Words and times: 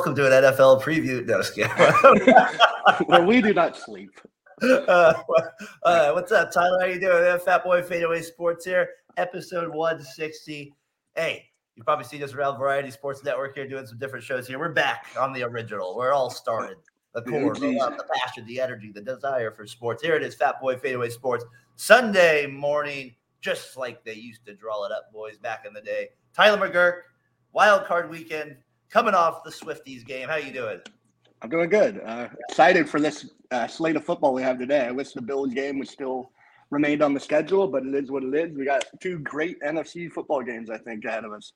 welcome 0.00 0.14
to 0.14 0.24
an 0.24 0.54
NFL 0.54 0.80
preview. 0.80 1.26
No, 1.26 1.42
just. 1.42 1.58
Where 3.06 3.22
we 3.22 3.42
do 3.42 3.52
not 3.52 3.76
sleep. 3.76 4.18
Uh, 4.62 5.12
uh, 5.82 6.12
what's 6.12 6.32
up, 6.32 6.50
Tyler? 6.50 6.78
How 6.80 6.86
you 6.86 6.98
doing? 6.98 7.38
Fat 7.40 7.62
Boy 7.62 7.82
Fadeaway 7.82 8.22
Sports 8.22 8.64
here, 8.64 8.88
episode 9.18 9.68
160. 9.68 10.72
Hey, 11.14 11.44
you've 11.76 11.84
probably 11.84 12.06
seen 12.06 12.22
us 12.22 12.32
around 12.32 12.56
Variety 12.56 12.90
Sports 12.90 13.22
Network 13.22 13.54
here 13.54 13.68
doing 13.68 13.86
some 13.86 13.98
different 13.98 14.24
shows 14.24 14.48
here. 14.48 14.58
We're 14.58 14.72
back 14.72 15.04
on 15.18 15.34
the 15.34 15.42
original. 15.42 15.94
We're 15.94 16.14
all 16.14 16.30
started. 16.30 16.78
The 17.12 17.20
core, 17.20 17.54
the 17.54 17.72
love, 17.72 17.98
the 17.98 18.06
passion, 18.14 18.46
the 18.46 18.58
energy, 18.58 18.92
the 18.92 19.02
desire 19.02 19.50
for 19.50 19.66
sports. 19.66 20.02
Here 20.02 20.16
it 20.16 20.22
is, 20.22 20.34
Fat 20.34 20.62
Boy 20.62 20.76
Fadeaway 20.76 21.10
Sports, 21.10 21.44
Sunday 21.76 22.46
morning, 22.46 23.14
just 23.42 23.76
like 23.76 24.02
they 24.02 24.14
used 24.14 24.46
to 24.46 24.54
draw 24.54 24.86
it 24.86 24.92
up, 24.92 25.12
boys, 25.12 25.36
back 25.36 25.66
in 25.66 25.74
the 25.74 25.82
day. 25.82 26.08
Tyler 26.32 26.56
McGurk, 26.56 27.00
wild 27.52 27.84
card 27.84 28.08
weekend, 28.08 28.56
coming 28.90 29.14
off 29.14 29.44
the 29.44 29.50
Swifties 29.50 30.04
game. 30.04 30.28
How 30.28 30.36
you 30.36 30.52
doing? 30.52 30.80
I'm 31.42 31.48
doing 31.48 31.70
good. 31.70 32.00
Uh, 32.04 32.28
excited 32.48 32.88
for 32.88 33.00
this 33.00 33.30
uh, 33.50 33.66
slate 33.66 33.96
of 33.96 34.04
football 34.04 34.34
we 34.34 34.42
have 34.42 34.58
today. 34.58 34.86
I 34.86 34.90
wish 34.90 35.12
the 35.12 35.22
Bills 35.22 35.54
game 35.54 35.78
was 35.78 35.88
still 35.88 36.30
remained 36.70 37.02
on 37.02 37.14
the 37.14 37.20
schedule, 37.20 37.66
but 37.66 37.84
it 37.86 37.94
is 37.94 38.10
what 38.10 38.22
it 38.22 38.34
is. 38.34 38.56
We 38.56 38.64
got 38.64 38.84
two 39.00 39.20
great 39.20 39.60
NFC 39.62 40.10
football 40.10 40.42
games, 40.42 40.68
I 40.68 40.78
think, 40.78 41.04
ahead 41.04 41.24
of 41.24 41.32
us. 41.32 41.52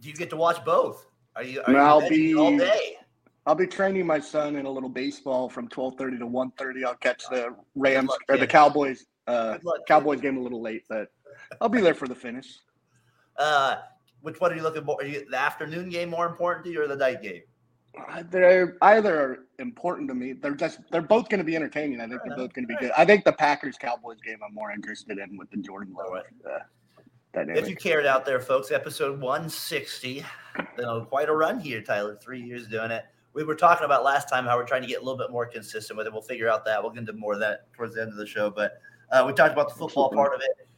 Do 0.00 0.08
you 0.08 0.14
get 0.14 0.30
to 0.30 0.36
watch 0.36 0.64
both? 0.64 1.06
Are 1.34 1.42
you? 1.42 1.62
Are 1.66 1.76
I'll 1.76 2.00
betting 2.00 2.18
be- 2.18 2.34
all 2.34 2.56
day. 2.56 2.96
I'll 3.46 3.54
be 3.54 3.66
training 3.66 4.06
my 4.06 4.18
son 4.18 4.56
in 4.56 4.66
a 4.66 4.70
little 4.70 4.88
baseball 4.88 5.48
from 5.48 5.68
12:30 5.68 6.18
to 6.18 6.26
1:30. 6.26 6.84
I'll 6.84 6.94
catch 6.96 7.24
the 7.30 7.54
Rams 7.74 8.08
luck, 8.08 8.20
or 8.28 8.36
the. 8.36 8.46
Cowboys 8.46 9.06
uh, 9.26 9.58
luck. 9.62 9.80
Cowboys 9.86 10.20
game 10.20 10.36
a 10.36 10.40
little 10.40 10.60
late, 10.62 10.82
but 10.88 11.08
I'll 11.60 11.68
be 11.68 11.80
there 11.80 11.94
for 11.94 12.08
the 12.08 12.14
finish. 12.14 12.58
Uh, 13.36 13.76
which 14.22 14.40
one 14.40 14.52
are 14.52 14.56
you 14.56 14.62
looking 14.62 14.84
more? 14.84 14.96
Are 15.00 15.06
you, 15.06 15.26
the 15.30 15.38
afternoon 15.38 15.88
game 15.88 16.10
more 16.10 16.26
important 16.26 16.64
to 16.66 16.72
you 16.72 16.82
or 16.82 16.88
the 16.88 16.96
night 16.96 17.22
game? 17.22 17.42
Uh, 18.10 18.22
They're 18.30 18.76
either 18.82 19.46
important 19.58 20.08
to 20.08 20.14
me. 20.14 20.32
They're 20.34 20.54
just 20.54 20.80
they're 20.90 21.00
both 21.00 21.28
going 21.28 21.38
to 21.38 21.44
be 21.44 21.56
entertaining. 21.56 22.00
I 22.00 22.06
think 22.06 22.20
they're 22.26 22.36
both 22.36 22.52
going 22.52 22.66
to 22.66 22.74
be 22.74 22.76
good. 22.78 22.92
I 22.96 23.04
think 23.04 23.24
the 23.24 23.32
Packers 23.32 23.76
Cowboys 23.78 24.18
game 24.20 24.38
I'm 24.46 24.54
more 24.54 24.70
interested 24.70 25.18
in 25.18 25.36
with 25.36 25.50
the 25.50 25.58
Jordan 25.58 25.94
Love 25.94 26.08
Alright. 26.08 26.24
uh, 26.44 26.58
dynamic. 27.32 27.62
If 27.62 27.68
you 27.68 27.76
cared 27.76 28.04
out 28.04 28.26
there, 28.26 28.40
folks, 28.40 28.70
episode 28.70 29.20
160. 29.20 30.24
You 30.58 30.64
know, 30.78 31.04
quite 31.04 31.28
a 31.28 31.32
run 31.34 31.58
here, 31.58 31.80
Tyler. 31.80 32.18
Three 32.20 32.42
years 32.42 32.68
doing 32.68 32.90
it. 32.90 33.04
We 33.32 33.44
were 33.44 33.54
talking 33.54 33.84
about 33.84 34.02
last 34.02 34.28
time 34.28 34.44
how 34.46 34.56
we're 34.56 34.66
trying 34.66 34.82
to 34.82 34.88
get 34.88 34.96
a 35.00 35.04
little 35.04 35.18
bit 35.18 35.30
more 35.30 35.46
consistent 35.46 35.96
with 35.96 36.06
it. 36.06 36.12
We'll 36.12 36.22
figure 36.22 36.48
out 36.48 36.64
that. 36.64 36.82
We'll 36.82 36.92
get 36.92 37.00
into 37.00 37.12
more 37.12 37.34
of 37.34 37.40
that 37.40 37.72
towards 37.74 37.94
the 37.94 38.02
end 38.02 38.10
of 38.10 38.16
the 38.16 38.26
show. 38.26 38.50
But 38.50 38.80
uh, 39.12 39.24
we 39.26 39.32
talked 39.32 39.52
about 39.52 39.68
the 39.68 39.74
football 39.74 40.10
part 40.10 40.34
of 40.34 40.40
it. 40.40 40.68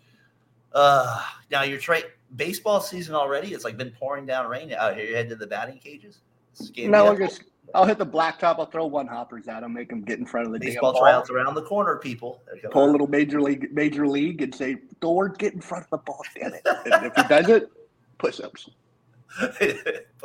Uh, 0.72 1.22
now 1.50 1.62
you're 1.62 1.78
tra- 1.78 2.03
baseball 2.37 2.81
season 2.81 3.15
already. 3.15 3.53
It's 3.55 3.65
like 3.65 3.77
been 3.77 3.91
pouring 3.93 4.27
down 4.27 4.48
rain 4.48 4.73
out 4.73 4.97
here. 4.97 5.07
You 5.07 5.15
head 5.17 5.29
to 5.31 5.37
the 5.37 5.47
batting 5.47 5.79
cages. 5.79 6.21
This 6.53 6.61
is 6.62 6.71
game 6.71 6.91
No. 6.91 7.07
I'll 7.07 7.17
just 7.17 7.45
I'll 7.75 7.84
hit 7.84 7.98
the 7.98 8.07
blacktop. 8.07 8.59
I'll 8.59 8.67
throw 8.67 8.87
one 8.87 9.07
hoppers 9.07 9.47
at 9.47 9.61
them, 9.61 9.75
make 9.75 9.91
them 9.91 10.01
get 10.03 10.19
in 10.19 10.25
front 10.27 10.47
of 10.47 10.53
the 10.53 10.59
baseball 10.59 10.93
ball, 10.93 11.03
tryouts 11.03 11.31
around 11.31 11.55
the 11.55 11.62
corner, 11.62 11.97
people. 11.97 12.43
Pull 12.71 12.89
a 12.89 12.93
little 12.93 13.06
major 13.06 13.43
league, 13.43 13.73
major 13.73 14.06
league, 14.06 14.41
and 14.41 14.55
say, 14.55 14.77
"Door, 15.01 15.31
get 15.31 15.53
in 15.53 15.61
front 15.61 15.84
of 15.84 15.91
the 15.91 15.99
ball, 15.99 16.23
damn 16.34 16.55
it!" 16.55 16.62
And 16.65 17.05
if 17.06 17.15
he 17.15 17.23
does 17.25 17.49
it, 17.51 17.71
push 18.17 18.41
ups. 18.41 18.71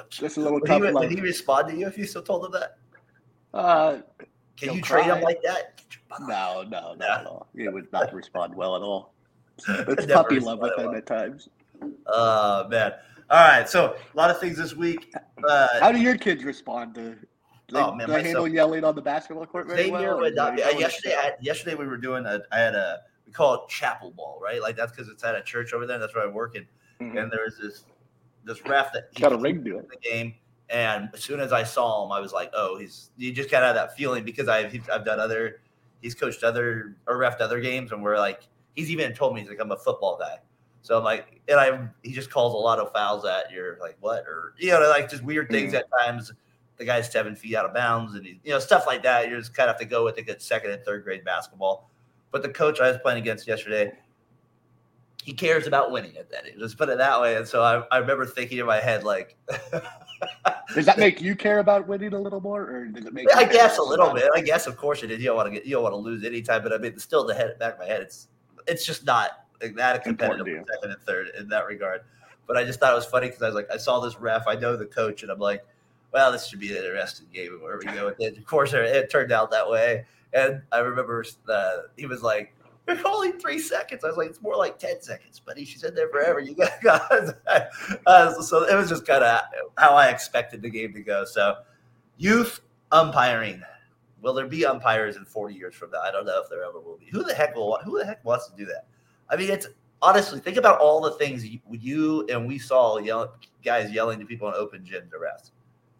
Just 0.09 0.38
a 0.38 0.40
little 0.40 0.59
Would 0.59 0.66
tough 0.66 0.84
he, 0.84 0.92
would 0.92 1.12
he 1.12 1.19
respond 1.22 1.68
to 1.69 1.75
you 1.75 1.88
if 1.88 1.97
you 1.97 2.06
still 2.06 2.24
told 2.24 2.46
him 2.46 2.52
that? 2.53 2.78
Uh, 3.53 3.97
Can 4.58 4.75
you 4.75 4.81
trade 4.81 5.06
him 5.06 5.22
like 5.22 5.42
that? 5.44 5.78
Get 5.78 5.96
your 5.96 6.02
butt 6.08 6.22
off. 6.22 6.68
no, 6.69 6.80
no, 6.80 6.94
No. 6.96 7.24
not. 7.24 7.47
He 7.56 7.68
would 7.68 7.92
not 7.92 8.13
respond 8.13 8.56
well 8.56 8.75
at 8.75 8.81
all. 8.81 9.13
It's 9.68 10.06
puppy 10.12 10.40
love 10.40 10.59
with 10.59 10.78
him 10.78 10.88
well. 10.88 10.96
at 10.96 11.06
times. 11.06 11.50
Oh 12.07 12.67
man! 12.67 12.94
All 13.29 13.39
right, 13.47 13.67
so 13.67 13.95
a 14.13 14.17
lot 14.17 14.29
of 14.29 14.39
things 14.39 14.57
this 14.57 14.75
week. 14.75 15.13
Uh, 15.47 15.67
How 15.79 15.91
do 15.91 15.99
your 15.99 16.17
kids 16.17 16.44
respond 16.44 16.95
to? 16.95 17.16
They, 17.71 17.79
Oh, 17.79 17.95
man, 17.95 18.07
do 18.07 18.13
they 18.13 18.23
handle 18.23 18.47
yelling 18.47 18.83
on 18.83 18.94
the 18.95 19.01
basketball 19.01 19.45
court 19.45 19.67
very 19.67 19.89
well? 19.89 20.19
not 20.31 20.55
they 20.55 20.61
be. 20.61 20.61
Go 20.61 20.67
with 20.73 20.79
yesterday, 20.79 21.16
I, 21.16 21.31
yesterday 21.41 21.75
we 21.75 21.88
were 21.88 21.97
doing 21.97 22.25
a. 22.25 22.41
I 22.51 22.59
had 22.59 22.75
a. 22.75 22.99
We 23.25 23.31
call 23.31 23.55
it 23.55 23.69
chapel 23.69 24.11
ball, 24.11 24.39
right? 24.44 24.61
Like 24.61 24.75
that's 24.75 24.91
because 24.91 25.09
it's 25.09 25.23
at 25.23 25.35
a 25.35 25.41
church 25.41 25.73
over 25.73 25.85
there. 25.88 25.97
That's 25.97 26.13
where 26.13 26.23
I 26.23 26.27
work 26.27 26.55
in. 26.55 26.67
Mhm. 27.01 27.21
And 27.23 27.31
there 27.31 27.44
was 27.45 27.57
this 27.57 27.85
this 28.45 28.63
ref 28.65 28.94
that 28.94 29.13
got 29.15 29.33
a 29.33 29.38
ring 29.38 29.63
to 29.63 29.79
it. 29.79 29.89
the 29.89 29.97
game. 29.97 30.35
And 30.69 31.09
as 31.13 31.23
soon 31.23 31.39
as 31.39 31.51
I 31.51 31.63
saw 31.63 32.05
him, 32.05 32.11
I 32.11 32.19
was 32.19 32.33
like, 32.33 32.51
"Oh, 32.53 32.77
he's." 32.77 33.11
You 33.17 33.31
just 33.31 33.50
kind 33.50 33.63
of 33.63 33.67
have 33.69 33.75
that 33.75 33.97
feeling 33.97 34.23
because 34.23 34.47
I've 34.47 34.73
I've 34.91 35.05
done 35.05 35.19
other, 35.19 35.61
he's 36.01 36.13
coached 36.15 36.44
other 36.44 36.97
or 37.07 37.17
refed 37.17 37.41
other 37.41 37.59
games, 37.59 37.91
and 37.91 38.03
we're 38.03 38.17
like, 38.17 38.47
he's 38.75 38.91
even 38.91 39.13
told 39.13 39.33
me 39.33 39.41
he's 39.41 39.50
like 39.50 39.59
I'm 39.59 39.71
a 39.71 39.77
football 39.77 40.17
guy. 40.19 40.38
So 40.83 40.97
I'm 40.97 41.03
like, 41.03 41.41
and 41.47 41.59
I 41.59 41.88
he 42.03 42.11
just 42.11 42.29
calls 42.29 42.53
a 42.53 42.57
lot 42.57 42.77
of 42.77 42.91
fouls 42.91 43.25
at 43.25 43.51
you're 43.51 43.77
like 43.79 43.97
what 44.01 44.25
or 44.27 44.53
you 44.59 44.69
know 44.69 44.81
like 44.89 45.09
just 45.09 45.23
weird 45.23 45.49
things 45.49 45.73
mm. 45.73 45.77
at 45.79 45.85
times. 46.03 46.31
The 46.77 46.85
guy's 46.85 47.09
seven 47.09 47.35
feet 47.35 47.55
out 47.55 47.66
of 47.66 47.73
bounds, 47.73 48.16
and 48.16 48.25
he, 48.25 48.39
you 48.44 48.51
know 48.51 48.59
stuff 48.59 48.85
like 48.85 49.01
that. 49.03 49.29
You 49.29 49.38
just 49.38 49.55
kind 49.55 49.69
of 49.69 49.75
have 49.75 49.79
to 49.79 49.88
go 49.88 50.03
with 50.03 50.16
the 50.16 50.23
good 50.23 50.41
second 50.41 50.71
and 50.71 50.83
third 50.83 51.05
grade 51.05 51.23
basketball. 51.23 51.89
But 52.31 52.41
the 52.41 52.49
coach 52.49 52.81
I 52.81 52.89
was 52.89 52.97
playing 53.01 53.19
against 53.19 53.47
yesterday, 53.47 53.94
he 55.23 55.31
cares 55.31 55.67
about 55.67 55.91
winning 55.91 56.17
at 56.17 56.29
that 56.31 56.47
age. 56.47 56.55
Let's 56.57 56.75
put 56.75 56.89
it 56.89 56.97
that 56.97 57.21
way. 57.21 57.38
And 57.38 57.47
so 57.47 57.63
I, 57.63 57.95
I 57.95 58.00
remember 58.00 58.25
thinking 58.25 58.57
in 58.57 58.65
my 58.65 58.79
head 58.79 59.03
like. 59.03 59.38
Does 60.73 60.85
that 60.85 60.97
make 60.97 61.21
you 61.21 61.35
care 61.35 61.59
about 61.59 61.88
winning 61.88 62.13
a 62.13 62.19
little 62.19 62.39
more, 62.39 62.61
or 62.61 62.85
does 62.85 63.05
it 63.05 63.13
make? 63.13 63.27
I 63.35 63.44
guess 63.44 63.77
a 63.77 63.83
little 63.83 64.13
bit. 64.13 64.29
I 64.33 64.41
guess 64.41 64.67
of 64.67 64.77
course 64.77 65.03
it 65.03 65.11
is. 65.11 65.19
You 65.19 65.25
don't 65.25 65.35
want 65.35 65.47
to 65.47 65.51
get 65.51 65.65
you 65.65 65.73
don't 65.73 65.83
want 65.83 65.94
to 65.94 65.97
lose 65.97 66.23
any 66.23 66.41
time, 66.41 66.63
but 66.63 66.71
I 66.71 66.77
mean 66.77 66.97
still 66.97 67.25
the 67.25 67.33
head 67.33 67.59
back 67.59 67.73
of 67.73 67.79
my 67.79 67.85
head, 67.85 68.01
it's 68.01 68.29
it's 68.67 68.85
just 68.85 69.05
not 69.05 69.43
that 69.72 70.03
competitive 70.03 70.66
second 70.72 70.91
and 70.91 71.01
third 71.01 71.28
in 71.38 71.50
that 71.50 71.66
regard. 71.68 72.01
But 72.47 72.57
I 72.57 72.63
just 72.63 72.79
thought 72.79 72.91
it 72.91 72.96
was 72.96 73.06
funny 73.06 73.28
because 73.28 73.41
I 73.41 73.47
was 73.47 73.56
like, 73.56 73.72
I 73.72 73.78
saw 73.78 74.00
this 74.00 74.19
ref, 74.19 74.47
I 74.47 74.56
know 74.56 74.75
the 74.75 74.85
coach, 74.85 75.24
and 75.24 75.31
I'm 75.31 75.40
like, 75.40 75.63
well, 76.13 76.31
this 76.31 76.47
should 76.47 76.59
be 76.59 76.69
an 76.72 76.84
interesting 76.84 77.28
game 77.34 77.59
where 77.62 77.78
we 77.78 77.85
go 77.85 78.06
with 78.06 78.19
it. 78.19 78.38
Of 78.38 78.46
course, 78.46 78.72
it, 78.74 79.09
turned 79.09 79.31
out 79.31 79.50
that 79.51 79.68
way. 79.68 80.06
And 80.31 80.62
I 80.72 80.79
remember 80.79 81.25
uh, 81.50 81.78
he 81.97 82.06
was 82.06 82.22
like, 82.22 82.53
"You're 82.88 83.40
three 83.40 83.59
seconds." 83.59 84.03
I 84.03 84.07
was 84.07 84.18
like, 84.18 84.29
"It's 84.29 84.41
more 84.41 84.56
like 84.56 84.78
ten 84.78 85.01
seconds, 85.01 85.40
buddy. 85.40 85.66
She's 85.66 85.84
in 85.84 85.95
there 85.95 86.09
forever." 86.09 86.40
You 86.40 86.56
guys, 86.56 87.34
uh, 88.06 88.41
so 88.41 88.63
it 88.63 88.75
was 88.75 88.90
just 88.90 89.06
kind 89.06 89.24
of 89.24 89.41
how 89.78 89.95
I 89.95 90.09
expected 90.09 90.62
the 90.62 90.69
game 90.69 90.94
to 90.94 91.01
go. 91.01 91.25
So, 91.25 91.57
youth 92.18 92.62
umpiring. 92.91 93.62
Will 94.22 94.34
there 94.34 94.47
be 94.47 94.66
umpires 94.66 95.18
in 95.18 95.25
40 95.25 95.53
years 95.53 95.75
from 95.75 95.91
now? 95.91 96.00
I 96.00 96.09
don't 96.09 96.25
know 96.25 96.41
if 96.41 96.50
there 96.50 96.63
ever 96.63 96.80
will 96.80 96.97
be. 96.97 97.07
Who 97.07 97.24
the 97.24 97.34
heck 97.34 97.56
will? 97.56 97.78
Who 97.84 98.00
the 98.00 98.06
heck 98.06 98.24
wants 98.24 98.47
to 98.47 98.56
do 98.56 98.66
that? 98.66 98.85
I 99.33 99.35
mean, 99.35 99.49
it's 99.49 99.67
honestly 100.01 100.39
think 100.39 100.57
about 100.57 100.79
all 100.79 101.01
the 101.01 101.11
things 101.11 101.44
you, 101.44 101.59
you 101.71 102.27
and 102.27 102.45
we 102.45 102.59
saw 102.59 102.99
yell, 102.99 103.33
guys 103.66 103.91
yelling 103.91 104.19
to 104.19 104.25
people 104.25 104.47
in 104.47 104.53
open 104.53 104.85
gym 104.85 105.09
to 105.11 105.17
rest. 105.17 105.53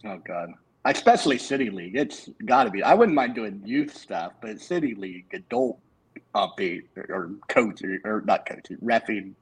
Oh 0.06 0.18
God, 0.18 0.54
especially 0.86 1.40
city 1.40 1.72
league. 1.72 1.96
It's 1.96 2.30
got 2.46 2.66
to 2.66 2.70
be. 2.70 2.84
I 2.84 2.94
wouldn't 2.94 3.16
mind 3.16 3.34
doing 3.34 3.62
youth 3.66 3.98
stuff, 3.98 4.34
but 4.40 4.62
city 4.62 4.94
league, 4.94 5.26
adult 5.34 5.80
upbeat 6.36 6.84
or, 6.96 7.06
or 7.10 7.32
coach 7.48 7.82
or, 7.82 8.00
or 8.04 8.22
not 8.22 8.46
coaching, 8.46 8.78
refing. 8.84 9.34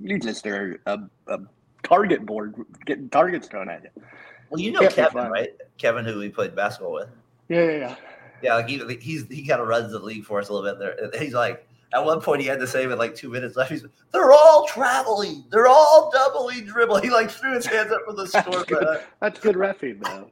You 0.00 0.18
just 0.18 0.46
are 0.46 0.78
a, 0.84 0.98
a 1.28 1.38
target 1.82 2.26
board 2.26 2.54
getting 2.84 3.08
targets 3.08 3.48
thrown 3.48 3.70
at 3.70 3.84
you. 3.84 4.02
Well, 4.50 4.60
you 4.60 4.72
know 4.72 4.80
Can't 4.80 4.94
Kevin, 4.94 5.30
right? 5.30 5.50
Kevin, 5.78 6.04
who 6.04 6.18
we 6.18 6.28
played 6.28 6.54
basketball 6.54 6.92
with. 6.92 7.08
Yeah, 7.48 7.64
yeah, 7.64 7.76
yeah. 7.78 7.96
Yeah, 8.42 8.54
like 8.54 8.68
he, 8.68 8.78
he's 9.00 9.26
he 9.26 9.46
kind 9.46 9.60
of 9.60 9.68
runs 9.68 9.92
the 9.92 9.98
league 9.98 10.24
for 10.24 10.38
us 10.38 10.48
a 10.48 10.52
little 10.52 10.70
bit 10.70 10.78
there. 10.78 11.20
He's 11.20 11.34
like, 11.34 11.67
at 11.94 12.04
one 12.04 12.20
point 12.20 12.42
he 12.42 12.46
had 12.46 12.58
to 12.60 12.66
say 12.66 12.86
with 12.86 12.98
like 12.98 13.14
two 13.14 13.30
minutes 13.30 13.56
left, 13.56 13.70
he's 13.70 13.84
they're 14.12 14.32
all 14.32 14.66
traveling, 14.66 15.44
they're 15.50 15.66
all 15.68 16.10
doubly 16.12 16.60
dribbling. 16.60 17.02
He 17.08 17.10
like 17.10 17.30
threw 17.30 17.54
his 17.54 17.64
hands 17.66 17.90
up 17.92 18.02
for 18.06 18.12
the 18.12 18.26
score. 18.28 18.42
That's 18.42 18.62
score. 18.62 18.80
good, 18.80 19.00
that's 19.20 19.40
good 19.40 19.56
refing 19.56 20.02
though. 20.04 20.28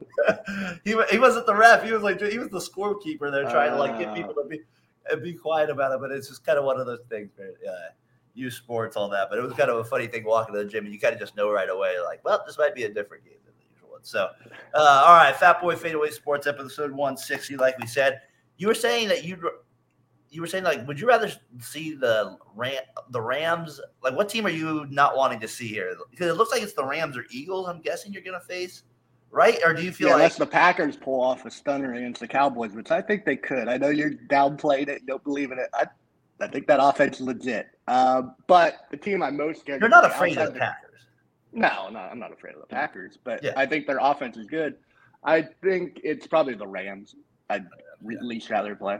he, 0.83 0.95
he 1.11 1.17
wasn't 1.19 1.45
the 1.47 1.55
ref. 1.55 1.83
He 1.83 1.91
was 1.91 2.03
like 2.03 2.21
he 2.21 2.37
was 2.37 2.49
the 2.49 2.59
scorekeeper 2.59 3.31
there, 3.31 3.43
trying 3.49 3.71
to 3.71 3.77
like 3.77 3.97
get 3.97 4.09
Ah. 4.09 4.13
people 4.13 4.33
to 4.35 4.43
be 4.47 4.61
and 5.09 5.23
be 5.23 5.33
quiet 5.33 5.69
about 5.69 5.93
it. 5.93 5.99
But 6.01 6.11
it's 6.11 6.27
just 6.27 6.45
kind 6.45 6.59
of 6.59 6.65
one 6.65 6.79
of 6.79 6.85
those 6.85 6.99
things, 7.09 7.31
man. 7.39 7.53
Yeah, 7.63 7.71
youth 8.35 8.53
sports, 8.53 8.95
all 8.95 9.09
that. 9.09 9.29
But 9.29 9.39
it 9.39 9.41
was 9.41 9.53
kind 9.53 9.69
of 9.71 9.77
a 9.77 9.83
funny 9.83 10.05
thing 10.07 10.25
walking 10.25 10.53
to 10.53 10.63
the 10.63 10.69
gym, 10.69 10.85
and 10.85 10.93
you 10.93 10.99
kind 10.99 11.13
of 11.13 11.19
just 11.19 11.35
know 11.35 11.49
right 11.51 11.69
away, 11.69 11.95
like, 12.05 12.23
well, 12.23 12.43
this 12.45 12.57
might 12.59 12.75
be 12.75 12.83
a 12.83 12.89
different 12.93 13.23
game 13.23 13.37
than 13.45 13.53
the 13.57 13.65
usual 13.73 13.89
one. 13.93 14.03
So, 14.03 14.29
uh, 14.75 15.03
all 15.07 15.15
right, 15.15 15.35
Fat 15.35 15.59
Boy 15.59 15.75
Fadeaway 15.75 16.11
Sports 16.11 16.45
episode 16.45 16.91
one 16.91 17.17
sixty, 17.17 17.57
like 17.57 17.79
we 17.79 17.87
said. 17.87 18.21
You 18.57 18.67
were 18.67 18.75
saying 18.75 19.07
that 19.07 19.23
you'd. 19.23 19.41
You 20.29 20.41
were 20.41 20.47
saying 20.47 20.63
like, 20.65 20.85
would 20.87 20.99
you 20.99 21.07
rather 21.07 21.31
see 21.59 21.93
the 21.93 22.37
Ram, 22.55 22.81
the 23.11 23.21
Rams? 23.21 23.79
Like, 24.03 24.15
what 24.15 24.27
team 24.29 24.45
are 24.45 24.49
you 24.49 24.85
not 24.89 25.15
wanting 25.15 25.39
to 25.39 25.47
see 25.47 25.67
here? 25.67 25.95
Because 26.11 26.27
it 26.27 26.33
looks 26.33 26.51
like 26.51 26.61
it's 26.61 26.73
the 26.73 26.85
Rams 26.85 27.15
or 27.15 27.25
Eagles. 27.31 27.67
I'm 27.69 27.81
guessing 27.81 28.11
you're 28.11 28.21
going 28.23 28.39
to 28.39 28.45
face, 28.45 28.83
right? 29.31 29.57
Or 29.65 29.73
do 29.73 29.83
you 29.83 29.91
feel 29.91 30.09
Yeah, 30.09 30.13
like 30.15 30.21
unless 30.23 30.35
the 30.37 30.45
Packers 30.45 30.97
pull 30.97 31.21
off 31.21 31.45
a 31.45 31.51
stunner 31.51 31.93
against 31.93 32.19
the 32.19 32.27
Cowboys, 32.27 32.73
which 32.73 32.91
I 32.91 33.01
think 33.01 33.23
they 33.25 33.37
could. 33.37 33.67
I 33.69 33.77
know 33.77 33.89
you're 33.89 34.11
downplayed 34.11 34.89
it, 34.89 35.05
don't 35.05 35.23
believe 35.23 35.51
in 35.51 35.59
it. 35.59 35.69
I, 35.73 35.85
I 36.41 36.47
think 36.47 36.67
that 36.67 36.79
offense 36.81 37.19
is 37.19 37.25
legit. 37.25 37.67
Um, 37.87 38.35
but 38.47 38.85
the 38.91 38.97
team 38.97 39.23
I'm 39.23 39.37
most 39.37 39.61
scared 39.61 39.79
you're 39.81 39.89
not 39.89 40.05
afraid 40.05 40.37
of 40.37 40.53
the 40.53 40.59
Packers? 40.59 40.83
No, 41.53 41.89
no, 41.89 41.99
I'm 41.99 42.19
not 42.19 42.33
afraid 42.33 42.53
of 42.55 42.61
the 42.61 42.67
Packers, 42.67 43.17
but 43.23 43.41
Yeah. 43.43 43.53
I 43.55 43.65
think 43.65 43.87
their 43.87 43.99
offense 44.01 44.35
is 44.35 44.45
good. 44.45 44.75
I 45.23 45.41
think 45.63 46.01
it's 46.03 46.27
probably 46.27 46.53
the 46.53 46.67
Rams. 46.67 47.15
At 47.49 47.63
least 48.03 48.49
rather 48.49 48.75
play. 48.75 48.99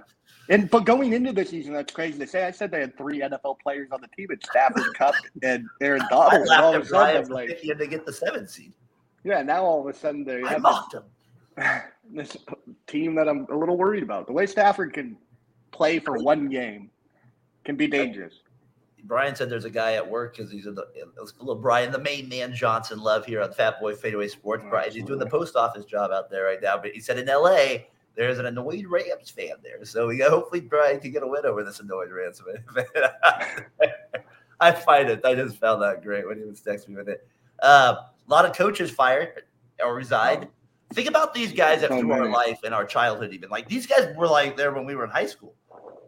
And 0.50 0.70
but 0.70 0.86
going 0.86 1.14
into 1.14 1.34
the 1.34 1.46
season, 1.46 1.74
that's 1.74 1.94
crazy 1.94 2.20
to 2.20 2.28
say. 2.28 2.46
I 2.46 2.52
said 2.52 2.72
they 2.72 2.80
had 2.80 2.98
three 2.98 3.22
NFL 3.22 3.60
players 3.60 3.90
on 3.92 4.02
the 4.02 4.08
team: 4.16 4.28
it's 4.30 4.48
Stafford, 4.50 4.94
Kupp, 4.98 5.16
and 5.44 5.66
Aaron 5.82 6.02
I 6.04 6.08
Donald. 6.10 6.48
And 6.48 6.62
all 6.62 6.76
of 6.76 6.82
a 6.82 6.86
sudden, 6.86 6.90
Brian 6.90 7.18
I'm 7.18 7.26
for 7.26 7.34
like, 7.34 7.60
him 7.60 7.78
to 7.78 7.88
get 7.88 8.06
the 8.06 8.14
seventh 8.14 8.50
seed. 8.50 8.74
yeah. 9.24 9.42
Now 9.42 9.64
all 9.64 9.82
of 9.82 9.94
a 9.94 9.98
sudden 9.98 10.24
they 10.24 10.42
I 10.44 10.54
have 10.54 10.62
mocked 10.62 10.96
him. 10.96 11.04
this 12.12 12.38
team 12.88 13.16
that 13.16 13.28
I'm 13.28 13.46
a 13.52 13.58
little 13.58 13.78
worried 13.78 14.04
about. 14.04 14.28
The 14.28 14.34
way 14.34 14.46
Stafford 14.46 14.94
can 14.94 15.18
play 15.72 16.00
for 16.00 16.18
one 16.20 16.50
game 16.50 16.90
can 17.66 17.76
be 17.76 17.88
dangerous. 17.88 18.34
Brian 19.04 19.36
said 19.36 19.50
there's 19.50 19.66
a 19.66 19.70
guy 19.70 19.94
at 19.94 20.08
work 20.08 20.36
because 20.36 20.52
he's 20.52 20.66
in 20.66 20.76
the 20.76 20.84
a 20.84 21.24
little 21.40 21.56
Brian, 21.56 21.92
the 21.92 22.00
main 22.00 22.28
man 22.28 22.54
Johnson 22.54 23.00
love 23.00 23.26
here 23.26 23.42
on 23.42 23.54
Fat 23.54 23.80
Boy 23.80 23.96
Fadeaway 23.96 24.28
Sports. 24.28 24.64
Oh, 24.66 24.70
Brian, 24.70 24.92
he's 24.92 25.04
doing 25.04 25.20
the 25.20 25.26
post 25.26 25.56
office 25.56 25.86
job 25.86 26.12
out 26.12 26.30
there 26.30 26.46
right 26.46 26.62
now. 26.62 26.78
But 26.78 26.92
he 26.92 27.00
said 27.00 27.18
in 27.18 27.28
LA, 27.28 27.86
there's 28.18 28.40
an 28.40 28.48
annoyed 28.48 28.86
Rams 28.88 29.30
fan 29.30 29.56
there. 29.64 29.86
So 29.86 30.08
we 30.08 30.20
hopefully 30.20 30.60
Brian 30.60 31.00
can 31.00 31.12
get 31.12 31.24
a 31.24 31.28
win 31.28 31.46
over 31.46 31.64
this 31.64 31.80
annoyed 31.80 32.10
Rams 32.12 32.42
fan. 32.42 33.66
I 34.60 34.72
find 34.72 35.08
it. 35.08 35.24
I 35.24 35.36
just 35.36 35.58
found 35.58 35.84
that 35.84 36.04
great 36.04 36.28
when 36.28 36.40
he 36.40 36.44
was 36.44 36.60
texting 36.60 36.90
me 36.90 36.96
with 36.96 37.10
it. 37.10 37.28
Uh, 37.62 37.96
a 38.28 38.32
lot 38.32 38.46
of 38.46 38.56
coaches 38.56 38.90
fired 38.90 39.44
or 39.84 39.94
resigned. 39.94 40.48
Think 40.94 41.08
about 41.08 41.34
these 41.34 41.54
guys 41.54 41.82
that 41.82 41.92
So 41.92 42.00
through 42.00 42.12
our 42.12 42.30
life 42.30 42.60
and 42.64 42.74
our 42.74 42.86
childhood, 42.86 43.34
even 43.34 43.50
like 43.50 43.70
these 43.70 43.86
guys 43.86 44.16
were 44.16 44.28
like 44.28 44.58
there 44.58 44.74
when 44.74 44.86
we 44.86 44.96
were 44.96 45.04
in 45.04 45.12
high 45.12 45.28
school. 45.28 45.54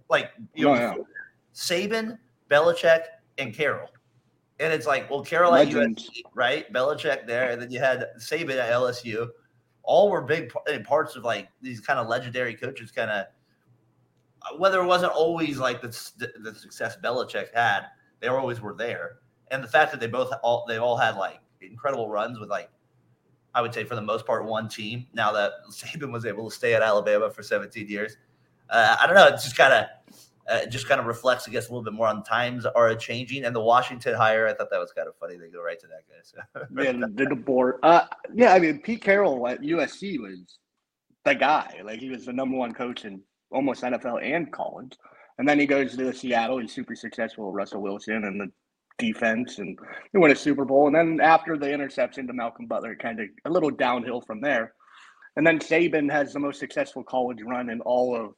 Like 0.10 0.32
you 0.56 0.66
know, 0.66 0.74
Oh, 0.74 0.76
yeah. 0.76 0.96
Saban, 1.54 2.18
Belichick, 2.50 3.04
and 3.38 3.54
Carroll. 3.54 3.90
And 4.60 4.74
it's 4.74 4.88
like, 4.88 5.10
well, 5.10 5.24
Carroll 5.24 5.54
at. 5.54 5.68
USC, 5.68 6.24
right? 6.34 6.72
Belichick 6.74 7.28
there, 7.28 7.52
and 7.52 7.62
then 7.62 7.70
you 7.70 7.80
had 7.80 8.08
Saban 8.18 8.58
at 8.58 8.72
LSU. 8.72 9.28
All 9.84 10.10
were 10.10 10.22
big 10.22 10.52
parts 10.84 11.16
of 11.16 11.24
like 11.24 11.50
these 11.62 11.80
kind 11.80 12.00
of 12.00 12.08
legendary 12.08 12.56
coaches, 12.56 12.92
kind 12.92 13.10
of 13.10 13.26
whether 14.58 14.82
it 14.82 14.86
wasn't 14.86 15.12
always 15.12 15.58
like 15.58 15.82
the, 15.82 15.88
the, 16.18 16.32
the 16.42 16.56
success 16.56 16.98
Belichick 17.04 17.54
had, 17.54 17.88
they 18.20 18.28
always 18.28 18.62
were 18.62 18.74
there. 18.74 19.18
And 19.52 19.64
the 19.64 19.68
fact 19.68 19.92
that 19.92 20.00
they 20.00 20.08
both 20.08 20.32
all 20.44 20.66
they 20.68 20.78
all 20.78 20.98
had 20.98 21.16
like 21.16 21.40
incredible 21.62 22.10
runs 22.10 22.40
with 22.40 22.50
like 22.50 22.70
I 23.56 23.62
would 23.62 23.74
say 23.74 23.84
for 23.84 23.96
the 23.96 24.02
most 24.02 24.26
part 24.26 24.46
one 24.46 24.70
team. 24.70 25.08
Now 25.14 25.32
that 25.32 25.54
Saban 25.72 26.12
was 26.12 26.26
able 26.26 26.50
to 26.50 26.56
stay 26.56 26.76
at 26.76 26.84
Alabama 26.84 27.30
for 27.32 27.42
17 27.42 27.88
years, 27.88 28.18
uh, 28.70 28.98
I 29.00 29.08
don't 29.08 29.16
know. 29.16 29.28
It's 29.28 29.44
just 29.44 29.58
kind 29.58 29.74
of 29.74 29.86
uh, 30.50 30.62
it 30.64 30.70
just 30.70 30.88
kind 30.88 31.00
of 31.00 31.06
reflects, 31.06 31.48
I 31.48 31.52
guess, 31.52 31.68
a 31.68 31.72
little 31.72 31.84
bit 31.84 31.94
more 31.94 32.08
on 32.08 32.24
times 32.24 32.66
are 32.66 32.96
changing. 32.96 33.46
And 33.46 33.56
the 33.56 33.62
Washington 33.62 34.16
hire, 34.16 34.48
I 34.48 34.54
thought 34.54 34.70
that 34.72 34.80
was 34.80 34.92
kind 34.92 35.08
of 35.08 35.16
funny. 35.18 35.38
They 35.38 35.50
go 35.50 35.62
right 35.62 35.80
to 35.80 35.88
that 35.88 36.08
guy. 36.08 36.16
So. 36.24 36.66
Yeah, 36.84 36.94
the, 36.94 37.36
board. 37.36 37.76
Uh, 37.84 38.06
yeah, 38.34 38.54
I 38.54 38.60
mean, 38.60 38.80
Pete 38.80 39.02
Carroll 39.02 39.48
at 39.48 39.62
USC 39.62 40.20
was 40.20 40.60
the 41.26 41.36
guy. 41.36 41.82
Like 41.84 42.00
he 42.00 42.10
was 42.10 42.26
the 42.26 42.34
number 42.34 42.58
one 42.58 42.74
coach 42.74 43.06
in 43.06 43.22
almost 43.52 43.84
NFL 43.84 44.24
and 44.24 44.52
college. 44.52 44.98
And 45.38 45.48
then 45.48 45.60
he 45.60 45.66
goes 45.66 45.96
to 45.96 46.14
Seattle. 46.14 46.58
He's 46.60 46.74
super 46.74 46.96
successful 46.96 47.48
with 47.48 47.56
Russell 47.56 47.82
Wilson 47.82 48.26
and 48.26 48.42
the 48.42 48.52
defense, 48.98 49.60
and 49.60 49.80
he 50.12 50.18
won 50.18 50.32
a 50.32 50.36
Super 50.36 50.66
Bowl. 50.66 50.88
And 50.88 50.96
then 50.96 51.20
after 51.22 51.58
the 51.58 51.72
interception 51.72 52.28
to 52.28 52.34
Malcolm 52.34 52.66
Butler, 52.66 52.96
kind 52.96 53.20
of 53.20 53.28
a 53.46 53.50
little 53.50 53.70
downhill 53.72 54.22
from 54.22 54.42
there. 54.42 54.74
And 55.38 55.48
then 55.48 55.60
Saban 55.60 56.12
has 56.12 56.34
the 56.34 56.40
most 56.40 56.60
successful 56.60 57.04
college 57.04 57.42
run 57.42 57.70
in 57.70 57.80
all 57.82 58.16
of 58.16 58.34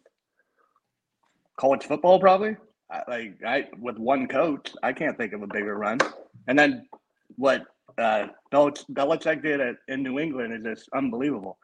college 1.61 1.83
football, 1.83 2.19
probably. 2.19 2.57
I, 2.91 3.01
like 3.07 3.37
I, 3.45 3.67
with 3.79 3.97
one 3.97 4.27
coach, 4.27 4.71
I 4.81 4.91
can't 4.91 5.15
think 5.15 5.33
of 5.33 5.43
a 5.43 5.47
bigger 5.47 5.77
run. 5.77 5.99
And 6.47 6.57
then 6.57 6.87
what 7.35 7.61
uh, 7.97 8.27
Belich- 8.51 8.89
Belichick 8.91 9.43
did 9.43 9.61
at, 9.61 9.75
in 9.87 10.01
New 10.01 10.19
England 10.19 10.53
is 10.53 10.63
just 10.77 10.89
unbelievable. 10.93 11.59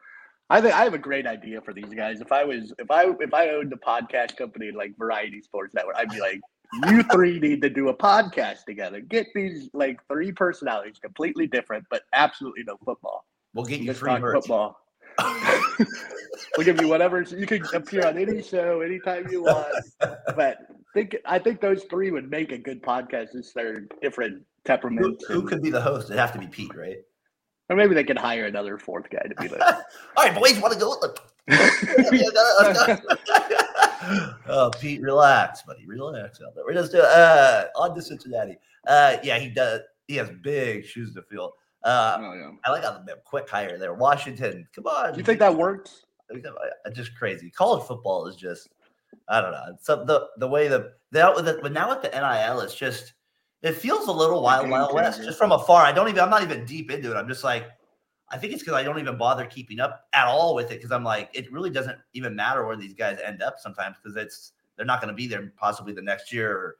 I 0.50 0.60
think 0.62 0.74
I 0.74 0.84
have 0.84 0.94
a 0.94 0.98
great 0.98 1.26
idea 1.26 1.60
for 1.60 1.74
these 1.74 1.92
guys. 1.94 2.20
If 2.20 2.32
I 2.32 2.44
was, 2.44 2.72
if 2.78 2.90
I, 2.90 3.10
if 3.20 3.34
I 3.34 3.50
owned 3.50 3.72
a 3.72 3.76
podcast 3.76 4.36
company 4.36 4.70
like 4.70 4.96
Variety 4.96 5.42
Sports 5.42 5.74
Network, 5.74 5.96
I'd 5.96 6.08
be 6.08 6.20
like, 6.20 6.40
you 6.86 7.02
three 7.12 7.38
need 7.40 7.60
to 7.62 7.68
do 7.68 7.88
a 7.88 7.94
podcast 7.94 8.64
together. 8.66 9.00
Get 9.00 9.26
these 9.34 9.68
like 9.74 9.98
three 10.10 10.32
personalities, 10.32 10.98
completely 10.98 11.46
different, 11.46 11.84
but 11.90 12.02
absolutely 12.14 12.62
no 12.66 12.78
football. 12.84 13.26
We'll 13.52 13.64
get 13.64 13.80
you 13.80 13.86
Just 13.86 14.00
free 14.00 14.18
merch. 14.18 14.34
football. 14.36 14.78
We'll 16.56 16.64
give 16.64 16.80
you 16.80 16.88
whatever 16.88 17.22
you 17.22 17.46
can 17.46 17.62
appear 17.74 18.06
on 18.06 18.18
any 18.18 18.42
show 18.42 18.80
anytime 18.80 19.28
you 19.30 19.42
want. 19.42 19.84
But 20.00 20.58
think 20.94 21.16
I 21.24 21.38
think 21.38 21.60
those 21.60 21.84
three 21.84 22.10
would 22.10 22.30
make 22.30 22.52
a 22.52 22.58
good 22.58 22.82
podcast. 22.82 23.30
Since 23.30 23.52
they're 23.52 23.86
different 24.02 24.34
Who, 24.38 24.44
temperaments, 24.64 25.24
who 25.26 25.40
and- 25.40 25.48
could 25.48 25.62
be 25.62 25.70
the 25.70 25.80
host? 25.80 26.06
It'd 26.08 26.18
have 26.18 26.32
to 26.32 26.38
be 26.38 26.46
Pete, 26.46 26.74
right? 26.76 26.98
or 27.70 27.76
maybe 27.76 27.94
they 27.94 28.04
could 28.04 28.16
hire 28.16 28.46
another 28.46 28.78
fourth 28.78 29.10
guy 29.10 29.20
to 29.28 29.34
be 29.34 29.46
the. 29.48 29.62
All 30.16 30.24
right, 30.24 30.34
boys, 30.34 30.58
want 30.60 30.72
to 30.74 30.80
go? 30.80 30.96
Oh, 34.50 34.70
Pete, 34.80 35.02
relax, 35.02 35.62
buddy. 35.62 35.86
Relax 35.86 36.40
out 36.40 36.54
there. 36.54 36.64
We're 36.64 36.72
just 36.72 36.94
uh, 36.94 37.66
on 37.76 37.94
to 37.94 38.00
Cincinnati. 38.00 38.56
Uh, 38.86 39.16
yeah, 39.22 39.38
he 39.38 39.50
does. 39.50 39.82
He 40.06 40.16
has 40.16 40.30
big 40.42 40.86
shoes 40.86 41.12
to 41.14 41.22
fill. 41.22 41.52
Uh, 41.84 42.16
oh, 42.20 42.34
yeah. 42.34 42.50
I 42.64 42.70
like 42.70 42.82
how 42.82 43.02
the 43.06 43.18
quick 43.24 43.48
hire 43.48 43.78
there. 43.78 43.94
Washington, 43.94 44.66
come 44.74 44.86
on. 44.86 45.16
You 45.16 45.22
think 45.22 45.38
that 45.38 45.54
works? 45.54 46.06
uh, 46.30 46.90
just 46.92 47.14
crazy. 47.14 47.50
College 47.50 47.86
football 47.86 48.26
is 48.26 48.36
just, 48.36 48.68
I 49.28 49.40
don't 49.40 49.52
know. 49.52 49.76
Some- 49.80 50.06
the 50.06 50.28
the 50.38 50.48
way 50.48 50.68
the 50.68 50.92
now 51.12 51.34
with 51.34 51.44
the, 51.44 51.58
but 51.62 51.72
now 51.72 51.88
with 51.90 52.02
the 52.02 52.10
NIL, 52.10 52.60
it's 52.60 52.74
just 52.74 53.14
it 53.62 53.72
feels 53.72 54.06
a 54.06 54.12
little 54.12 54.42
wild 54.42 54.68
wild 54.68 54.94
west. 54.94 55.22
Just 55.22 55.38
from 55.38 55.52
afar, 55.52 55.82
I 55.82 55.92
don't 55.92 56.08
even. 56.08 56.20
I'm 56.20 56.30
not 56.30 56.42
even 56.42 56.64
deep 56.64 56.90
into 56.90 57.10
it. 57.10 57.16
I'm 57.16 57.28
just 57.28 57.44
like, 57.44 57.66
I 58.30 58.38
think 58.38 58.52
it's 58.52 58.62
because 58.62 58.74
I 58.74 58.82
don't 58.82 58.98
even 58.98 59.16
bother 59.16 59.46
keeping 59.46 59.80
up 59.80 60.06
at 60.12 60.26
all 60.26 60.54
with 60.54 60.66
it 60.70 60.76
because 60.76 60.92
I'm 60.92 61.04
like, 61.04 61.30
it 61.32 61.50
really 61.52 61.70
doesn't 61.70 61.98
even 62.12 62.36
matter 62.36 62.64
where 62.66 62.76
these 62.76 62.94
guys 62.94 63.18
end 63.24 63.42
up 63.42 63.56
sometimes 63.58 63.96
because 64.02 64.16
it's 64.16 64.52
they're 64.76 64.86
not 64.86 65.00
going 65.00 65.08
to 65.08 65.16
be 65.16 65.26
there 65.26 65.52
possibly 65.56 65.92
the 65.92 66.02
next 66.02 66.32
year. 66.32 66.52
Or, 66.52 66.76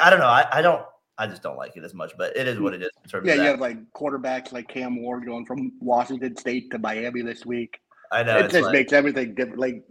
I 0.00 0.10
don't 0.10 0.20
know. 0.20 0.26
I, 0.26 0.46
I 0.52 0.62
don't. 0.62 0.84
I 1.22 1.26
just 1.28 1.40
don't 1.42 1.56
like 1.56 1.76
it 1.76 1.84
as 1.84 1.94
much, 1.94 2.12
but 2.18 2.36
it 2.36 2.48
is 2.48 2.58
what 2.58 2.74
it 2.74 2.82
is 2.82 2.90
Yeah, 3.24 3.34
you 3.34 3.40
have 3.42 3.60
like 3.60 3.76
quarterbacks 3.92 4.52
like 4.52 4.66
Cam 4.66 5.00
Ward 5.00 5.24
going 5.24 5.46
from 5.46 5.70
Washington 5.80 6.36
State 6.36 6.68
to 6.72 6.78
Miami 6.80 7.22
this 7.22 7.46
week. 7.46 7.78
I 8.10 8.24
know 8.24 8.38
it 8.38 8.50
just 8.50 8.64
like- 8.64 8.72
makes 8.72 8.92
everything 8.92 9.36
different. 9.36 9.60
Like 9.60 9.84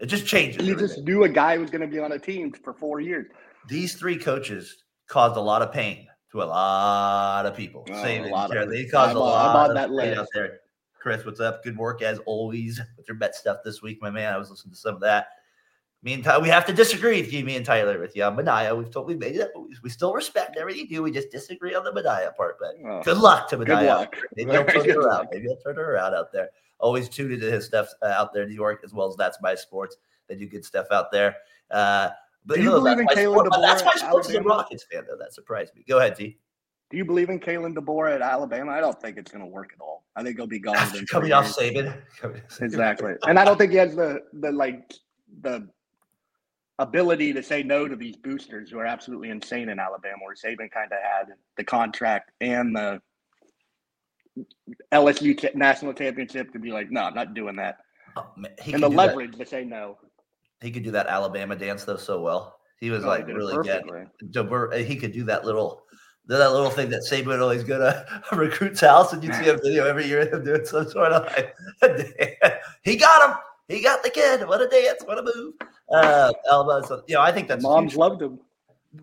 it 0.00 0.06
just 0.06 0.26
changes. 0.26 0.66
you 0.66 0.72
everything. 0.72 0.96
just 0.96 1.06
knew 1.06 1.24
a 1.24 1.28
guy 1.28 1.58
was 1.58 1.68
going 1.68 1.82
to 1.82 1.86
be 1.86 1.98
on 1.98 2.12
a 2.12 2.18
team 2.18 2.54
for 2.64 2.72
four 2.72 3.00
years. 3.00 3.26
these 3.68 3.94
three 3.94 4.16
coaches 4.16 4.84
caused 5.08 5.36
a 5.36 5.40
lot 5.40 5.60
of 5.60 5.70
pain 5.72 6.06
to 6.30 6.42
a 6.42 6.44
lot 6.44 7.44
of 7.44 7.54
people. 7.54 7.86
Oh, 7.90 8.02
Same 8.02 8.24
a 8.24 8.28
lot 8.28 8.56
of 8.56 8.70
They 8.70 8.86
caused 8.86 9.10
I'm 9.10 9.16
a 9.18 9.20
on- 9.20 9.26
lot 9.28 9.50
I'm 9.50 9.56
on 9.56 9.70
of 9.76 9.76
that 9.76 10.02
pain 10.04 10.18
out 10.18 10.26
there. 10.32 10.60
Chris, 10.98 11.26
what's 11.26 11.40
up? 11.40 11.62
Good 11.62 11.76
work 11.76 12.00
as 12.00 12.18
always 12.24 12.80
with 12.96 13.06
your 13.06 13.18
bet 13.18 13.34
stuff 13.34 13.58
this 13.62 13.82
week, 13.82 13.98
my 14.00 14.10
man. 14.10 14.32
I 14.32 14.38
was 14.38 14.48
listening 14.50 14.72
to 14.72 14.78
some 14.78 14.94
of 14.94 15.00
that. 15.02 15.26
Me 16.04 16.14
and 16.14 16.24
Tyler, 16.24 16.42
we 16.42 16.48
have 16.48 16.66
to 16.66 16.72
disagree 16.72 17.20
with 17.20 17.32
you, 17.32 17.44
me 17.44 17.54
and 17.56 17.64
Tyler, 17.64 17.98
with 18.00 18.16
you 18.16 18.24
on 18.24 18.34
Mania. 18.34 18.74
We've 18.74 18.90
totally 18.90 19.16
made 19.16 19.36
it. 19.36 19.52
We, 19.54 19.76
we 19.84 19.88
still 19.90 20.12
respect 20.12 20.56
everything 20.56 20.82
you 20.88 20.96
do. 20.96 21.02
We 21.04 21.12
just 21.12 21.30
disagree 21.30 21.76
on 21.76 21.84
the 21.84 21.92
Mania 21.92 22.32
part. 22.36 22.56
But 22.58 22.74
Oh, 22.84 23.02
good 23.04 23.18
luck 23.18 23.48
to 23.50 23.56
luck. 23.56 24.16
Maybe 24.34 24.50
he'll 24.50 24.64
turn 24.66 24.88
her 24.88 25.00
around. 25.00 25.28
Maybe 25.30 25.44
he'll 25.46 25.56
turn 25.58 25.76
it 25.76 25.80
around 25.80 26.14
out 26.14 26.32
there. 26.32 26.48
Always 26.80 27.08
tuned 27.08 27.32
into 27.32 27.48
his 27.48 27.66
stuff 27.66 27.86
uh, 28.02 28.06
out 28.06 28.32
there 28.32 28.42
in 28.42 28.48
New 28.48 28.56
York, 28.56 28.80
as 28.84 28.92
well 28.92 29.08
as 29.08 29.14
That's 29.16 29.38
My 29.40 29.54
Sports. 29.54 29.96
They 30.28 30.34
do 30.34 30.48
good 30.48 30.64
stuff 30.64 30.86
out 30.90 31.12
there. 31.12 31.36
Uh, 31.70 32.10
but 32.44 32.56
Do 32.56 32.62
you 32.64 32.70
believe 32.70 32.98
in 32.98 33.06
Kalen 33.06 33.30
Sport- 33.32 33.48
That's 33.60 33.82
DeBoer 33.82 33.86
my 33.86 33.94
sports 33.94 34.28
is 34.28 34.34
a 34.34 34.42
Rockets 34.42 34.84
fan, 34.90 35.04
though. 35.08 35.16
That 35.16 35.32
surprised 35.32 35.76
me. 35.76 35.84
Go 35.88 35.98
ahead, 35.98 36.16
T. 36.16 36.38
Do 36.90 36.96
you 36.96 37.04
believe 37.04 37.30
in 37.30 37.38
Kalen 37.38 37.74
DeBoer 37.76 38.12
at 38.12 38.20
Alabama? 38.20 38.72
I 38.72 38.80
don't 38.80 39.00
think 39.00 39.16
it's 39.16 39.30
going 39.30 39.44
to 39.44 39.48
work 39.50 39.70
at 39.72 39.80
all. 39.80 40.04
I 40.16 40.24
think 40.24 40.36
he'll 40.36 40.48
be 40.48 40.58
gone. 40.58 40.74
After 40.78 40.94
within 40.94 41.06
coming 41.06 41.26
three 41.28 41.32
off 41.32 41.44
years. 41.44 41.56
Saban. 41.56 42.02
Coming 42.20 42.40
off 42.42 42.48
Saban. 42.48 42.62
Exactly. 42.64 43.12
And 43.28 43.38
I 43.38 43.44
don't 43.44 43.56
think 43.56 43.70
he 43.70 43.78
has 43.78 43.94
the 43.94 44.22
the 44.32 44.50
like 44.50 44.92
the 45.40 45.68
ability 46.78 47.32
to 47.32 47.42
say 47.42 47.62
no 47.62 47.86
to 47.86 47.94
these 47.96 48.16
boosters 48.16 48.70
who 48.70 48.78
are 48.78 48.86
absolutely 48.86 49.30
insane 49.30 49.68
in 49.68 49.78
Alabama, 49.78 50.16
where 50.24 50.34
Saban 50.34 50.70
kind 50.70 50.90
of 50.92 50.98
had 51.02 51.26
the 51.56 51.64
contract 51.64 52.30
and 52.40 52.74
the 52.74 53.00
LSU 54.92 55.38
cha- 55.38 55.48
national 55.54 55.92
championship 55.92 56.52
to 56.52 56.58
be 56.58 56.72
like, 56.72 56.90
no, 56.90 57.02
I'm 57.02 57.14
not 57.14 57.34
doing 57.34 57.56
that, 57.56 57.78
Oh, 58.16 58.26
man, 58.36 58.52
and 58.64 58.74
the 58.82 58.88
do 58.88 58.96
that- 58.96 59.06
leverage 59.08 59.36
to 59.36 59.46
say 59.46 59.64
no. 59.64 59.98
he 60.60 60.70
could 60.70 60.82
do 60.82 60.90
that 60.92 61.06
Alabama 61.06 61.56
dance 61.56 61.84
though 61.84 61.96
so 61.96 62.20
well. 62.20 62.58
He 62.80 62.90
was 62.90 63.04
Oh, 63.04 63.08
like 63.08 63.26
he 63.26 63.32
really 63.32 63.54
good. 63.62 63.84
perfectly. 63.84 64.80
Uh, 64.80 64.84
he 64.84 64.96
could 64.96 65.12
do 65.12 65.24
that 65.24 65.44
little. 65.44 65.84
That 66.26 66.52
little 66.52 66.70
thing 66.70 66.88
that 66.90 67.02
Saban 67.02 67.40
always 67.40 67.64
go 67.64 67.78
to 67.78 68.06
a 68.30 68.36
recruit's 68.36 68.80
house 68.80 69.12
and 69.12 69.22
you'd 69.24 69.34
see 69.34 69.48
a 69.48 69.54
video 69.56 69.86
every 69.86 70.06
year 70.06 70.20
of 70.20 70.32
him 70.32 70.44
doing 70.44 70.64
some 70.64 70.88
sort 70.88 71.10
of 71.12 71.24
like, 71.82 72.60
he 72.84 72.96
got 72.96 73.28
him. 73.30 73.36
He 73.68 73.82
got 73.82 74.02
the 74.04 74.10
kid. 74.10 74.46
What 74.46 74.60
a 74.62 74.68
dance. 74.68 75.02
What 75.04 75.18
a 75.18 75.22
move. 75.22 75.54
Uh. 75.92 76.32
So, 76.86 77.02
you 77.06 77.14
know, 77.14 77.20
I 77.20 77.32
think 77.32 77.48
that's 77.48 77.62
Moms 77.62 77.92
huge. 77.92 77.98
loved 77.98 78.22
him. 78.22 78.38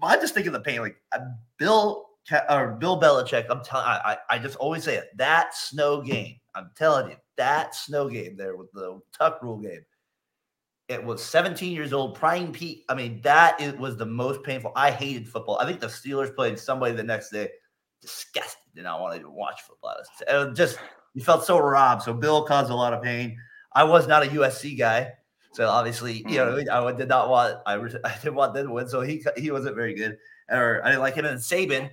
I'm 0.01 0.19
just 0.19 0.33
thinking 0.33 0.53
of 0.53 0.63
the 0.63 0.69
pain. 0.69 0.81
Like 0.81 0.97
uh, 1.11 1.19
Bill 1.57 2.09
or 2.49 2.77
Bill 2.79 2.99
Belichick. 2.99 3.45
I'm 3.49 3.63
telling. 3.63 3.85
I, 3.85 4.17
I 4.29 4.39
just 4.39 4.55
always 4.57 4.83
say 4.83 4.95
it. 4.95 5.09
That 5.17 5.55
snow 5.55 6.01
game. 6.01 6.35
I'm 6.55 6.71
telling 6.75 7.11
you, 7.11 7.17
that 7.37 7.75
snow 7.75 8.09
game 8.09 8.35
there 8.35 8.55
with 8.55 8.71
the 8.73 8.99
tuck 9.17 9.41
rule 9.41 9.57
game. 9.57 9.85
It 10.87 11.03
was 11.03 11.23
17 11.23 11.71
years 11.71 11.93
old, 11.93 12.15
prime 12.15 12.51
Pete. 12.51 12.83
I 12.89 12.95
mean, 12.95 13.21
that 13.21 13.61
it 13.61 13.77
was 13.77 13.95
the 13.95 14.07
most 14.07 14.41
painful. 14.43 14.71
I 14.75 14.89
hated 14.89 15.29
football. 15.29 15.59
I 15.59 15.65
think 15.65 15.79
the 15.79 15.87
Steelers 15.87 16.35
played 16.35 16.57
somebody 16.57 16.95
the 16.95 17.03
next 17.03 17.29
day. 17.29 17.49
Disgusted. 18.01 18.57
Did 18.73 18.83
not 18.83 18.99
want 18.99 19.13
to 19.13 19.19
even 19.19 19.33
watch 19.33 19.61
football. 19.61 19.95
It 19.99 20.33
it 20.33 20.47
was 20.47 20.57
just 20.57 20.79
you 21.13 21.23
felt 21.23 21.45
so 21.45 21.59
robbed. 21.59 22.01
So 22.01 22.13
Bill 22.13 22.43
caused 22.43 22.71
a 22.71 22.75
lot 22.75 22.93
of 22.93 23.03
pain. 23.03 23.37
I 23.73 23.83
was 23.83 24.07
not 24.07 24.23
a 24.23 24.27
USC 24.27 24.77
guy. 24.77 25.13
So 25.51 25.67
obviously, 25.67 26.23
you 26.27 26.37
know, 26.37 26.61
I 26.71 26.91
did 26.91 27.07
not 27.09 27.29
want 27.29 27.57
I, 27.65 27.75
I 28.05 28.15
didn't 28.17 28.35
want 28.35 28.53
them 28.53 28.67
to 28.67 28.73
win. 28.73 28.87
So 28.87 29.01
he 29.01 29.23
he 29.37 29.51
wasn't 29.51 29.75
very 29.75 29.93
good, 29.93 30.17
or 30.49 30.81
I 30.83 30.89
didn't 30.89 31.01
like 31.01 31.15
him. 31.15 31.25
And 31.25 31.39
Saban, 31.39 31.89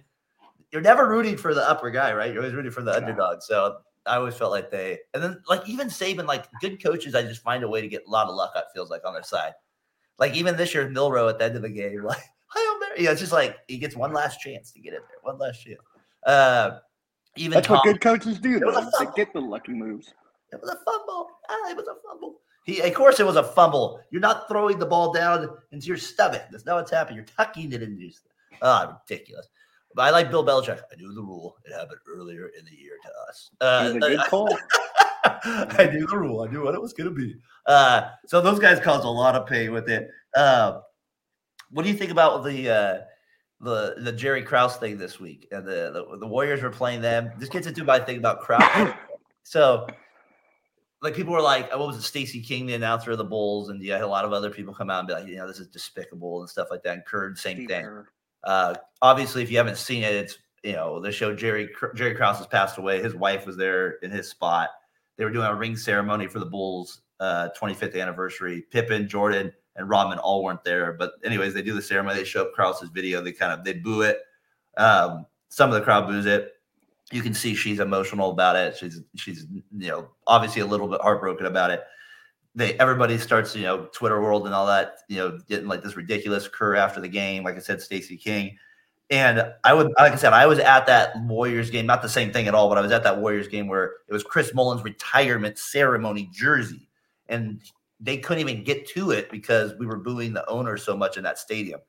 you're 0.71 0.83
never 0.83 1.09
rooting 1.09 1.37
for 1.37 1.55
the 1.55 1.69
upper 1.69 1.91
guy, 1.91 2.13
right? 2.13 2.33
You're 2.33 2.43
always 2.43 2.55
rooting 2.55 2.73
for 2.73 2.83
the 2.83 2.93
Yeah. 2.93 2.99
underdog. 2.99 3.43
So 3.43 3.79
I 4.05 4.17
always 4.17 4.35
felt 4.37 4.53
like 4.53 4.71
they, 4.71 4.99
and 5.15 5.23
then 5.23 5.43
like 5.49 5.67
even 5.69 5.89
Saban, 5.89 6.27
like 6.27 6.47
good 6.61 6.83
coaches, 6.83 7.15
I 7.15 7.23
just 7.23 7.43
find 7.43 7.65
a 7.65 7.69
way 7.69 7.81
to 7.81 7.89
get 7.89 8.05
a 8.07 8.11
lot 8.11 8.29
of 8.29 8.35
luck. 8.35 8.53
It 8.55 8.65
feels 8.75 8.91
like 8.91 9.03
on 9.05 9.15
their 9.15 9.23
side. 9.23 9.53
Like 10.19 10.35
even 10.35 10.57
this 10.57 10.75
year, 10.75 10.89
Milroe 10.89 11.29
at 11.29 11.39
the 11.39 11.45
end 11.45 11.57
of 11.57 11.63
the 11.63 11.69
game, 11.69 11.93
you're 11.93 12.05
like 12.15 12.23
Hail 12.55 12.79
Mary, 12.79 13.05
yeah, 13.05 13.11
it's 13.11 13.21
just 13.21 13.33
like 13.33 13.57
he 13.69 13.79
gets 13.79 13.97
one 13.97 14.13
last 14.13 14.41
chance 14.41 14.71
to 14.73 14.81
get 14.81 14.95
in 14.95 15.01
there, 15.01 15.19
one 15.23 15.39
last 15.39 15.63
chance. 15.65 15.81
Uh, 16.25 16.79
even 17.37 17.57
That's 17.57 17.67
Tom, 17.67 17.77
what 17.79 17.85
good 17.85 18.01
coaches 18.01 18.39
do. 18.39 18.57
It 18.57 18.65
was 18.65 18.77
a 18.77 18.81
Though. 19.05 19.05
They 19.05 19.25
get 19.25 19.33
the 19.33 19.41
lucky 19.41 19.73
moves. 19.73 20.15
it 20.53 20.61
was 20.61 20.71
a 20.71 20.77
fumble. 20.85 21.29
Ah, 21.49 21.71
it 21.71 21.77
was 21.77 21.87
a 21.89 21.95
fumble. 22.07 22.41
He, 22.67 22.81
of 22.81 22.93
course, 22.95 23.21
it 23.21 23.27
was 23.27 23.37
a 23.37 23.45
fumble. 23.45 24.01
You're 24.11 24.21
not 24.21 24.49
throwing 24.49 24.79
the 24.79 24.87
ball 24.87 25.13
down 25.13 25.49
into 25.71 25.87
your 25.87 25.97
stomach. 25.97 26.43
That's 26.51 26.67
not 26.67 26.75
what's 26.75 26.91
happening. 26.91 27.17
You're 27.17 27.25
tucking 27.25 27.73
it 27.73 27.81
into 27.81 28.03
your 28.03 28.11
stomach. 28.11 28.33
Ah, 28.61 28.99
ridiculous. 29.09 29.49
But 29.95 30.03
I 30.03 30.11
like 30.11 30.31
Bill 30.31 30.45
Belichick. 30.45 30.81
I 30.93 30.97
knew 30.97 31.15
the 31.15 31.23
rule. 31.23 31.57
It 31.65 31.73
happened 31.73 32.01
earlier 32.09 32.51
in 32.59 32.65
the 32.65 32.77
year 32.77 32.99
to 33.03 33.09
us. 33.29 33.51
Uh, 33.61 33.93
a 33.95 33.99
good 33.99 34.19
call. 34.29 34.49
I 35.25 35.89
knew 35.93 36.07
the 36.07 36.19
rule. 36.19 36.43
I 36.43 36.51
knew 36.51 36.65
what 36.65 36.75
it 36.75 36.83
was 36.83 36.93
going 36.93 37.09
to 37.09 37.15
be. 37.15 37.37
Uh, 37.67 38.11
so 38.27 38.41
those 38.41 38.59
guys 38.59 38.81
caused 38.81 39.05
a 39.05 39.09
lot 39.09 39.37
of 39.37 39.47
pain 39.47 39.73
with 39.73 39.89
it. 39.89 40.11
Uh, 40.35 40.81
what 41.71 41.85
do 41.85 41.89
you 41.89 41.97
think 41.97 42.11
about 42.11 42.45
the 42.45 42.69
uh, 42.69 42.99
the 43.61 43.95
the 43.99 44.13
Jerry 44.13 44.43
Krause 44.43 44.77
thing 44.77 44.99
this 44.99 45.21
week? 45.21 45.47
And 45.53 45.67
the, 45.67 46.07
the 46.11 46.19
the 46.19 46.27
Warriors 46.27 46.63
were 46.63 46.71
playing 46.71 47.01
them. 47.01 47.31
This 47.39 47.49
gets 47.49 47.67
into 47.67 47.85
my 47.85 47.99
thing 47.99 48.19
about 48.19 48.41
Krause. 48.41 48.93
so, 49.45 49.87
like 51.07 51.15
people 51.15 51.33
were 51.33 51.41
like, 51.41 51.71
"What 51.71 51.87
was 51.87 51.97
it?" 51.97 52.03
Stacey 52.03 52.41
King, 52.43 52.67
the 52.67 52.75
announcer 52.75 53.13
of 53.13 53.19
the 53.19 53.25
Bulls, 53.25 53.69
and 53.69 53.83
yeah, 53.83 54.05
a 54.05 54.07
lot 54.07 54.25
of 54.25 54.33
other 54.33 54.51
people 54.51 54.75
come 54.75 54.91
out 54.91 54.99
and 54.99 55.09
be 55.09 55.15
like, 55.15 55.27
"You 55.27 55.37
know, 55.37 55.47
this 55.47 55.61
is 55.61 55.69
despicable" 55.69 56.41
and 56.41 56.51
stuff 56.51 56.69
like 56.71 56.83
that. 56.83 56.95
And 56.95 57.05
Curd, 57.05 57.39
same 57.39 57.57
Steve 57.57 57.69
thing. 57.69 57.85
Kerr. 57.85 58.09
Uh, 58.45 58.75
obviously, 59.03 59.43
if 59.43 59.51
you 59.51 59.57
haven't 59.57 59.79
seen 59.79 60.03
it, 60.03 60.15
it's 60.15 60.39
you 60.65 60.73
know 60.73 61.01
the 61.01 61.13
show 61.13 61.35
Jerry 61.35 61.71
Jerry 61.95 62.15
Krause 62.15 62.39
has 62.39 62.47
passed 62.49 62.79
away. 62.79 63.01
His 63.01 63.15
wife 63.15 63.47
was 63.47 63.57
there 63.57 63.93
in 64.03 64.11
his 64.11 64.29
spot. 64.29 64.71
They 65.17 65.25
were 65.25 65.31
doing 65.31 65.47
a 65.47 65.55
ring 65.55 65.77
ceremony 65.77 66.27
for 66.27 66.41
the 66.41 66.47
Bulls' 66.47 67.01
uh, 67.21 67.49
25th 67.59 68.01
anniversary. 68.01 68.67
Pippen, 68.71 69.09
Jordan, 69.09 69.53
and 69.77 69.89
Rodman 69.89 70.19
all 70.19 70.43
weren't 70.43 70.65
there, 70.65 70.93
but 70.93 71.13
anyways, 71.25 71.55
they 71.55 71.63
do 71.63 71.73
the 71.73 71.83
ceremony. 71.83 72.19
They 72.19 72.25
show 72.25 72.43
up 72.43 72.53
Krause's 72.53 72.91
video. 72.91 73.23
They 73.23 73.33
kind 73.33 73.53
of 73.53 73.65
they 73.65 73.75
boo 73.75 74.03
it. 74.03 74.19
Um, 74.77 75.25
some 75.49 75.71
of 75.71 75.75
the 75.77 75.83
crowd 75.83 76.09
boos 76.09 76.27
it. 76.27 76.53
You 77.13 77.23
can 77.23 77.35
see 77.35 77.55
she's 77.55 77.79
emotional 77.79 78.31
about 78.31 78.57
it. 78.57 78.77
She's 78.77 79.01
she's 79.15 79.47
you 79.77 79.89
know 79.89 80.09
obviously 80.27 80.63
a 80.63 80.67
little 80.67 80.89
bit 80.89 81.01
heartbroken 81.01 81.47
about 81.47 81.71
it 81.71 81.85
they 82.57 82.73
everybody 82.79 83.19
starts, 83.19 83.55
you 83.55 83.63
know, 83.63 83.85
Twitter 83.93 84.21
world 84.21 84.47
and 84.47 84.55
all 84.55 84.67
that, 84.67 85.01
you 85.09 85.19
know, 85.19 85.39
getting 85.47 85.69
like 85.69 85.83
this 85.83 85.95
ridiculous 85.95 86.49
Kerr 86.49 86.75
after 86.75 87.01
the 87.01 87.09
game. 87.09 87.45
Like 87.45 87.55
I 87.55 87.61
said, 87.61 87.83
Stacey 87.83 88.17
King. 88.17 88.57
And 89.11 89.53
I 89.63 89.73
would, 89.73 89.93
like 89.99 90.15
I 90.15 90.17
said, 90.17 90.33
I 90.33 90.47
was 90.47 90.59
at 90.59 90.87
that 90.87 91.17
Warriors 91.21 91.71
game, 91.71 91.87
not 91.87 92.03
the 92.03 92.09
same 92.09 92.33
thing 92.33 92.49
at 92.49 92.55
all, 92.55 92.69
but 92.69 92.79
I 92.79 92.81
was 92.81 92.91
at 92.91 93.05
that 93.05 93.21
Warriors 93.21 93.47
game 93.47 93.69
where 93.69 93.93
it 94.09 94.13
was 94.13 94.25
Chris 94.25 94.53
Mullin's 94.53 94.83
retirement 94.83 95.59
ceremony 95.59 96.29
jersey. 96.33 96.89
And 97.29 97.61
they 98.01 98.17
couldn't 98.17 98.49
even 98.49 98.65
get 98.65 98.89
to 98.89 99.11
it 99.11 99.31
because 99.31 99.75
we 99.79 99.87
were 99.87 99.99
booing 99.99 100.33
the 100.33 100.49
owner 100.49 100.77
so 100.77 100.97
much 100.97 101.19
in 101.19 101.25
that 101.25 101.39
stadium. 101.39 101.81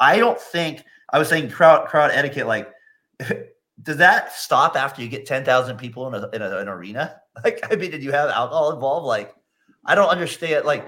I 0.00 0.18
don't 0.18 0.40
think 0.40 0.84
I 1.10 1.18
was 1.18 1.28
saying 1.28 1.50
crowd 1.50 1.88
crowd 1.88 2.10
etiquette, 2.12 2.46
like 2.46 2.72
does 3.82 3.96
that 3.96 4.32
stop 4.32 4.76
after 4.76 5.02
you 5.02 5.08
get 5.08 5.26
10,000 5.26 5.76
people 5.76 6.06
in, 6.08 6.14
a, 6.14 6.28
in 6.30 6.42
a, 6.42 6.58
an 6.58 6.68
arena? 6.68 7.16
Like, 7.42 7.60
I 7.72 7.76
mean, 7.76 7.90
did 7.90 8.02
you 8.02 8.12
have 8.12 8.28
alcohol 8.28 8.72
involved? 8.72 9.06
Like, 9.06 9.34
I 9.86 9.94
don't 9.94 10.10
understand. 10.10 10.66
Like, 10.66 10.86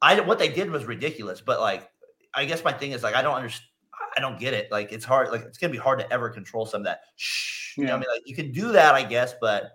I 0.00 0.18
what 0.20 0.38
they 0.38 0.48
did 0.48 0.70
was 0.70 0.86
ridiculous, 0.86 1.42
but 1.42 1.60
like, 1.60 1.90
I 2.32 2.46
guess 2.46 2.64
my 2.64 2.72
thing 2.72 2.92
is 2.92 3.02
like, 3.02 3.14
I 3.14 3.20
don't 3.20 3.34
understand. 3.34 3.68
I 4.16 4.20
don't 4.22 4.40
get 4.40 4.54
it. 4.54 4.72
Like, 4.72 4.92
it's 4.92 5.04
hard. 5.04 5.30
Like, 5.30 5.42
it's 5.42 5.58
gonna 5.58 5.74
be 5.74 5.78
hard 5.78 5.98
to 5.98 6.10
ever 6.10 6.30
control 6.30 6.64
some 6.64 6.80
of 6.80 6.84
that. 6.86 7.00
Shh. 7.16 7.76
You 7.76 7.84
know, 7.84 7.92
what 7.92 7.96
I 7.96 8.00
mean, 8.00 8.08
like, 8.14 8.22
you 8.24 8.34
can 8.34 8.50
do 8.50 8.72
that, 8.72 8.94
I 8.94 9.02
guess, 9.02 9.34
but 9.38 9.72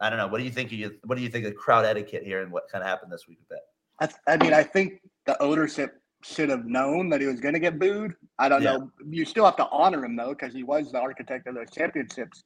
I 0.00 0.10
don't 0.10 0.18
know. 0.18 0.26
What 0.26 0.38
do 0.38 0.44
you 0.44 0.50
think? 0.50 0.72
You 0.72 0.98
what 1.04 1.14
do 1.14 1.22
you 1.22 1.28
think 1.28 1.46
of 1.46 1.54
crowd 1.54 1.84
etiquette 1.84 2.24
here 2.24 2.42
and 2.42 2.50
what 2.50 2.64
kind 2.68 2.82
of 2.82 2.90
happened 2.90 3.12
this 3.12 3.28
week 3.28 3.38
with 3.38 3.60
that? 4.00 4.16
I, 4.26 4.32
I 4.32 4.36
mean, 4.36 4.52
I 4.52 4.64
think 4.64 5.00
the 5.26 5.40
ownership 5.40 6.01
should 6.22 6.48
have 6.50 6.64
known 6.66 7.08
that 7.10 7.20
he 7.20 7.26
was 7.26 7.40
going 7.40 7.54
to 7.54 7.60
get 7.60 7.78
booed. 7.78 8.14
I 8.38 8.48
don't 8.48 8.62
Yeah. 8.62 8.76
know. 8.76 8.90
You 9.08 9.24
still 9.24 9.44
have 9.44 9.56
to 9.56 9.68
honor 9.70 10.04
him 10.04 10.16
though, 10.16 10.30
because 10.30 10.52
he 10.54 10.62
was 10.62 10.92
the 10.92 10.98
architect 11.00 11.46
of 11.46 11.54
those 11.54 11.70
championships. 11.70 12.44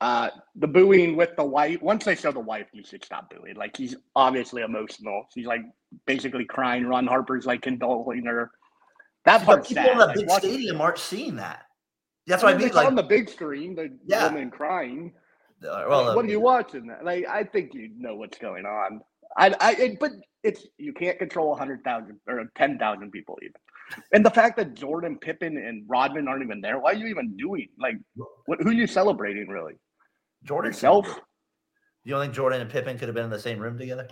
Uh, 0.00 0.28
the 0.56 0.66
booing 0.66 1.16
with 1.16 1.34
the 1.36 1.44
wife. 1.44 1.80
Once 1.80 2.04
they 2.04 2.14
show 2.14 2.30
the 2.32 2.40
wife, 2.40 2.66
you 2.72 2.84
should 2.84 3.02
stop 3.04 3.30
booing. 3.30 3.54
Like 3.56 3.76
he's 3.76 3.96
obviously 4.14 4.62
emotional. 4.62 5.26
She's 5.32 5.46
like 5.46 5.62
basically 6.06 6.44
crying. 6.44 6.84
Ron 6.86 7.06
Harper's 7.06 7.46
like 7.46 7.62
condoling 7.62 8.26
her. 8.26 8.50
That 9.24 9.38
But 9.40 9.46
part's 9.46 9.68
people 9.68 9.84
sad. 9.84 9.92
in 9.92 9.98
the 9.98 10.06
Like, 10.06 10.16
big 10.16 10.28
watching- 10.28 10.50
stadium 10.50 10.80
aren't 10.80 10.98
seeing 10.98 11.36
that. 11.36 11.62
That's 12.26 12.42
what 12.42 12.54
I 12.54 12.58
mean. 12.58 12.68
Like, 12.72 12.86
on 12.86 12.94
the 12.94 13.02
big 13.02 13.28
screen, 13.30 13.74
the 13.74 13.96
Yeah. 14.04 14.26
woman 14.28 14.50
crying. 14.50 15.14
uh, 15.62 15.84
well, 15.88 16.04
Like, 16.06 16.16
what 16.16 16.24
are 16.26 16.28
you 16.28 16.40
watching? 16.40 16.94
Like, 17.02 17.26
I 17.26 17.42
think 17.44 17.72
you 17.72 17.88
know 17.96 18.16
what's 18.16 18.36
going 18.36 18.66
on. 18.66 19.00
I, 19.36 19.54
I, 19.60 19.72
it, 19.72 20.00
but 20.00 20.12
it's 20.42 20.66
you 20.78 20.92
can't 20.92 21.18
control 21.18 21.54
hundred 21.54 21.82
thousand 21.84 22.20
or 22.28 22.46
ten 22.56 22.78
thousand 22.78 23.10
people 23.10 23.38
even. 23.42 23.54
And 24.12 24.24
the 24.24 24.30
fact 24.30 24.56
that 24.56 24.74
Jordan, 24.74 25.18
Pippen, 25.18 25.56
and 25.56 25.84
Rodman 25.86 26.28
aren't 26.28 26.42
even 26.42 26.60
there, 26.60 26.78
why 26.78 26.92
are 26.92 26.94
you 26.94 27.06
even 27.06 27.36
doing? 27.36 27.68
Like, 27.78 27.96
what? 28.46 28.60
Who 28.62 28.70
are 28.70 28.72
you 28.72 28.86
celebrating? 28.86 29.48
Really? 29.48 29.74
Jordan 30.44 30.72
Yourself? 30.72 31.06
You 32.04 32.12
don't 32.12 32.22
think 32.22 32.34
Jordan 32.34 32.60
and 32.60 32.70
Pippen 32.70 32.98
could 32.98 33.08
have 33.08 33.14
been 33.14 33.24
in 33.24 33.30
the 33.30 33.38
same 33.38 33.58
room 33.58 33.78
together? 33.78 34.08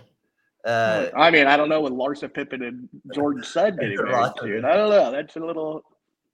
Uh, 0.65 1.09
I 1.15 1.29
mean, 1.29 1.45
I 1.45 1.57
don't 1.57 1.69
know 1.69 1.81
what 1.81 1.93
Larsa 1.93 2.33
Pippen 2.33 2.63
and 2.63 2.89
Jordan 3.13 3.43
said 3.43 3.77
getting 3.77 3.97
married 3.97 4.13
Larsa. 4.13 4.65
I 4.65 4.75
don't 4.75 4.89
know. 4.89 5.11
That's 5.11 5.35
a 5.35 5.39
little. 5.39 5.83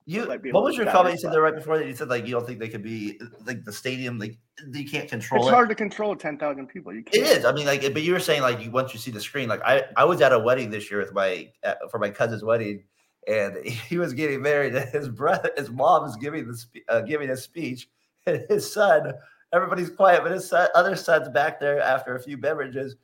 You 0.10 0.26
what 0.26 0.64
was 0.64 0.76
your 0.76 0.88
comment? 0.88 1.14
You 1.14 1.20
said 1.20 1.32
there 1.34 1.44
right 1.44 1.54
before 1.54 1.78
that. 1.78 1.86
You 1.86 1.94
said 1.96 2.10
like 2.10 2.26
you 2.26 2.32
don't 2.32 2.44
think 2.44 2.58
they 2.58 2.68
could 2.68 2.82
be 2.82 3.22
like 3.46 3.64
the 3.64 3.72
stadium. 3.72 4.18
Like 4.18 4.40
you 4.74 4.90
can't 4.90 5.08
control 5.08 5.42
It's 5.42 5.50
it. 5.50 5.54
hard 5.54 5.70
to 5.70 5.76
control 5.76 6.16
ten 6.16 6.36
thousand 6.36 6.66
people. 6.66 6.92
You 6.92 7.02
It 7.02 7.12
can't. 7.12 7.26
is. 7.28 7.46
I 7.46 7.52
mean, 7.52 7.68
like, 7.68 7.82
but 7.94 8.02
you 8.02 8.14
were 8.14 8.20
saying 8.20 8.42
like 8.42 8.60
you 8.60 8.72
once 8.72 8.92
you 8.92 9.00
see 9.00 9.12
the 9.12 9.22
screen. 9.22 9.48
Like 9.48 9.62
I, 9.64 9.84
I 9.96 10.06
was 10.06 10.20
at 10.22 10.34
a 10.34 10.40
wedding 10.40 10.72
this 10.72 10.90
year 10.90 11.00
with 11.00 11.14
my 11.14 11.52
uh, 11.64 11.76
for 11.92 12.00
my 12.00 12.10
cousin's 12.10 12.44
wedding, 12.44 12.86
and 13.28 13.58
he 13.64 14.00
was 14.00 14.14
getting 14.16 14.42
married. 14.42 14.74
And 14.74 14.90
his 14.90 15.10
brother, 15.10 15.52
his 15.56 15.70
mom 15.70 16.02
was 16.02 16.16
giving 16.16 16.48
the 16.48 16.58
spe- 16.58 16.88
uh, 16.90 17.02
giving 17.02 17.30
a 17.30 17.38
speech, 17.38 17.88
and 18.26 18.44
his 18.50 18.74
son. 18.74 19.14
Everybody's 19.54 19.92
quiet, 19.92 20.24
but 20.24 20.32
his 20.32 20.50
son, 20.50 20.70
other 20.74 20.96
son's 20.96 21.30
back 21.30 21.60
there 21.60 21.80
after 21.82 22.16
a 22.16 22.20
few 22.20 22.36
beverages, 22.36 22.96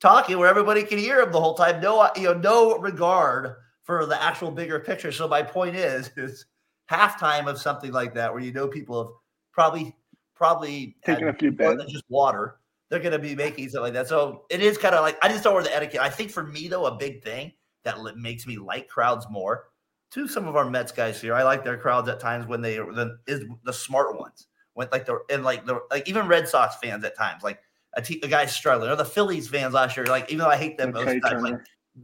talking 0.00 0.38
where 0.40 0.48
everybody 0.48 0.82
can 0.82 0.98
hear 0.98 1.20
him 1.20 1.30
the 1.30 1.40
whole 1.40 1.54
time. 1.54 1.80
No, 1.80 2.10
you 2.16 2.24
know, 2.24 2.34
no 2.34 2.78
regard 2.78 3.54
for 4.00 4.06
the 4.06 4.20
actual 4.22 4.50
bigger 4.50 4.78
picture. 4.80 5.12
So 5.12 5.28
my 5.28 5.42
point 5.42 5.76
is, 5.76 6.10
is 6.16 6.46
halftime 6.90 7.46
of 7.48 7.58
something 7.58 7.92
like 7.92 8.14
that 8.14 8.32
where 8.32 8.42
you 8.42 8.52
know 8.52 8.68
people 8.68 9.02
have 9.04 9.12
probably 9.52 9.96
probably 10.34 10.96
Taking 11.04 11.28
a 11.28 11.32
few 11.34 11.50
more 11.50 11.76
bets. 11.76 11.82
than 11.82 11.88
just 11.88 12.04
water. 12.08 12.56
They're 12.88 13.00
going 13.00 13.12
to 13.12 13.18
be 13.18 13.34
making 13.34 13.68
something 13.70 13.84
like 13.84 13.92
that. 13.94 14.08
So 14.08 14.44
it 14.50 14.60
is 14.60 14.76
kind 14.76 14.94
of 14.94 15.02
like 15.02 15.16
I 15.24 15.28
just 15.28 15.44
don't 15.44 15.54
know 15.54 15.62
the 15.62 15.74
etiquette. 15.74 16.00
I 16.00 16.10
think 16.10 16.30
for 16.30 16.44
me 16.44 16.68
though, 16.68 16.86
a 16.86 16.94
big 16.96 17.22
thing 17.22 17.52
that 17.84 17.96
makes 18.16 18.46
me 18.46 18.58
like 18.58 18.88
crowds 18.88 19.26
more. 19.30 19.68
To 20.12 20.28
some 20.28 20.46
of 20.46 20.56
our 20.56 20.68
Mets 20.68 20.92
guys 20.92 21.20
here, 21.22 21.32
I 21.34 21.42
like 21.42 21.64
their 21.64 21.78
crowds 21.78 22.06
at 22.08 22.20
times 22.20 22.46
when 22.46 22.60
they 22.60 22.76
the, 22.76 23.18
is 23.26 23.44
the 23.64 23.72
smart 23.72 24.18
ones. 24.18 24.46
When 24.74 24.88
like 24.92 25.06
the 25.06 25.20
and 25.30 25.42
like 25.42 25.64
the 25.64 25.80
like 25.90 26.06
even 26.08 26.26
Red 26.28 26.48
Sox 26.48 26.76
fans 26.82 27.02
at 27.04 27.16
times 27.16 27.42
like 27.42 27.60
a, 27.94 28.02
te- 28.02 28.20
a 28.22 28.28
guy's 28.28 28.54
struggling 28.54 28.90
or 28.90 28.96
the 28.96 29.04
Phillies 29.06 29.48
fans 29.48 29.72
last 29.72 29.96
year. 29.96 30.04
Like 30.06 30.24
even 30.30 30.38
though 30.38 30.50
I 30.50 30.56
hate 30.56 30.76
them 30.76 30.92
most 30.92 31.08
Okay, 31.08 31.16
of 31.16 31.22
the 31.22 31.28
time, 31.30 31.42
like. 31.42 31.54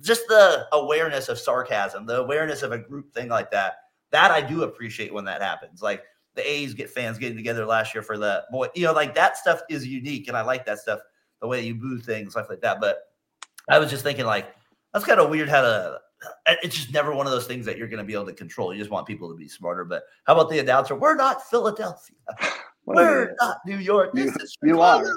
Just 0.00 0.22
the 0.28 0.66
awareness 0.72 1.28
of 1.28 1.38
sarcasm, 1.38 2.06
the 2.06 2.18
awareness 2.20 2.62
of 2.62 2.72
a 2.72 2.78
group 2.78 3.12
thing 3.12 3.28
like 3.28 3.50
that. 3.50 3.74
That 4.10 4.30
I 4.30 4.40
do 4.40 4.62
appreciate 4.62 5.12
when 5.12 5.24
that 5.26 5.42
happens. 5.42 5.82
Like 5.82 6.02
the 6.34 6.48
A's 6.48 6.74
get 6.74 6.90
fans 6.90 7.18
getting 7.18 7.36
together 7.36 7.66
last 7.66 7.94
year 7.94 8.02
for 8.02 8.16
the 8.18 8.44
boy, 8.50 8.68
you 8.74 8.84
know, 8.84 8.92
like 8.92 9.14
that 9.14 9.36
stuff 9.36 9.60
is 9.68 9.86
unique, 9.86 10.28
and 10.28 10.36
I 10.36 10.42
like 10.42 10.64
that 10.66 10.78
stuff. 10.78 11.00
The 11.40 11.46
way 11.46 11.62
you 11.64 11.74
boo 11.74 11.98
things, 11.98 12.32
stuff 12.32 12.48
like 12.48 12.60
that. 12.62 12.80
But 12.80 12.98
I 13.68 13.78
was 13.78 13.90
just 13.90 14.02
thinking, 14.04 14.24
like 14.26 14.54
that's 14.92 15.04
kind 15.04 15.20
of 15.20 15.30
weird 15.30 15.48
how 15.48 15.60
to. 15.62 16.00
Uh, 16.46 16.54
it's 16.64 16.74
just 16.74 16.92
never 16.92 17.14
one 17.14 17.26
of 17.26 17.32
those 17.32 17.46
things 17.46 17.64
that 17.64 17.78
you're 17.78 17.86
going 17.86 17.98
to 17.98 18.04
be 18.04 18.12
able 18.12 18.26
to 18.26 18.32
control. 18.32 18.72
You 18.72 18.78
just 18.80 18.90
want 18.90 19.06
people 19.06 19.28
to 19.30 19.36
be 19.36 19.46
smarter. 19.48 19.84
But 19.84 20.02
how 20.24 20.32
about 20.34 20.50
the 20.50 20.58
announcer? 20.58 20.96
We're 20.96 21.14
not 21.14 21.48
Philadelphia. 21.48 22.16
We're 22.86 23.36
not 23.40 23.58
New 23.66 23.76
York. 23.78 24.14
This 24.14 24.24
You- 24.26 24.42
is 24.42 24.56
you 24.62 24.68
Chicago. 24.74 25.08
are. 25.10 25.14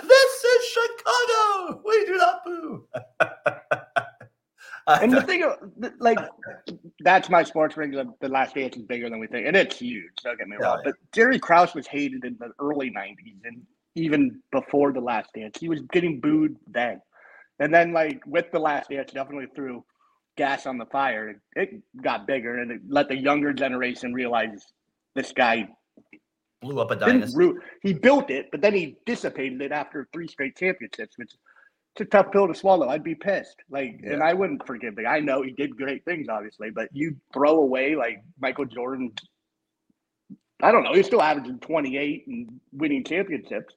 This 0.00 0.44
is 0.44 0.64
Chicago. 0.68 1.82
We 1.84 2.06
do 2.06 2.16
not 2.16 2.44
boo. 2.44 2.88
And 5.02 5.10
the 5.10 5.22
thing, 5.22 5.44
like, 5.98 6.18
that's 7.00 7.30
my 7.30 7.42
sports 7.42 7.76
ring. 7.76 7.90
The, 7.92 8.12
the 8.20 8.28
last 8.28 8.54
dance 8.54 8.76
is 8.76 8.82
bigger 8.82 9.08
than 9.08 9.18
we 9.18 9.26
think, 9.26 9.46
and 9.46 9.56
it's 9.56 9.78
huge. 9.78 10.12
Don't 10.22 10.38
get 10.38 10.46
me 10.46 10.56
wrong. 10.60 10.78
yeah. 10.84 10.90
But 10.90 10.94
Jerry 11.12 11.38
Krause 11.38 11.74
was 11.74 11.86
hated 11.86 12.24
in 12.24 12.36
the 12.38 12.50
early 12.58 12.90
'90s, 12.90 13.44
and 13.44 13.62
even 13.94 14.42
before 14.52 14.92
the 14.92 15.00
last 15.00 15.30
dance, 15.34 15.58
he 15.58 15.68
was 15.70 15.80
getting 15.92 16.20
booed 16.20 16.56
then. 16.66 17.00
And 17.60 17.72
then, 17.72 17.92
like 17.92 18.20
with 18.26 18.50
the 18.52 18.58
last 18.58 18.90
dance, 18.90 19.10
definitely 19.12 19.46
threw 19.54 19.84
gas 20.36 20.66
on 20.66 20.76
the 20.76 20.86
fire. 20.86 21.30
It, 21.30 21.38
it 21.56 22.02
got 22.02 22.26
bigger, 22.26 22.58
and 22.58 22.70
it 22.70 22.80
let 22.86 23.08
the 23.08 23.16
younger 23.16 23.54
generation 23.54 24.12
realize 24.12 24.66
this 25.14 25.32
guy 25.32 25.68
blew 26.60 26.80
up 26.80 26.90
a 26.90 26.96
dynasty. 26.96 27.36
root. 27.36 27.62
He 27.82 27.92
built 27.92 28.30
it, 28.30 28.48
but 28.50 28.60
then 28.60 28.74
he 28.74 28.96
dissipated 29.06 29.62
it 29.62 29.72
after 29.72 30.08
three 30.12 30.28
straight 30.28 30.56
championships, 30.56 31.16
which 31.16 31.32
it's 31.96 32.00
a 32.00 32.04
tough 32.06 32.32
pill 32.32 32.48
to 32.48 32.54
swallow. 32.54 32.88
I'd 32.88 33.04
be 33.04 33.14
pissed. 33.14 33.56
Like, 33.70 34.00
and 34.04 34.20
I 34.22 34.34
wouldn't 34.34 34.66
forgive 34.66 34.98
him. 34.98 35.06
I 35.06 35.20
know 35.20 35.42
he 35.42 35.52
did 35.52 35.76
great 35.76 36.04
things, 36.04 36.26
obviously, 36.28 36.70
but 36.70 36.88
you 36.92 37.14
throw 37.32 37.58
away 37.60 37.94
like 37.94 38.22
Michael 38.40 38.64
Jordan. 38.64 39.12
I 40.60 40.72
don't 40.72 40.82
know. 40.82 40.92
He's 40.92 41.06
still 41.06 41.22
averaging 41.22 41.60
28 41.60 42.24
and 42.26 42.60
winning 42.72 43.04
championships. 43.04 43.74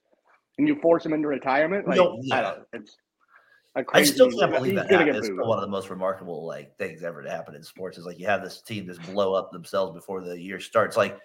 and 0.58 0.68
you 0.68 0.80
force 0.82 1.06
him 1.06 1.14
into 1.14 1.28
retirement. 1.28 1.88
Like, 1.88 1.98
No, 1.98 2.14
I 2.14 2.20
yeah. 2.24 2.42
don't. 2.42 2.64
It's 2.74 2.98
a 3.76 3.84
I 3.94 4.04
still 4.04 4.32
can't 4.32 4.52
believe 4.52 4.76
that 4.76 4.90
happened. 4.90 5.16
It's 5.16 5.30
one 5.30 5.60
of 5.60 5.62
the 5.62 5.68
most 5.68 5.92
remarkable 5.92 6.48
like 6.48 6.76
things 6.80 7.04
ever 7.04 7.22
to 7.22 7.30
happen 7.30 7.54
in 7.54 7.62
sports. 7.62 8.00
Is 8.00 8.06
like 8.06 8.18
you 8.18 8.26
have 8.26 8.42
this 8.42 8.64
team 8.64 8.88
just 8.88 9.02
blow 9.04 9.36
up 9.36 9.52
themselves 9.52 9.94
before 9.94 10.22
the 10.22 10.40
year 10.40 10.60
starts. 10.60 10.98
Like 10.98 11.20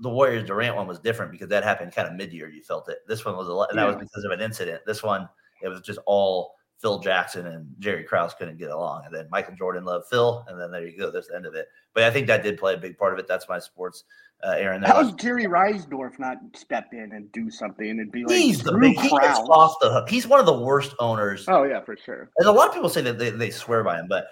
the 0.00 0.08
Warriors 0.08 0.44
Durant 0.44 0.74
one 0.74 0.88
was 0.88 0.98
different 0.98 1.30
because 1.30 1.48
that 1.50 1.62
happened 1.62 1.94
kind 1.94 2.08
of 2.08 2.14
mid 2.14 2.32
year. 2.32 2.48
You 2.48 2.62
felt 2.64 2.88
it. 2.88 2.98
This 3.06 3.24
one 3.24 3.36
was 3.36 3.46
a 3.46 3.52
lot, 3.52 3.70
and 3.70 3.78
that 3.78 3.86
was 3.86 3.96
because 3.96 4.24
of 4.24 4.32
an 4.32 4.40
incident. 4.40 4.82
This 4.86 5.04
one 5.04 5.28
it 5.62 5.68
was 5.68 5.80
just 5.80 5.98
all 6.06 6.54
Phil 6.80 7.00
Jackson 7.00 7.46
and 7.46 7.66
Jerry 7.80 8.04
Krause 8.04 8.34
couldn't 8.34 8.56
get 8.56 8.70
along, 8.70 9.04
and 9.04 9.14
then 9.14 9.26
Michael 9.30 9.54
Jordan 9.56 9.84
loved 9.84 10.06
Phil, 10.08 10.44
and 10.48 10.60
then 10.60 10.70
there 10.70 10.86
you 10.86 10.96
go. 10.96 11.10
That's 11.10 11.28
the 11.28 11.34
end 11.34 11.46
of 11.46 11.54
it. 11.54 11.66
But 11.92 12.04
I 12.04 12.10
think 12.10 12.28
that 12.28 12.42
did 12.42 12.58
play 12.58 12.74
a 12.74 12.78
big 12.78 12.96
part 12.96 13.12
of 13.12 13.18
it. 13.18 13.26
That's 13.26 13.48
my 13.48 13.58
sports, 13.58 14.04
uh, 14.44 14.50
Aaron. 14.50 14.80
there. 14.80 14.92
How's 14.92 15.12
Jerry 15.14 15.46
Reinsdorf 15.46 16.20
not 16.20 16.36
step 16.54 16.92
in 16.92 17.12
and 17.12 17.30
do 17.32 17.50
something 17.50 17.90
and 17.90 18.12
be 18.12 18.24
like 18.24 18.36
He's 18.36 18.62
the 18.62 18.78
big, 18.78 18.98
he 18.98 19.08
gets 19.08 19.40
off 19.40 19.74
the 19.80 19.90
hook. 19.90 20.08
He's 20.08 20.28
one 20.28 20.38
of 20.38 20.46
the 20.46 20.58
worst 20.58 20.94
owners. 21.00 21.46
Oh 21.48 21.64
yeah, 21.64 21.80
for 21.80 21.96
sure. 21.96 22.30
And 22.38 22.48
a 22.48 22.52
lot 22.52 22.68
of 22.68 22.74
people 22.74 22.88
say 22.88 23.00
that 23.02 23.18
they, 23.18 23.30
they 23.30 23.50
swear 23.50 23.82
by 23.82 23.98
him, 23.98 24.06
but 24.08 24.28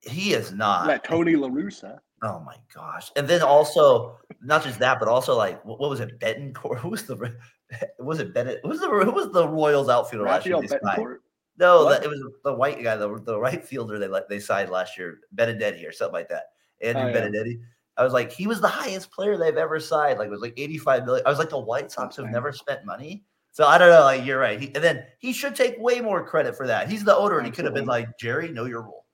he 0.00 0.32
is 0.32 0.52
not. 0.52 0.88
That 0.88 1.04
Tony 1.04 1.34
LaRussa. 1.34 1.98
Oh 2.22 2.40
my 2.40 2.56
gosh! 2.74 3.10
And 3.16 3.28
then 3.28 3.42
also, 3.42 4.18
not 4.40 4.62
just 4.62 4.78
that, 4.78 4.98
but 4.98 5.08
also 5.08 5.36
like 5.36 5.64
what, 5.64 5.78
what 5.78 5.90
was 5.90 6.00
it? 6.00 6.18
Bettencourt? 6.18 6.78
Who 6.80 6.90
was 6.90 7.04
the? 7.04 7.36
Was 7.98 8.20
it 8.20 8.32
Bennett? 8.32 8.60
Who 8.62 8.68
was 8.68 8.78
the? 8.78 8.86
Who 8.88 9.10
was 9.10 9.32
the 9.32 9.48
Royals 9.48 9.88
outfielder 9.88 10.24
last 10.24 10.46
year? 10.46 10.54
Raphael 10.54 10.60
they 10.60 10.68
signed? 10.68 11.02
Betancourt. 11.02 11.16
No, 11.58 11.88
that, 11.88 12.04
it 12.04 12.08
was 12.08 12.22
the 12.44 12.54
white 12.54 12.82
guy, 12.82 12.96
the, 12.96 13.18
the 13.20 13.40
right 13.40 13.64
fielder 13.64 13.98
they 13.98 14.08
let 14.08 14.28
they 14.28 14.38
signed 14.38 14.70
last 14.70 14.98
year, 14.98 15.18
Benedetti 15.32 15.84
or 15.86 15.90
something 15.90 16.12
like 16.12 16.28
that. 16.28 16.44
Andrew 16.82 17.02
Oh, 17.02 17.06
yeah. 17.06 17.12
Benedetti. 17.12 17.60
I 17.96 18.04
was 18.04 18.12
like, 18.12 18.30
he 18.30 18.46
was 18.46 18.60
the 18.60 18.68
highest 18.68 19.10
player 19.10 19.38
they've 19.38 19.56
ever 19.56 19.80
signed. 19.80 20.18
Like 20.18 20.28
it 20.28 20.30
was 20.30 20.42
like 20.42 20.52
85 20.56 21.06
million. 21.06 21.26
I 21.26 21.30
was 21.30 21.38
like, 21.38 21.48
the 21.48 21.58
White 21.58 21.90
Sox 21.90 22.16
have 22.16 22.26
never 22.26 22.52
spent 22.52 22.84
money. 22.84 23.24
So 23.52 23.64
I 23.64 23.78
don't 23.78 23.88
know. 23.88 24.02
Like 24.02 24.24
you're 24.26 24.38
right. 24.38 24.60
He, 24.60 24.66
and 24.74 24.84
then 24.84 25.04
he 25.18 25.32
should 25.32 25.56
take 25.56 25.76
way 25.78 26.02
more 26.02 26.26
credit 26.26 26.54
for 26.54 26.66
that. 26.66 26.90
He's 26.90 27.04
the 27.04 27.16
owner, 27.16 27.38
and 27.38 27.46
he 27.46 27.52
could 27.52 27.64
have 27.64 27.72
been 27.72 27.86
like, 27.86 28.18
Jerry, 28.18 28.50
know 28.50 28.66
your 28.66 28.82
role. 28.82 29.05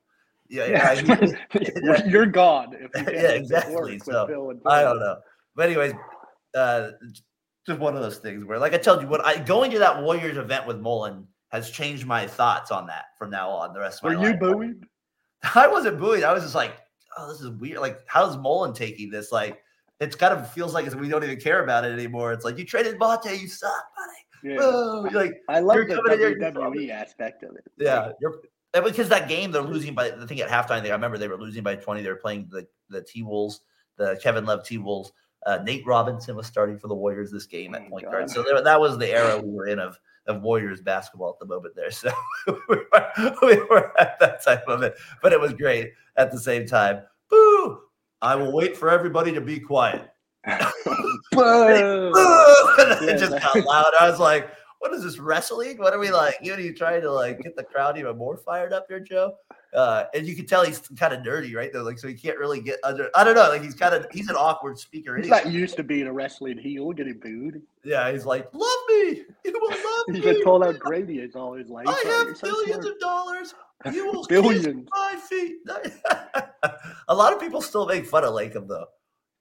Yeah, 0.53 0.67
Yeah, 0.67 0.93
yeah, 0.93 1.37
he- 2.03 2.03
you're 2.09 2.25
gone. 2.27 2.73
If 2.73 3.07
you 3.07 3.13
Yeah, 3.13 3.31
exactly. 3.31 3.99
So, 3.99 4.59
I 4.67 4.81
don't 4.83 4.99
know. 4.99 5.17
But 5.55 5.65
anyways, 5.67 5.93
uh, 6.55 6.91
just 7.65 7.79
one 7.79 7.95
of 7.95 8.01
those 8.03 8.17
things 8.19 8.45
where, 8.45 8.59
like 8.59 8.73
I 8.73 8.77
told 8.77 9.01
you, 9.01 9.07
when 9.07 9.21
I 9.21 9.37
going 9.39 9.71
to 9.71 9.79
that 9.79 10.03
Warriors 10.03 10.37
event 10.37 10.67
with 10.67 10.79
Mullin 10.79 11.27
has 11.51 11.69
changed 11.69 12.05
my 12.05 12.27
thoughts 12.27 12.71
on 12.71 12.87
that 12.87 13.05
from 13.17 13.29
now 13.29 13.49
on. 13.49 13.73
The 13.73 13.79
rest 13.79 13.99
of 14.03 14.09
Were 14.11 14.17
my 14.17 14.23
you 14.25 14.31
life. 14.31 14.39
booing? 14.39 14.81
I 15.55 15.67
wasn't 15.67 15.99
booing. 15.99 16.23
I 16.23 16.33
was 16.33 16.43
just 16.43 16.55
like, 16.55 16.73
oh, 17.17 17.31
this 17.31 17.41
is 17.41 17.49
weird. 17.49 17.79
Like, 17.79 17.99
how's 18.07 18.37
Mullin 18.37 18.73
taking 18.73 19.09
this? 19.11 19.31
Like, 19.31 19.59
it's 19.99 20.15
kind 20.15 20.33
of 20.33 20.51
feels 20.51 20.73
like 20.73 20.91
we 20.95 21.07
don't 21.09 21.23
even 21.23 21.39
care 21.39 21.63
about 21.63 21.85
it 21.85 21.91
anymore. 21.93 22.33
It's 22.33 22.43
like 22.45 22.57
you 22.57 22.65
traded 22.65 22.99
Monta, 22.99 23.39
you 23.39 23.47
suck, 23.47 23.71
buddy. 23.95 24.55
Yeah. 24.55 24.59
Oh, 24.61 25.07
like, 25.13 25.33
I 25.47 25.59
love 25.59 25.75
You're 25.75 25.85
the 25.87 25.95
coming 25.95 26.13
in 26.13 26.19
here, 26.19 26.29
you 26.29 26.35
WWE 26.37 26.89
aspect 26.89 27.43
of 27.43 27.55
it. 27.55 27.63
yeah, 27.77 28.11
you're 28.19 28.31
and 28.31 28.41
because 28.81 29.09
that 29.09 29.27
game 29.29 29.51
they're 29.51 29.61
losing 29.61 29.93
by 29.93 30.09
the 30.09 30.25
thing 30.25 30.41
at 30.41 30.49
halftime. 30.49 30.81
They, 30.81 30.89
I 30.91 30.95
remember 30.95 31.17
they 31.17 31.27
were 31.27 31.37
losing 31.37 31.63
by 31.63 31.75
20. 31.75 32.01
They 32.01 32.09
were 32.09 32.15
playing 32.15 32.47
the 32.49 32.67
the 32.89 33.01
T 33.01 33.23
Wolves, 33.23 33.61
the 33.97 34.19
Kevin 34.21 34.45
Love 34.45 34.65
T 34.65 34.77
Wolves. 34.77 35.11
Uh, 35.45 35.59
Nate 35.63 35.85
Robinson 35.85 36.35
was 36.37 36.47
starting 36.47 36.79
for 36.79 36.87
the 36.87 36.95
Warriors 36.95 37.29
this 37.29 37.45
game 37.45 37.75
at 37.75 37.81
Oh, 37.85 37.89
point 37.89 38.05
God. 38.05 38.11
guard. 38.11 38.29
So 38.29 38.43
there, 38.43 38.61
that 38.63 38.79
was 38.79 38.97
the 38.97 39.09
era 39.09 39.39
we 39.41 39.51
were 39.51 39.67
in 39.67 39.77
of 39.79 39.99
of 40.27 40.41
Warriors 40.41 40.79
basketball 40.81 41.31
at 41.31 41.39
the 41.39 41.45
moment 41.45 41.75
there. 41.75 41.91
So 41.91 42.11
we 42.47 42.55
were, 42.69 43.35
we 43.41 43.55
were 43.63 43.99
at 43.99 44.17
that 44.19 44.41
type 44.43 44.63
of 44.67 44.81
it, 44.83 44.95
but 45.21 45.33
it 45.33 45.39
was 45.39 45.53
great 45.53 45.91
at 46.15 46.31
the 46.31 46.39
same 46.39 46.65
time. 46.65 47.01
Boo! 47.29 47.81
I 48.21 48.35
will 48.35 48.53
wait 48.53 48.77
for 48.77 48.89
everybody 48.89 49.33
to 49.33 49.41
be 49.41 49.59
quiet. 49.59 50.09
Boo! 50.45 52.11
it 52.15 53.01
Yeah, 53.01 53.17
just 53.17 53.31
got 53.31 53.65
loud. 53.65 53.91
I 53.99 54.09
was 54.09 54.19
like, 54.19 54.49
what 54.83 54.93
is 54.93 55.03
this 55.03 55.17
wrestling? 55.17 55.77
What 55.77 55.93
are 55.93 55.99
we 55.99 56.11
like? 56.11 56.35
You 56.41 56.51
know, 56.51 56.57
you 56.59 56.73
trying 56.73 57.01
to 57.01 57.11
like 57.11 57.39
get 57.41 57.55
the 57.55 57.63
crowd 57.63 57.97
even 57.97 58.17
more 58.17 58.35
fired 58.35 58.73
up 58.73 58.85
here, 58.89 58.99
Joe? 58.99 59.35
Uh, 59.73 60.03
and 60.13 60.27
you 60.27 60.35
can 60.35 60.45
tell 60.45 60.63
he's 60.63 60.79
kind 60.99 61.13
of 61.13 61.21
nerdy, 61.21 61.55
right? 61.55 61.71
Though, 61.73 61.81
like, 61.83 61.97
so 61.97 62.07
he 62.07 62.13
can't 62.13 62.37
really 62.37 62.59
get 62.61 62.79
under. 62.83 63.09
I 63.15 63.23
don't 63.23 63.33
know. 63.33 63.47
Like, 63.49 63.63
he's 63.63 63.73
kind 63.73 63.95
of 63.95 64.05
he's 64.11 64.29
an 64.29 64.35
awkward 64.35 64.77
speaker. 64.77 65.15
He's 65.15 65.25
Anyway. 65.31 65.43
not 65.45 65.51
used 65.53 65.77
to 65.77 65.83
being 65.83 66.05
a 66.07 66.13
wrestling 66.13 66.57
heel 66.57 66.91
getting 66.91 67.17
booed. 67.17 67.61
Yeah, 67.83 68.11
he's 68.11 68.25
like, 68.25 68.53
love 68.53 68.77
me. 68.89 69.23
You 69.45 69.53
will 69.59 69.69
love 69.71 70.05
He's 70.07 70.15
me. 70.17 70.33
been 70.33 70.43
told 70.43 70.63
how 70.65 70.73
great 70.73 71.07
he 71.09 71.15
is 71.19 71.35
all 71.35 71.53
his 71.53 71.69
life. 71.69 71.87
I 71.87 72.25
have 72.27 72.37
so 72.37 72.47
billions 72.47 72.85
of 72.85 72.99
dollars. 72.99 73.55
You 73.91 74.05
will 74.11 74.25
kiss 74.25 74.41
Billions. 74.41 74.87
my 74.93 75.15
feet. 75.29 75.55
a 77.07 77.15
lot 77.15 77.33
of 77.33 77.39
people 77.39 77.61
still 77.61 77.85
make 77.85 78.05
fun 78.05 78.23
of 78.23 78.33
Lacob 78.33 78.67
though, 78.67 78.85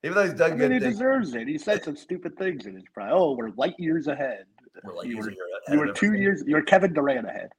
even 0.03 0.15
though 0.17 0.25
he's 0.25 0.35
done 0.35 0.53
I 0.53 0.57
good 0.57 0.73
he 0.73 0.81
things. 0.81 0.95
deserves 0.95 1.35
it. 1.35 1.47
He 1.49 1.59
said 1.59 1.85
some 1.85 1.97
stupid 1.97 2.37
things 2.39 2.67
in 2.67 2.75
his 2.75 2.85
prime. 2.95 3.13
Oh, 3.13 3.37
we're 3.37 3.51
light 3.57 3.75
years 3.79 4.07
ahead. 4.09 4.45
We're 4.85 4.95
like 4.95 5.07
you 5.09 5.19
were- 5.19 5.31
You 5.69 5.79
were 5.79 5.93
two 5.93 6.15
years. 6.15 6.43
You 6.47 6.57
were 6.57 6.63
Kevin 6.63 6.93
Durant 6.93 7.27
ahead. 7.27 7.51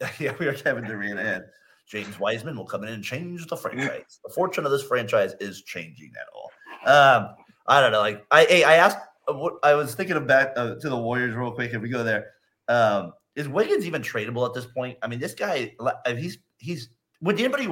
yeah, 0.20 0.34
we 0.38 0.46
are 0.46 0.54
Kevin 0.54 0.84
Durant 0.84 1.18
and 1.18 1.44
James 1.86 2.20
Wiseman 2.20 2.56
will 2.56 2.66
come 2.66 2.84
in 2.84 2.90
and 2.90 3.02
change 3.02 3.46
the 3.46 3.56
franchise. 3.56 4.20
the 4.24 4.30
fortune 4.30 4.64
of 4.64 4.70
this 4.70 4.82
franchise 4.82 5.34
is 5.40 5.62
changing 5.62 6.12
at 6.20 6.26
all. 6.34 6.50
Um, 6.86 7.34
I 7.66 7.80
don't 7.80 7.92
know. 7.92 8.00
Like 8.00 8.24
I, 8.30 8.44
hey, 8.44 8.64
I 8.64 8.74
asked. 8.74 8.98
uh, 9.28 9.32
What 9.34 9.54
I 9.62 9.74
was 9.74 9.94
thinking 9.94 10.16
of 10.16 10.26
back 10.26 10.52
uh, 10.56 10.74
to 10.76 10.88
the 10.88 10.96
Warriors 10.96 11.34
real 11.34 11.50
quick. 11.50 11.72
If 11.72 11.82
we 11.82 11.88
go 11.88 12.04
there, 12.04 12.32
um, 12.68 13.12
is 13.34 13.48
Wiggins 13.48 13.86
even 13.86 14.02
tradable 14.02 14.46
at 14.46 14.54
this 14.54 14.66
point? 14.66 14.98
I 15.02 15.08
mean, 15.08 15.18
this 15.18 15.34
guy, 15.34 15.74
uh, 15.80 15.92
he's 16.14 16.38
he's. 16.58 16.90
Would 17.22 17.40
anybody 17.40 17.66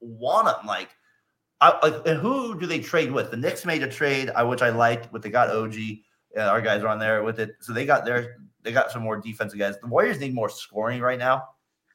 want 0.00 0.48
him? 0.48 0.66
Like, 0.66 0.90
I, 1.62 1.78
like, 1.88 2.06
and 2.06 2.18
who 2.18 2.58
do 2.58 2.66
they 2.66 2.80
trade 2.80 3.10
with? 3.12 3.30
The 3.30 3.36
Knicks 3.36 3.64
made 3.64 3.82
a 3.82 3.88
trade, 3.88 4.30
I, 4.36 4.42
which 4.42 4.60
I 4.62 4.68
liked, 4.70 5.10
but 5.12 5.22
they 5.22 5.30
got 5.30 5.48
OG. 5.50 5.74
Uh, 6.36 6.42
our 6.42 6.60
guys 6.60 6.82
are 6.82 6.88
on 6.88 6.98
there 6.98 7.22
with 7.22 7.40
it, 7.40 7.56
so 7.60 7.72
they 7.72 7.84
got 7.84 8.04
their 8.04 8.36
they 8.62 8.72
got 8.72 8.90
some 8.90 9.02
more 9.02 9.16
defensive 9.16 9.58
guys. 9.58 9.78
The 9.80 9.86
Warriors 9.86 10.20
need 10.20 10.34
more 10.34 10.48
scoring 10.48 11.00
right 11.00 11.18
now. 11.18 11.44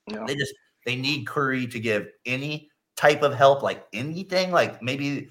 Yeah. 0.08 0.24
They 0.28 0.36
just 0.36 0.54
they 0.86 0.95
need 0.95 1.28
Curry 1.28 1.67
to 1.67 1.80
give 1.80 2.10
any 2.26 2.69
type 2.95 3.21
of 3.24 3.34
help, 3.34 3.63
like 3.63 3.86
anything, 3.93 4.52
like 4.52 4.82
maybe 4.82 5.30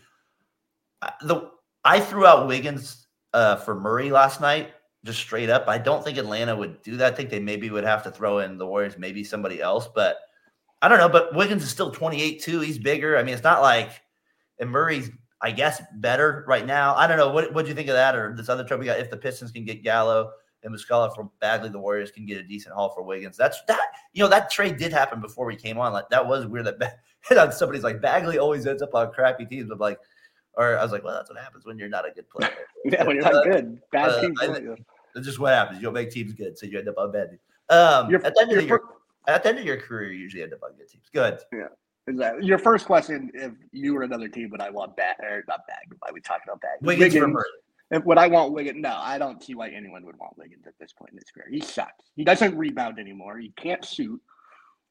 uh, 1.02 1.10
the 1.22 1.50
I 1.84 2.00
threw 2.00 2.26
out 2.26 2.46
Wiggins 2.46 3.06
uh, 3.32 3.56
for 3.56 3.74
Murray 3.74 4.10
last 4.10 4.40
night, 4.40 4.72
just 5.04 5.18
straight 5.18 5.50
up. 5.50 5.68
I 5.68 5.78
don't 5.78 6.02
think 6.04 6.18
Atlanta 6.18 6.56
would 6.56 6.82
do 6.82 6.96
that. 6.96 7.12
I 7.12 7.16
think 7.16 7.30
they 7.30 7.40
maybe 7.40 7.70
would 7.70 7.84
have 7.84 8.02
to 8.04 8.10
throw 8.10 8.38
in 8.38 8.56
the 8.56 8.66
Warriors, 8.66 8.96
maybe 8.96 9.22
somebody 9.22 9.60
else, 9.60 9.88
but 9.94 10.16
I 10.80 10.88
don't 10.88 10.98
know. 10.98 11.08
But 11.08 11.34
Wiggins 11.34 11.62
is 11.62 11.70
still 11.70 11.90
28 11.90 12.42
too. 12.42 12.60
He's 12.60 12.78
bigger. 12.78 13.18
I 13.18 13.22
mean, 13.22 13.34
it's 13.34 13.44
not 13.44 13.60
like 13.60 13.90
and 14.58 14.70
Murray's 14.70 15.10
I 15.44 15.50
guess 15.50 15.82
better 15.96 16.42
right 16.48 16.64
now. 16.64 16.94
I 16.94 17.06
don't 17.06 17.18
know. 17.18 17.28
What 17.28 17.52
what 17.52 17.66
do 17.66 17.68
you 17.68 17.74
think 17.74 17.88
of 17.88 17.94
that 17.96 18.16
or 18.16 18.34
this 18.34 18.48
other 18.48 18.64
trade 18.64 18.80
we 18.80 18.86
got? 18.86 18.98
If 18.98 19.10
the 19.10 19.18
Pistons 19.18 19.52
can 19.52 19.66
get 19.66 19.84
Gallo 19.84 20.30
and 20.62 20.74
Muscala 20.74 21.14
from 21.14 21.30
Bagley, 21.38 21.68
the 21.68 21.78
Warriors 21.78 22.10
can 22.10 22.24
get 22.24 22.38
a 22.38 22.42
decent 22.42 22.74
haul 22.74 22.94
for 22.94 23.02
Wiggins. 23.02 23.36
That's 23.36 23.62
that. 23.68 23.88
You 24.14 24.22
know 24.22 24.30
that 24.30 24.50
trade 24.50 24.78
did 24.78 24.90
happen 24.90 25.20
before 25.20 25.44
we 25.44 25.54
came 25.54 25.76
on. 25.76 25.92
Like 25.92 26.08
that 26.08 26.26
was 26.26 26.46
weird. 26.46 26.64
That 26.64 26.78
Ba- 26.78 27.52
somebody's 27.52 27.84
like 27.84 28.00
Bagley 28.00 28.38
always 28.38 28.66
ends 28.66 28.80
up 28.80 28.94
on 28.94 29.12
crappy 29.12 29.44
teams. 29.44 29.70
I'm 29.70 29.78
like, 29.78 29.98
or 30.54 30.78
I 30.78 30.82
was 30.82 30.92
like, 30.92 31.04
well, 31.04 31.12
that's 31.12 31.28
what 31.28 31.38
happens 31.38 31.66
when 31.66 31.78
you're 31.78 31.90
not 31.90 32.08
a 32.08 32.10
good 32.10 32.28
player. 32.30 32.50
Yeah, 32.86 33.04
when 33.04 33.16
you're 33.16 33.30
not 33.30 33.44
good, 33.44 33.80
bad 33.92 34.08
uh, 34.08 34.20
teams. 34.22 34.38
I 34.40 34.46
want 34.46 34.64
think- 34.64 34.78
you. 34.78 34.84
It's 35.16 35.26
just 35.26 35.38
what 35.38 35.52
happens. 35.52 35.78
You 35.78 35.84
don't 35.84 35.94
make 35.94 36.10
teams 36.10 36.32
good, 36.32 36.56
so 36.58 36.64
you 36.64 36.78
end 36.78 36.88
up 36.88 36.96
on 36.98 37.12
bad 37.12 37.28
teams. 37.28 37.40
Um, 37.68 38.14
at 38.14 38.34
the 38.34 38.40
end 38.40 38.52
of 38.52 38.66
your 38.66 38.80
at 39.28 39.42
the 39.42 39.48
end 39.50 39.58
of 39.58 39.64
your 39.66 39.76
career, 39.78 40.10
you 40.10 40.18
usually 40.20 40.42
end 40.42 40.54
up 40.54 40.62
on 40.62 40.70
good 40.76 40.88
teams. 40.88 41.04
Good. 41.12 41.34
Is 41.34 41.44
that 42.06 42.44
your 42.44 42.58
first 42.58 42.86
question? 42.86 43.30
If 43.34 43.52
you 43.72 43.94
were 43.94 44.02
another 44.02 44.28
team, 44.28 44.50
would 44.50 44.60
I 44.60 44.70
want 44.70 44.96
bag 44.96 45.16
or 45.20 45.44
not 45.48 45.66
bag? 45.66 45.94
Why 45.98 46.10
are 46.10 46.12
we 46.14 46.20
talking 46.20 46.42
about 46.46 46.60
bag? 46.60 46.78
Wiggins, 46.82 47.14
Murray. 47.14 47.44
If, 47.90 48.04
would 48.04 48.18
I 48.18 48.26
want 48.26 48.52
Wiggins? 48.52 48.78
No, 48.80 48.94
I 48.96 49.18
don't 49.18 49.42
see 49.42 49.54
why 49.54 49.68
anyone 49.70 50.04
would 50.04 50.16
want 50.18 50.36
Wiggins 50.36 50.66
at 50.66 50.74
this 50.78 50.92
point 50.92 51.12
in 51.12 51.18
his 51.18 51.30
career. 51.30 51.46
He 51.50 51.60
sucks. 51.60 52.04
He 52.16 52.24
doesn't 52.24 52.56
rebound 52.56 52.98
anymore. 52.98 53.38
He 53.38 53.52
can't 53.56 53.84
shoot. 53.84 54.20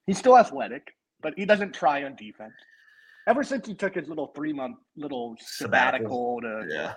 He's 0.07 0.17
still 0.17 0.37
athletic, 0.37 0.95
but 1.21 1.33
he 1.37 1.45
doesn't 1.45 1.73
try 1.73 2.03
on 2.03 2.15
defense. 2.15 2.53
Ever 3.27 3.43
since 3.43 3.65
he 3.67 3.73
took 3.73 3.95
his 3.95 4.07
little 4.09 4.27
three 4.27 4.51
month 4.53 4.77
little 4.95 5.35
Sabbatical. 5.39 6.39
sabbatical 6.39 6.41
to 6.41 6.73
Yeah. 6.73 6.93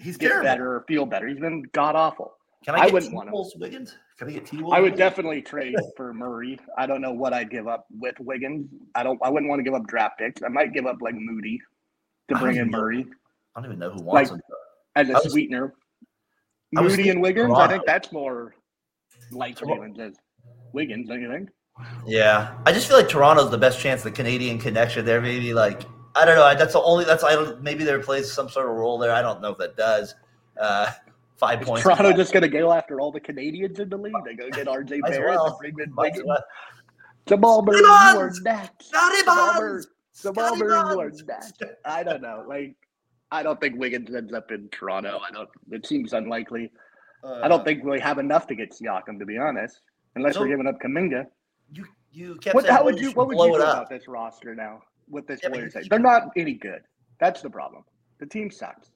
He's 0.00 0.16
get 0.16 0.28
terrible. 0.28 0.44
better 0.44 0.84
feel 0.86 1.04
better, 1.06 1.26
he's 1.26 1.40
been 1.40 1.64
god 1.72 1.96
awful. 1.96 2.34
Can 2.64 2.74
I 2.74 2.78
I 2.78 2.84
get 2.86 2.92
wouldn't 2.94 3.14
want 3.14 3.28
him. 3.28 3.32
T-Wolves 3.32 3.54
Wiggins? 3.56 3.96
Can 4.18 4.28
I 4.28 4.32
get 4.32 4.46
T 4.46 4.56
Wolves? 4.58 4.74
I 4.76 4.80
would 4.80 4.96
definitely 4.96 5.40
trade 5.42 5.74
for 5.96 6.12
Murray. 6.12 6.58
I 6.76 6.86
don't 6.86 7.00
know 7.00 7.12
what 7.12 7.32
I'd 7.32 7.50
give 7.50 7.68
up 7.68 7.86
with 7.90 8.14
Wiggins. 8.18 8.68
I 8.94 9.02
don't. 9.04 9.18
I 9.22 9.30
wouldn't 9.30 9.48
want 9.48 9.60
to 9.60 9.62
give 9.64 9.74
up 9.74 9.86
draft 9.86 10.18
picks. 10.18 10.42
I 10.42 10.48
might 10.48 10.72
give 10.72 10.84
up 10.86 10.96
like 11.00 11.14
Moody 11.16 11.60
to 12.28 12.34
bring 12.38 12.56
in 12.56 12.62
even 12.62 12.70
know. 12.72 12.78
Murray 12.78 13.06
I 13.56 13.60
don't 13.60 13.66
even 13.70 13.78
know 13.78 13.90
who 13.90 14.02
wants 14.02 14.30
Like- 14.30 14.38
him. 14.38 14.42
as 14.96 15.08
a 15.08 15.12
was- 15.12 15.32
sweetener. 15.32 15.74
Moody 16.72 17.08
and 17.10 17.22
Wiggins. 17.22 17.52
I 17.54 17.66
think 17.68 17.86
that's 17.86 18.12
more 18.12 18.54
likely 19.30 19.66
Toronto. 19.66 19.96
than 19.96 20.14
Wiggins. 20.72 21.08
Don't 21.08 21.22
you 21.22 21.30
think? 21.30 21.48
Yeah, 22.06 22.58
I 22.66 22.72
just 22.72 22.88
feel 22.88 22.96
like 22.96 23.08
Toronto's 23.08 23.50
the 23.50 23.56
best 23.58 23.78
chance. 23.80 24.02
The 24.02 24.10
Canadian 24.10 24.58
connection 24.58 25.04
there, 25.06 25.20
maybe 25.20 25.54
like 25.54 25.82
I 26.16 26.24
don't 26.24 26.34
know. 26.36 26.54
That's 26.58 26.72
the 26.72 26.82
only. 26.82 27.04
That's 27.04 27.22
I 27.24 27.32
don't. 27.34 27.62
Maybe 27.62 27.84
there 27.84 28.00
plays 28.00 28.30
some 28.30 28.48
sort 28.48 28.68
of 28.68 28.74
role 28.74 28.98
there. 28.98 29.12
I 29.12 29.22
don't 29.22 29.40
know 29.40 29.52
if 29.52 29.58
that 29.58 29.76
does. 29.76 30.14
Uh, 30.60 30.90
five 31.38 31.60
points. 31.60 31.82
Toronto 31.82 32.12
just 32.12 32.32
going 32.32 32.42
to 32.42 32.48
go 32.48 32.72
after 32.72 33.00
all 33.00 33.12
the 33.12 33.20
Canadians 33.20 33.78
in 33.78 33.88
the 33.88 33.96
league? 33.96 34.14
They 34.24 34.34
go 34.34 34.48
get 34.50 34.66
RJ 34.78 35.00
Barrett 35.02 35.24
well. 35.36 35.46
and 35.46 35.58
bring 35.58 35.74
in 35.86 35.94
Wiggins. 35.96 36.24
well. 36.26 36.44
Jamal 37.26 37.62
Murray, 37.62 37.78
you 37.78 37.86
are 37.86 38.32
next. 38.42 38.88
Scotty! 38.88 39.26
Murray, 39.60 39.82
Jamal 40.22 40.56
Murray, 40.56 40.68
you 40.94 41.00
are 41.00 41.10
next. 41.26 41.62
I 41.84 42.02
don't 42.02 42.22
know. 42.22 42.44
Like, 42.48 42.74
I 43.30 43.42
don't 43.42 43.60
think 43.60 43.78
Wiggins 43.78 44.14
ends 44.14 44.32
up 44.32 44.50
in 44.50 44.68
Toronto. 44.70 45.20
I 45.26 45.30
don't. 45.30 45.48
It 45.70 45.86
seems 45.86 46.14
unlikely. 46.14 46.72
Uh, 47.22 47.40
I 47.42 47.48
don't 47.48 47.64
think 47.64 47.84
we 47.84 48.00
have 48.00 48.18
enough 48.18 48.46
to 48.46 48.54
get 48.54 48.70
Siakam, 48.72 49.18
to 49.18 49.26
be 49.26 49.36
honest, 49.36 49.80
unless 50.14 50.34
So- 50.34 50.40
we're 50.40 50.48
giving 50.48 50.66
up 50.66 50.80
Kuminga. 50.80 51.26
you 51.72 51.84
you 52.10 52.36
kept 52.36 52.54
What, 52.54 52.66
how 52.66 52.82
would 52.84 52.98
you 52.98 53.10
what 53.12 53.28
would 53.28 53.36
you 53.36 53.48
do 53.48 53.54
about 53.56 53.90
this 53.90 54.08
roster 54.08 54.54
now 54.54 54.80
with 55.10 55.26
this 55.26 55.40
Yeah, 55.42 55.50
Warriors? 55.50 55.66
you 55.74 55.80
team? 55.80 55.82
keep- 55.82 55.90
They're 55.90 55.98
not 55.98 56.30
any 56.36 56.54
good. 56.54 56.80
That's 57.20 57.42
the 57.42 57.50
problem. 57.50 57.84
The 58.18 58.26
team 58.26 58.50
sucks. 58.50 58.88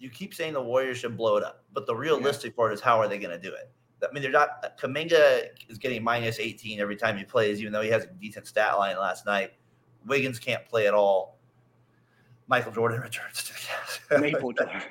You 0.00 0.10
keep 0.10 0.34
saying 0.34 0.54
the 0.54 0.62
Warriors 0.62 0.98
should 0.98 1.16
blow 1.16 1.36
it 1.36 1.44
up, 1.44 1.62
but 1.72 1.86
the 1.86 1.94
realistic 1.94 2.56
part 2.56 2.72
is 2.72 2.80
how 2.80 2.98
are 2.98 3.06
they 3.06 3.18
going 3.18 3.38
to 3.38 3.48
do 3.48 3.54
it? 3.54 3.70
I 4.02 4.10
mean, 4.12 4.22
they're 4.22 4.32
not. 4.32 4.78
Kuminga 4.78 5.48
is 5.68 5.76
getting 5.76 6.02
minus 6.02 6.38
18 6.40 6.80
every 6.80 6.96
time 6.96 7.18
he 7.18 7.24
plays, 7.24 7.60
even 7.60 7.70
though 7.72 7.82
he 7.82 7.90
has 7.90 8.04
a 8.04 8.06
decent 8.06 8.46
stat 8.46 8.78
line 8.78 8.96
last 8.98 9.26
night. 9.26 9.52
Wiggins 10.06 10.38
can't 10.38 10.64
play 10.66 10.86
at 10.86 10.94
all. 10.94 11.36
Michael 12.48 12.72
Jordan 12.72 13.00
returns 13.02 13.44
to 13.44 13.52
the 13.52 13.58
Cavs. 13.58 14.20
Maple 14.22 14.52
Jordan. 14.52 14.82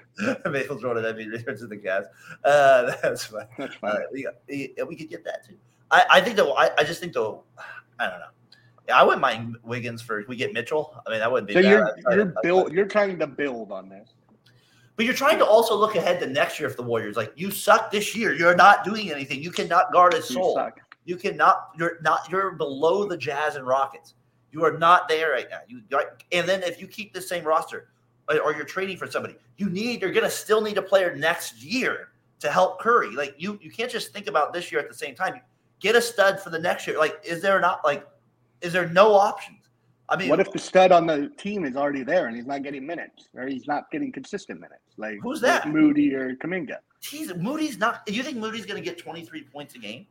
Maple 0.51 0.77
Jordan, 0.79 1.05
I 1.05 1.13
mean, 1.13 1.29
returns 1.29 1.61
to 1.61 1.67
the 1.67 1.77
Cavs. 1.77 2.05
Uh, 2.45 2.93
that's 3.01 3.25
fine. 3.25 3.47
That's 3.57 3.75
Uh, 3.75 3.79
fine. 3.79 3.97
we, 4.13 4.27
we, 4.47 4.75
we 4.87 4.95
could 4.95 5.09
get 5.09 5.25
that 5.25 5.45
too. 5.47 5.55
I, 5.91 6.05
I 6.11 6.21
think 6.21 6.35
though. 6.37 6.53
I, 6.53 6.69
I 6.77 6.83
just 6.83 6.99
think 6.99 7.13
though. 7.13 7.43
I 7.99 8.09
don't 8.09 8.19
know. 8.19 8.25
I 8.93 9.03
wouldn't 9.03 9.21
mind 9.21 9.55
Wiggins 9.63 10.01
for 10.01 10.23
we 10.27 10.35
get 10.35 10.53
Mitchell. 10.53 11.01
I 11.05 11.09
mean, 11.11 11.19
that 11.19 11.31
wouldn't 11.31 11.47
be 11.47 11.53
so 11.55 11.61
bad. 11.61 11.69
you're 11.69 11.85
I'd 11.87 12.01
try 12.01 12.11
to- 12.11 12.17
you're 12.17 12.33
build 12.43 12.71
you're 12.73 12.85
trying 12.87 13.17
to 13.19 13.27
build 13.27 13.71
on 13.71 13.89
this. 13.89 14.13
But 14.99 15.05
you're 15.05 15.15
trying 15.15 15.37
to 15.37 15.45
also 15.45 15.77
look 15.77 15.95
ahead 15.95 16.19
to 16.19 16.27
next 16.27 16.59
year 16.59 16.67
if 16.67 16.75
the 16.75 16.83
Warriors 16.83 17.15
like 17.15 17.31
you 17.37 17.51
suck 17.51 17.89
this 17.89 18.13
year. 18.13 18.33
You're 18.33 18.53
not 18.53 18.83
doing 18.83 19.09
anything. 19.09 19.41
You 19.41 19.49
cannot 19.49 19.93
guard 19.93 20.13
a 20.13 20.17
You 20.17 20.23
soul. 20.23 20.55
suck. 20.55 20.77
You 21.05 21.15
cannot. 21.15 21.69
You're 21.77 21.99
not. 22.01 22.29
You're 22.29 22.51
below 22.51 23.05
the 23.05 23.15
Jazz 23.15 23.55
and 23.55 23.65
Rockets. 23.65 24.15
You 24.51 24.65
are 24.65 24.77
not 24.77 25.07
there 25.07 25.31
right 25.31 25.47
now. 25.49 25.59
You 25.69 25.81
and 26.33 26.49
then 26.49 26.63
if 26.63 26.81
you 26.81 26.87
keep 26.87 27.13
the 27.13 27.21
same 27.21 27.45
roster, 27.45 27.87
or, 28.27 28.53
you're 28.53 28.65
trading 28.65 28.97
for 28.97 29.09
somebody, 29.09 29.37
you 29.55 29.69
need. 29.69 30.01
You're 30.01 30.11
gonna 30.11 30.29
still 30.29 30.59
need 30.59 30.77
a 30.77 30.81
player 30.81 31.15
next 31.15 31.63
year 31.63 32.09
to 32.41 32.51
help 32.51 32.81
Curry. 32.81 33.11
Like 33.11 33.35
you, 33.37 33.57
you 33.61 33.71
can't 33.71 33.89
just 33.89 34.11
think 34.11 34.27
about 34.27 34.51
this 34.51 34.69
year 34.69 34.81
at 34.81 34.89
the 34.89 34.93
same 34.97 35.15
time. 35.15 35.39
Get 35.79 35.95
a 35.95 36.01
stud 36.01 36.41
for 36.41 36.49
the 36.49 36.59
next 36.59 36.85
year. 36.85 36.97
Like, 36.97 37.21
is 37.23 37.41
there 37.41 37.61
not 37.61 37.85
like, 37.85 38.05
is 38.59 38.73
there 38.73 38.89
no 38.89 39.13
options? 39.13 39.58
I 40.11 40.15
mean, 40.17 40.29
What 40.29 40.39
if 40.39 40.51
the 40.51 40.59
stud 40.59 40.91
on 40.91 41.05
the 41.05 41.29
team 41.37 41.65
is 41.65 41.75
already 41.75 42.03
there 42.03 42.27
and 42.27 42.35
he's 42.35 42.47
not 42.47 42.63
getting 42.63 42.85
minutes 42.85 43.29
or 43.35 43.45
he's 43.47 43.67
not 43.67 43.91
getting 43.91 44.11
consistent 44.11 44.59
minutes? 44.59 44.81
Like 44.97 45.19
Who's 45.21 45.41
like 45.41 45.63
that? 45.63 45.69
Moody 45.71 46.13
or 46.15 46.35
Kuminga. 46.35 46.77
He's 47.01 47.33
Moody's 47.35 47.77
not. 47.77 48.01
You 48.07 48.23
think 48.23 48.37
Moody's 48.37 48.65
going 48.65 48.81
to 48.81 48.87
get 48.87 48.97
23 48.97 49.43
points 49.43 49.75
a 49.75 49.79
game? 49.79 50.07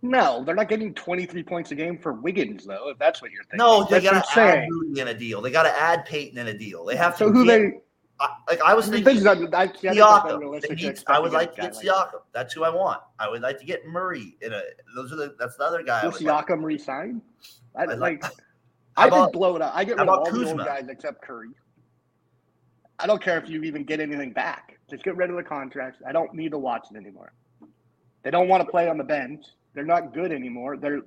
No, 0.00 0.44
they're 0.44 0.54
not 0.54 0.68
getting 0.68 0.94
23 0.94 1.42
points 1.42 1.70
a 1.72 1.74
game 1.74 1.98
for 1.98 2.12
Wiggins 2.12 2.64
though. 2.64 2.88
If 2.90 2.98
that's 2.98 3.20
what 3.20 3.30
you're 3.32 3.42
thinking. 3.44 3.58
No, 3.58 3.84
they 3.84 4.00
got 4.00 4.24
to 4.32 4.40
add. 4.40 4.66
Moody 4.68 5.00
in 5.00 5.08
a 5.08 5.14
deal. 5.14 5.40
They 5.42 5.50
got 5.50 5.64
to 5.64 5.76
add 5.80 6.04
Payton 6.06 6.38
in 6.38 6.46
a 6.48 6.54
deal. 6.56 6.84
They 6.84 6.96
have 6.96 7.12
to. 7.14 7.18
So 7.24 7.32
who 7.32 7.44
get, 7.44 7.58
they? 7.58 7.72
I, 8.20 8.28
like 8.48 8.60
I 8.62 8.74
was 8.74 8.88
This 8.90 9.02
thinking, 9.02 9.26
un- 9.26 9.54
I, 9.54 9.62
I 9.62 9.66
Siakam. 9.68 10.34
unrealistic 10.34 10.70
They 10.70 10.76
to 10.76 10.82
need- 10.82 10.88
expect 10.90 11.16
I 11.16 11.20
would 11.20 11.32
like 11.32 11.54
to 11.56 11.60
get 11.62 11.74
like 11.76 11.84
Siakam. 11.84 12.20
That's 12.32 12.54
who 12.54 12.64
I 12.64 12.70
want. 12.70 13.00
I 13.18 13.28
would 13.28 13.42
like 13.42 13.58
to 13.58 13.64
get 13.66 13.86
Murray 13.86 14.36
in 14.40 14.52
a. 14.52 14.62
Those 14.94 15.12
are 15.12 15.16
the. 15.16 15.34
That's 15.38 15.56
the 15.56 15.64
other 15.64 15.82
guy. 15.82 16.00
I 16.00 16.04
Will 16.06 16.12
would 16.12 16.22
like. 16.22 16.46
Siakam 16.46 16.62
resign? 16.64 17.20
I 17.76 17.84
like. 17.84 18.24
I 18.98 19.06
about- 19.06 19.16
just 19.26 19.32
blow 19.32 19.56
it 19.56 19.62
up. 19.62 19.72
I 19.74 19.84
get 19.84 19.98
rid 19.98 20.00
of 20.02 20.08
all 20.08 20.24
the 20.24 20.30
Kuzma? 20.30 20.48
old 20.50 20.58
guys 20.58 20.88
except 20.88 21.22
Curry. 21.22 21.50
I 22.98 23.06
don't 23.06 23.22
care 23.22 23.38
if 23.38 23.48
you 23.48 23.62
even 23.62 23.84
get 23.84 24.00
anything 24.00 24.32
back. 24.32 24.78
Just 24.90 25.04
get 25.04 25.16
rid 25.16 25.30
of 25.30 25.36
the 25.36 25.42
contracts. 25.42 26.02
I 26.06 26.12
don't 26.12 26.34
need 26.34 26.50
to 26.50 26.58
watch 26.58 26.86
it 26.90 26.96
anymore. 26.96 27.32
They 28.22 28.30
don't 28.30 28.48
want 28.48 28.64
to 28.64 28.70
play 28.70 28.88
on 28.88 28.98
the 28.98 29.04
bench. 29.04 29.44
They're 29.74 29.84
not 29.84 30.12
good 30.12 30.32
anymore. 30.32 30.76
They're 30.76 31.02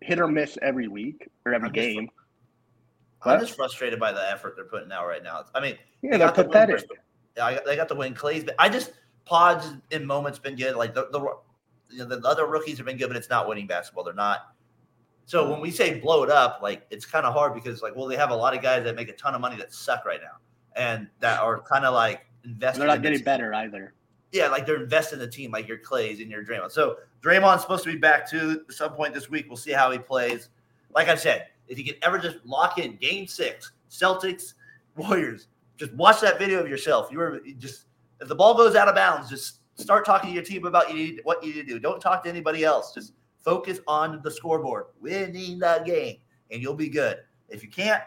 hit 0.00 0.18
or 0.20 0.26
miss 0.28 0.56
every 0.62 0.88
week 0.88 1.28
or 1.44 1.52
every 1.52 1.68
I'm 1.68 1.74
just- 1.74 1.86
game. 1.86 2.10
I'm 3.26 3.40
just 3.40 3.56
frustrated 3.56 3.98
by 3.98 4.12
the 4.12 4.30
effort 4.30 4.54
they're 4.54 4.66
putting 4.66 4.92
out 4.92 5.06
right 5.06 5.22
now. 5.22 5.44
I 5.54 5.60
mean, 5.60 5.78
Yeah, 6.02 6.12
they 6.12 6.18
they're 6.18 6.26
the 6.28 6.44
pathetic. 6.44 6.84
Got, 7.34 7.64
they 7.64 7.74
got 7.74 7.88
the 7.88 7.94
win. 7.94 8.12
Clay's, 8.14 8.44
but 8.44 8.54
I 8.58 8.68
just 8.68 8.92
pods 9.24 9.72
in 9.90 10.04
moments 10.06 10.38
been 10.38 10.56
good. 10.56 10.76
Like 10.76 10.92
the 10.94 11.08
the, 11.10 11.20
you 11.90 12.06
know, 12.06 12.16
the 12.16 12.26
other 12.28 12.46
rookies 12.46 12.76
have 12.76 12.86
been 12.86 12.98
good, 12.98 13.08
but 13.08 13.16
it's 13.16 13.30
not 13.30 13.48
winning 13.48 13.66
basketball. 13.66 14.04
They're 14.04 14.12
not. 14.12 14.53
So 15.26 15.50
when 15.50 15.60
we 15.60 15.70
say 15.70 16.00
blow 16.00 16.22
it 16.22 16.30
up, 16.30 16.60
like 16.62 16.86
it's 16.90 17.06
kind 17.06 17.24
of 17.24 17.32
hard 17.32 17.54
because 17.54 17.82
like, 17.82 17.96
well, 17.96 18.06
they 18.06 18.16
have 18.16 18.30
a 18.30 18.36
lot 18.36 18.54
of 18.54 18.62
guys 18.62 18.84
that 18.84 18.94
make 18.94 19.08
a 19.08 19.14
ton 19.14 19.34
of 19.34 19.40
money 19.40 19.56
that 19.56 19.72
suck 19.72 20.04
right 20.04 20.20
now, 20.22 20.36
and 20.76 21.08
that 21.20 21.40
are 21.40 21.60
kind 21.62 21.84
of 21.84 21.94
like 21.94 22.26
invested. 22.44 22.80
they're 22.80 22.88
not 22.88 23.02
getting 23.02 23.22
better 23.22 23.54
either. 23.54 23.94
Yeah, 24.32 24.48
like 24.48 24.66
they're 24.66 24.82
invested 24.82 25.14
in 25.14 25.20
the 25.20 25.28
team, 25.28 25.50
like 25.50 25.68
your 25.68 25.78
Clays 25.78 26.20
and 26.20 26.30
your 26.30 26.44
Draymond. 26.44 26.72
So 26.72 26.96
Draymond's 27.22 27.62
supposed 27.62 27.84
to 27.84 27.92
be 27.92 27.98
back 27.98 28.28
too 28.28 28.64
at 28.68 28.74
some 28.74 28.92
point 28.92 29.14
this 29.14 29.30
week. 29.30 29.46
We'll 29.48 29.56
see 29.56 29.72
how 29.72 29.90
he 29.90 29.98
plays. 29.98 30.50
Like 30.94 31.08
I 31.08 31.14
said, 31.14 31.46
if 31.68 31.78
you 31.78 31.84
can 31.84 31.94
ever 32.02 32.18
just 32.18 32.38
lock 32.44 32.78
in 32.78 32.96
Game 32.96 33.26
Six, 33.26 33.72
Celtics, 33.90 34.54
Warriors, 34.96 35.46
just 35.76 35.92
watch 35.94 36.20
that 36.20 36.38
video 36.38 36.60
of 36.60 36.68
yourself. 36.68 37.08
You 37.10 37.18
were 37.18 37.40
just 37.58 37.86
if 38.20 38.28
the 38.28 38.34
ball 38.34 38.54
goes 38.54 38.74
out 38.74 38.88
of 38.88 38.94
bounds, 38.94 39.30
just 39.30 39.60
start 39.76 40.04
talking 40.04 40.30
to 40.30 40.34
your 40.34 40.44
team 40.44 40.66
about 40.66 40.90
you 40.90 40.96
need, 40.96 41.20
what 41.24 41.44
you 41.44 41.54
need 41.54 41.62
to 41.62 41.74
do. 41.74 41.78
Don't 41.78 42.00
talk 42.00 42.22
to 42.24 42.28
anybody 42.28 42.64
else. 42.64 42.92
Just 42.94 43.12
focus 43.44 43.80
on 43.86 44.20
the 44.22 44.30
scoreboard, 44.30 44.86
winning 45.00 45.58
the 45.58 45.82
game, 45.86 46.16
and 46.50 46.62
you'll 46.62 46.74
be 46.74 46.88
good. 46.88 47.18
If 47.48 47.62
you 47.62 47.68
can't 47.68 48.02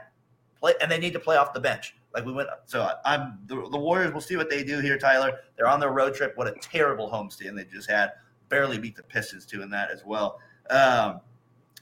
play, 0.60 0.74
and 0.82 0.92
they 0.92 0.98
need 1.00 1.14
to 1.14 1.20
play 1.20 1.38
off 1.38 1.54
the 1.54 1.60
bench. 1.60 1.96
Like 2.14 2.26
we 2.26 2.32
went, 2.34 2.50
so 2.66 2.82
I- 2.82 3.14
I'm 3.16 3.38
the, 3.46 3.56
the 3.70 3.78
Warriors. 3.78 4.12
We'll 4.12 4.22
see 4.22 4.38
what 4.38 4.50
they 4.50 4.64
do 4.64 4.80
here, 4.80 4.98
Tyler. 4.98 5.32
They're 5.56 5.68
on 5.68 5.80
their 5.80 5.92
road 5.92 6.16
trip. 6.16 6.34
What 6.36 6.48
a 6.48 6.54
terrible 6.62 7.10
homestand 7.10 7.56
they 7.56 7.66
just 7.66 7.90
had. 7.90 8.14
Barely 8.50 8.78
beat 8.80 8.96
the 8.96 9.04
Pistons 9.04 9.46
too 9.46 9.62
in 9.62 9.70
that 9.72 9.92
as 9.92 10.04
well. 10.06 10.40
Um, 10.70 11.20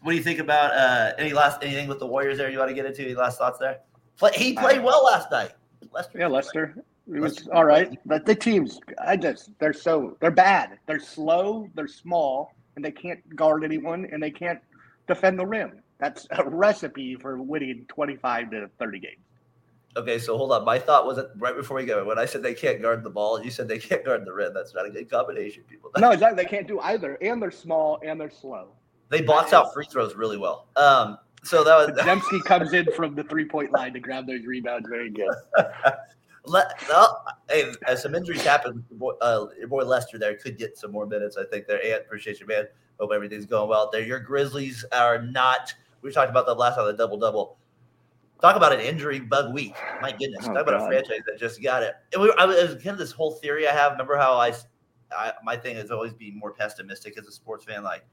what 0.01 0.11
do 0.11 0.17
you 0.17 0.23
think 0.23 0.39
about 0.39 0.71
uh, 0.73 1.13
any 1.17 1.31
last 1.31 1.63
anything 1.63 1.87
with 1.87 1.99
the 1.99 2.05
Warriors 2.07 2.37
there? 2.37 2.49
You 2.49 2.57
want 2.59 2.69
to 2.69 2.75
get 2.75 2.85
into 2.85 3.03
any 3.03 3.15
last 3.15 3.37
thoughts 3.37 3.59
there? 3.59 3.79
Play, 4.17 4.31
he 4.35 4.53
played 4.53 4.83
well 4.83 5.03
last 5.05 5.31
night. 5.31 5.51
Lester, 5.91 6.19
Yeah, 6.19 6.27
Lester. 6.27 6.75
It 7.07 7.19
was 7.19 7.35
Lester- 7.37 7.53
all 7.53 7.65
right, 7.65 7.97
but 8.05 8.25
the 8.25 8.33
teams, 8.35 8.79
I 8.99 9.15
just 9.15 9.51
they're 9.59 9.73
so 9.73 10.17
they're 10.19 10.31
bad. 10.31 10.79
They're 10.87 10.99
slow. 10.99 11.69
They're 11.75 11.87
small, 11.87 12.54
and 12.75 12.83
they 12.83 12.91
can't 12.91 13.35
guard 13.35 13.63
anyone, 13.63 14.07
and 14.11 14.21
they 14.21 14.31
can't 14.31 14.59
defend 15.07 15.39
the 15.39 15.45
rim. 15.45 15.79
That's 15.97 16.27
a 16.31 16.47
recipe 16.47 17.15
for 17.15 17.41
winning 17.41 17.85
twenty-five 17.87 18.51
to 18.51 18.69
thirty 18.79 18.99
games. 18.99 19.21
Okay, 19.97 20.19
so 20.19 20.37
hold 20.37 20.51
on. 20.51 20.65
My 20.65 20.77
thought 20.77 21.05
was 21.05 21.15
that 21.15 21.31
right 21.37 21.55
before 21.55 21.77
we 21.77 21.85
go, 21.85 22.03
when 22.03 22.19
I 22.19 22.25
said 22.25 22.43
they 22.43 22.53
can't 22.53 22.81
guard 22.81 23.01
the 23.03 23.09
ball, 23.09 23.41
you 23.41 23.49
said 23.49 23.67
they 23.67 23.79
can't 23.79 24.03
guard 24.03 24.25
the 24.25 24.33
rim. 24.33 24.53
That's 24.53 24.73
not 24.73 24.85
a 24.85 24.89
good 24.89 25.09
combination, 25.09 25.63
people. 25.69 25.89
No, 25.97 26.11
exactly. 26.11 26.43
They 26.43 26.49
can't 26.49 26.67
do 26.67 26.79
either, 26.81 27.17
and 27.21 27.41
they're 27.41 27.51
small 27.51 27.99
and 28.03 28.19
they're 28.19 28.29
slow. 28.29 28.69
They 29.09 29.21
box 29.21 29.53
out 29.53 29.73
free 29.73 29.85
throws 29.85 30.15
really 30.15 30.37
well. 30.37 30.67
Um, 30.75 31.17
so 31.43 31.63
that 31.63 31.75
was 31.75 31.97
Dembski 31.97 32.43
comes 32.43 32.73
in 32.73 32.91
from 32.93 33.15
the 33.15 33.23
three-point 33.23 33.71
line 33.71 33.93
to 33.93 33.99
grab 33.99 34.25
those 34.25 34.45
rebounds 34.45 34.89
very 34.89 35.11
good. 35.11 35.29
Let, 36.47 36.73
well, 36.87 37.25
hey, 37.49 37.71
as 37.87 38.01
some 38.01 38.15
injuries 38.15 38.43
happen, 38.43 38.83
your 38.89 38.99
boy, 38.99 39.11
uh, 39.21 39.47
your 39.57 39.67
boy 39.67 39.83
Lester 39.83 40.17
there 40.17 40.35
could 40.35 40.57
get 40.57 40.77
some 40.77 40.91
more 40.91 41.05
minutes. 41.05 41.37
I 41.37 41.43
think 41.45 41.67
there. 41.67 41.83
And 41.83 41.95
appreciate 41.95 42.39
you, 42.39 42.47
man. 42.47 42.65
Hope 42.99 43.11
everything's 43.13 43.45
going 43.45 43.69
well 43.69 43.83
out 43.83 43.91
there. 43.91 44.01
Your 44.03 44.19
Grizzlies 44.19 44.85
are 44.91 45.21
not. 45.21 45.73
We 46.01 46.11
talked 46.11 46.29
about 46.29 46.45
that 46.45 46.53
last 46.55 46.75
time. 46.75 46.85
the 46.87 46.93
double 46.93 47.17
double. 47.17 47.57
Talk 48.41 48.55
about 48.55 48.73
an 48.73 48.79
injury 48.81 49.19
bug 49.19 49.53
week. 49.53 49.75
My 50.01 50.11
goodness. 50.11 50.41
Oh, 50.43 50.53
Talk 50.53 50.67
about 50.67 50.79
God. 50.79 50.83
a 50.83 50.87
franchise 50.87 51.21
that 51.25 51.39
just 51.39 51.61
got 51.63 51.83
it. 51.83 51.95
And 52.13 52.21
we, 52.21 52.33
I 52.37 52.45
was 52.45 52.75
kind 52.75 52.87
of 52.87 52.97
this 52.97 53.11
whole 53.11 53.31
theory 53.31 53.67
I 53.67 53.71
have. 53.71 53.93
Remember 53.93 54.17
how 54.17 54.33
I, 54.33 54.53
I 55.11 55.33
my 55.43 55.55
thing 55.55 55.77
is 55.77 55.89
always 55.89 56.13
be 56.13 56.31
more 56.31 56.51
pessimistic 56.51 57.17
as 57.17 57.27
a 57.27 57.31
sports 57.31 57.63
fan. 57.65 57.83
Like, 57.83 58.05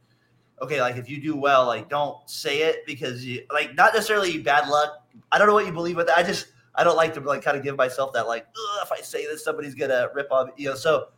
okay, 0.61 0.81
like 0.81 0.97
if 0.97 1.11
you 1.11 1.21
do 1.21 1.37
well, 1.37 1.67
like 1.67 1.89
don't 1.89 2.17
say 2.31 2.63
it 2.63 2.87
because 2.87 3.25
you 3.25 3.45
like 3.53 3.75
not 3.75 3.95
necessarily 3.95 4.39
bad 4.39 4.69
luck. 4.69 5.07
I 5.33 5.39
don't 5.39 5.49
know 5.49 5.55
what 5.55 5.67
you 5.67 5.73
believe 5.73 5.97
that. 5.97 6.17
I 6.17 6.23
just 6.23 6.47
I 6.75 6.85
don't 6.85 6.97
like 6.97 7.15
to 7.15 7.21
like 7.21 7.43
kind 7.43 7.57
of 7.57 7.63
give 7.63 7.77
myself 7.77 8.13
that 8.15 8.27
like 8.27 8.47
"Ugh, 8.47 8.79
if 8.83 8.93
I 8.93 9.01
say 9.01 9.27
this 9.27 9.45
somebody's 9.45 9.75
gonna 9.75 10.09
rip 10.15 10.31
off 10.31 10.51
you 10.57 10.71
know 10.71 10.75
so 10.75 11.09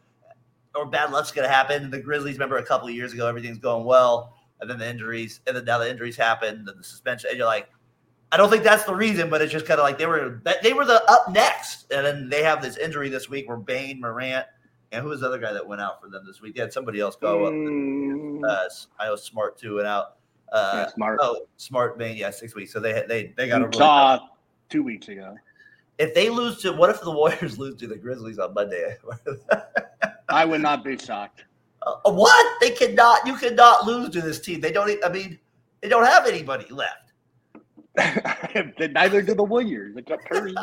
or 0.75 0.87
bad 0.87 1.12
luck's 1.12 1.31
gonna 1.31 1.49
happen. 1.49 1.90
The 1.90 2.01
Grizzlies 2.01 2.35
remember 2.35 2.57
a 2.57 2.64
couple 2.64 2.88
of 2.88 2.95
years 2.95 3.12
ago 3.12 3.27
everything's 3.27 3.59
going 3.59 3.85
well 3.85 4.35
and 4.61 4.69
then 4.69 4.79
the 4.79 4.88
injuries 4.88 5.40
and 5.47 5.57
then 5.57 5.64
now 5.64 5.79
the 5.79 5.88
injuries 5.88 6.17
happen 6.17 6.64
and 6.69 6.79
the 6.79 6.83
suspension 6.83 7.31
and 7.31 7.38
you're 7.38 7.47
like 7.47 7.69
I 8.33 8.37
don't 8.37 8.51
think 8.51 8.64
that's 8.64 8.83
the 8.83 8.95
reason, 8.95 9.31
but 9.31 9.43
it's 9.43 9.53
just 9.53 9.64
kind 9.64 9.79
of 9.79 9.85
like 9.85 9.97
they 9.97 10.07
were 10.07 10.43
they 10.61 10.73
were 10.73 10.85
the 10.85 11.09
up 11.09 11.31
next 11.31 11.93
and 11.93 12.05
then 12.05 12.29
they 12.29 12.43
have 12.43 12.61
this 12.61 12.77
injury 12.79 13.09
this 13.09 13.29
week 13.29 13.49
where 13.49 13.57
Bane 13.57 14.01
Morant 14.01 14.47
and 14.90 15.03
who 15.03 15.11
was 15.11 15.21
the 15.21 15.29
other 15.29 15.38
guy 15.38 15.53
that 15.53 15.64
went 15.64 15.81
out 15.81 16.01
for 16.01 16.09
them 16.09 16.25
this 16.27 16.40
week? 16.40 16.57
They 16.57 16.61
had 16.61 16.73
somebody 16.73 16.99
else 16.99 17.14
go 17.14 17.45
up. 17.45 17.53
Mm, 17.53 18.40
Uh, 18.45 18.69
I 18.99 19.11
was 19.11 19.23
smart 19.23 19.57
too 19.57 19.77
went 19.77 19.87
out. 19.87 20.17
Uh, 20.53 20.85
yeah, 20.87 20.95
smart. 20.95 21.19
Oh, 21.23 21.47
smart 21.59 21.97
Bane, 21.97 22.17
yeah, 22.17 22.31
six 22.31 22.57
weeks. 22.57 22.73
So 22.73 22.81
they 22.81 23.05
they 23.07 23.33
they 23.37 23.47
got 23.47 23.62
a 23.62 23.67
really 23.67 23.79
Saw 23.79 24.19
two 24.68 24.83
weeks 24.83 25.09
ago. 25.09 25.35
if 25.98 26.14
they 26.14 26.29
lose 26.29 26.61
to 26.62 26.72
what 26.72 26.90
if 26.90 27.00
the 27.00 27.11
Warriors 27.11 27.59
lose 27.62 27.77
to 27.77 27.87
the 27.87 27.96
Grizzlies 27.96 28.38
on 28.38 28.55
Monday? 28.55 28.96
I 30.29 30.44
would 30.44 30.61
not 30.62 30.85
be 30.85 30.96
shocked. 30.98 31.44
Uh, 31.87 32.11
what 32.12 32.61
they 32.62 32.70
cannot 32.70 33.27
you 33.27 33.37
cannot 33.37 33.87
lose 33.87 34.09
to 34.09 34.22
this 34.22 34.40
team. 34.40 34.59
They 34.59 34.72
don't. 34.72 34.90
I 35.05 35.11
mean, 35.11 35.38
they 35.83 35.88
don't 35.90 36.07
have 36.07 36.27
anybody 36.27 36.64
left. 36.70 37.12
Neither 38.90 39.20
do 39.20 39.35
the 39.35 39.44
Warriors. 39.44 39.94
Except 39.94 40.24
Curry. 40.24 40.55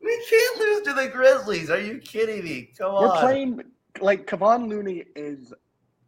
We 0.00 0.26
can't 0.30 0.58
lose 0.58 0.82
to 0.84 0.94
the 0.94 1.08
Grizzlies. 1.08 1.68
Are 1.68 1.78
you 1.78 1.98
kidding 1.98 2.44
me? 2.44 2.70
Come 2.78 2.94
We're 2.94 3.10
on. 3.10 3.18
playing 3.18 3.62
like 4.00 4.26
Kevon 4.26 4.68
Looney 4.70 5.04
is 5.14 5.52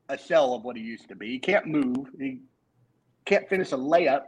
a 0.08 0.16
shell 0.16 0.54
of 0.54 0.64
what 0.64 0.76
he 0.78 0.82
used 0.82 1.06
to 1.08 1.14
be. 1.16 1.28
He 1.28 1.38
can't 1.38 1.66
move. 1.66 2.08
He 2.18 2.40
can't 3.26 3.46
finish 3.46 3.72
a 3.72 3.76
layup. 3.76 4.22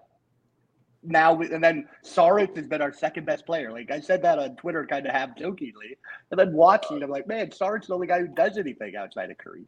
Now, 1.07 1.33
we, 1.33 1.53
and 1.53 1.63
then 1.63 1.89
Saric 2.05 2.57
has 2.57 2.67
been 2.67 2.83
our 2.83 2.93
second 2.93 3.25
best 3.25 3.47
player. 3.47 3.73
Like 3.73 3.91
I 3.91 4.01
said 4.01 4.23
that 4.23 4.39
on 4.39 4.57
Twitter, 4.57 4.87
kind 4.87 5.07
of 5.07 5.13
half 5.13 5.37
jokingly, 5.37 5.97
and 6.31 6.39
then 6.39 6.53
watching, 6.53 7.03
I'm 7.03 7.11
like, 7.11 7.27
man, 7.27 7.51
Saric's 7.51 7.89
the 7.89 7.95
only 7.95 8.07
guy 8.07 8.21
who 8.21 8.29
does 8.29 8.59
anything 8.59 8.97
outside 8.97 9.31
of 9.31 9.39
Curry. 9.39 9.65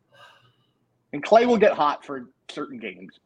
And 1.12 1.22
Clay 1.22 1.46
will 1.46 1.56
get 1.56 1.72
hot 1.72 2.04
for 2.04 2.28
certain 2.50 2.78
games. 2.78 3.18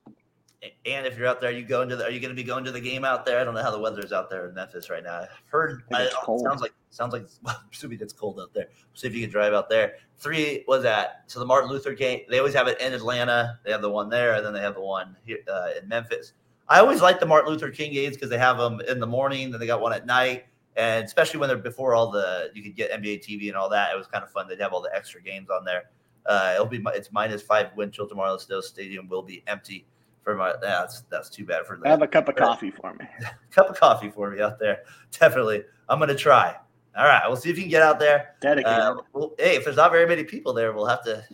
And 0.87 1.07
if 1.07 1.19
you're 1.19 1.27
out 1.27 1.41
there, 1.41 1.51
you 1.51 1.65
go 1.65 1.83
into 1.83 1.97
the, 1.97 2.05
are 2.05 2.11
you 2.11 2.21
going 2.21 2.31
to 2.31 2.41
be 2.41 2.45
going 2.45 2.63
to 2.65 2.71
the 2.71 2.81
game 2.81 3.05
out 3.05 3.27
there? 3.27 3.41
I 3.41 3.45
don't 3.45 3.55
know 3.55 3.63
how 3.63 3.73
the 3.73 3.81
weather 3.81 4.01
is 4.01 4.13
out 4.13 4.31
there 4.31 4.49
in 4.49 4.55
Memphis 4.55 4.91
right 4.91 5.03
now. 5.03 5.23
I've 5.23 5.29
heard 5.49 5.83
I, 5.93 6.03
it 6.05 6.13
sounds 6.13 6.61
like 6.61 6.73
sounds 6.91 7.13
like 7.13 7.27
well, 7.43 7.61
assuming 7.73 7.99
it's 8.01 8.13
cold 8.13 8.39
out 8.41 8.55
there. 8.55 8.69
See 8.95 9.09
if 9.09 9.15
you 9.15 9.23
can 9.23 9.31
drive 9.31 9.55
out 9.55 9.69
there. 9.69 9.95
Three 10.19 10.65
was 10.69 10.85
that 10.85 11.25
so 11.27 11.41
the 11.41 11.47
Martin 11.47 11.69
Luther 11.69 11.95
game. 11.95 12.21
They 12.29 12.39
always 12.39 12.55
have 12.55 12.69
it 12.69 12.81
in 12.81 12.93
Atlanta. 12.93 13.59
They 13.65 13.73
have 13.73 13.83
the 13.83 13.91
one 13.91 14.09
there, 14.09 14.35
and 14.35 14.47
then 14.47 14.53
they 14.53 14.61
have 14.61 14.75
the 14.75 14.83
one 14.83 15.17
here 15.25 15.39
uh, 15.53 15.71
in 15.81 15.89
Memphis. 15.89 16.33
I 16.73 16.79
always 16.81 17.03
like 17.03 17.21
the 17.21 17.27
Martin 17.27 17.53
Luther 17.53 17.69
King 17.69 17.93
games 17.93 18.17
because 18.17 18.31
they 18.31 18.39
have 18.39 18.57
them 18.57 18.81
in 18.89 18.99
the 18.99 19.07
morning, 19.07 19.51
then 19.51 19.61
they 19.61 19.67
got 19.67 19.83
one 19.83 19.93
at 19.93 20.07
night, 20.07 20.47
and 20.75 21.05
especially 21.05 21.39
when 21.39 21.51
they're 21.51 21.59
before 21.59 21.95
all 21.95 22.11
the 22.11 22.51
you 22.55 22.63
could 22.63 22.75
get 22.75 22.91
NBA 22.91 23.23
TV 23.23 23.49
and 23.49 23.57
all 23.57 23.69
that. 23.69 23.93
It 23.93 23.99
was 23.99 24.07
kind 24.07 24.25
of 24.25 24.31
fun. 24.31 24.49
They'd 24.49 24.59
have 24.59 24.73
all 24.73 24.81
the 24.81 24.95
extra 24.95 25.21
games 25.21 25.51
on 25.51 25.67
there. 25.67 25.91
Uh, 26.25 26.53
it'll 26.55 26.65
be 26.67 26.83
it's 26.95 27.13
minus 27.13 27.43
five 27.43 27.77
wind 27.77 27.93
chill 27.93 28.09
tomorrow. 28.09 28.33
The 28.33 28.41
Snow 28.41 28.61
Stadium 28.63 29.07
will 29.07 29.23
be 29.23 29.45
empty 29.49 29.85
for 30.23 30.35
my 30.35 30.55
that's 30.63 31.03
that's 31.11 31.29
too 31.29 31.45
bad 31.45 31.67
for 31.67 31.77
that. 31.77 31.91
Have 31.91 32.01
a 32.01 32.07
cup 32.07 32.31
of 32.31 32.37
coffee 32.37 32.71
for 32.71 32.95
me. 32.95 33.05
cup 33.51 33.69
of 33.69 33.79
coffee 33.79 34.09
for 34.09 34.31
me 34.31 34.41
out 34.41 34.59
there. 34.59 34.85
Definitely. 35.11 35.65
I'm 35.91 35.99
gonna 35.99 36.15
try. 36.15 36.57
All 36.97 37.05
right, 37.05 37.23
we'll 37.27 37.37
see 37.37 37.49
if 37.49 37.57
you 37.57 37.63
can 37.63 37.71
get 37.71 37.83
out 37.83 37.99
there. 37.99 38.35
Dedicated. 38.41 38.79
Uh, 38.79 38.97
well, 39.15 39.35
hey, 39.39 39.57
if 39.57 39.65
there's 39.65 39.77
not 39.77 39.91
very 39.91 40.07
many 40.07 40.25
people 40.25 40.53
there, 40.53 40.73
we'll 40.73 40.87
have 40.87 41.03
to 41.05 41.25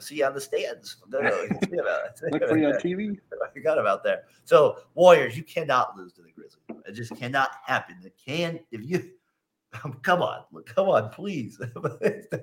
see 0.00 0.16
you 0.16 0.24
on 0.24 0.34
the 0.34 0.40
stands. 0.40 0.96
No, 1.08 1.20
no, 1.20 1.46
Look 2.32 2.48
for 2.48 2.56
you 2.56 2.66
on 2.66 2.74
TV. 2.74 3.16
I 3.44 3.52
forgot 3.52 3.78
about 3.78 4.02
there. 4.02 4.22
So, 4.44 4.78
Warriors, 4.94 5.36
you 5.36 5.44
cannot 5.44 5.96
lose 5.96 6.12
to 6.14 6.22
the 6.22 6.30
Grizzlies. 6.32 6.82
It 6.86 6.92
just 6.92 7.14
cannot 7.16 7.50
happen. 7.64 7.96
It 8.04 8.14
can 8.24 8.58
if 8.72 8.84
you 8.84 9.12
come 10.02 10.22
on, 10.22 10.42
come 10.66 10.88
on, 10.88 11.10
please 11.10 11.60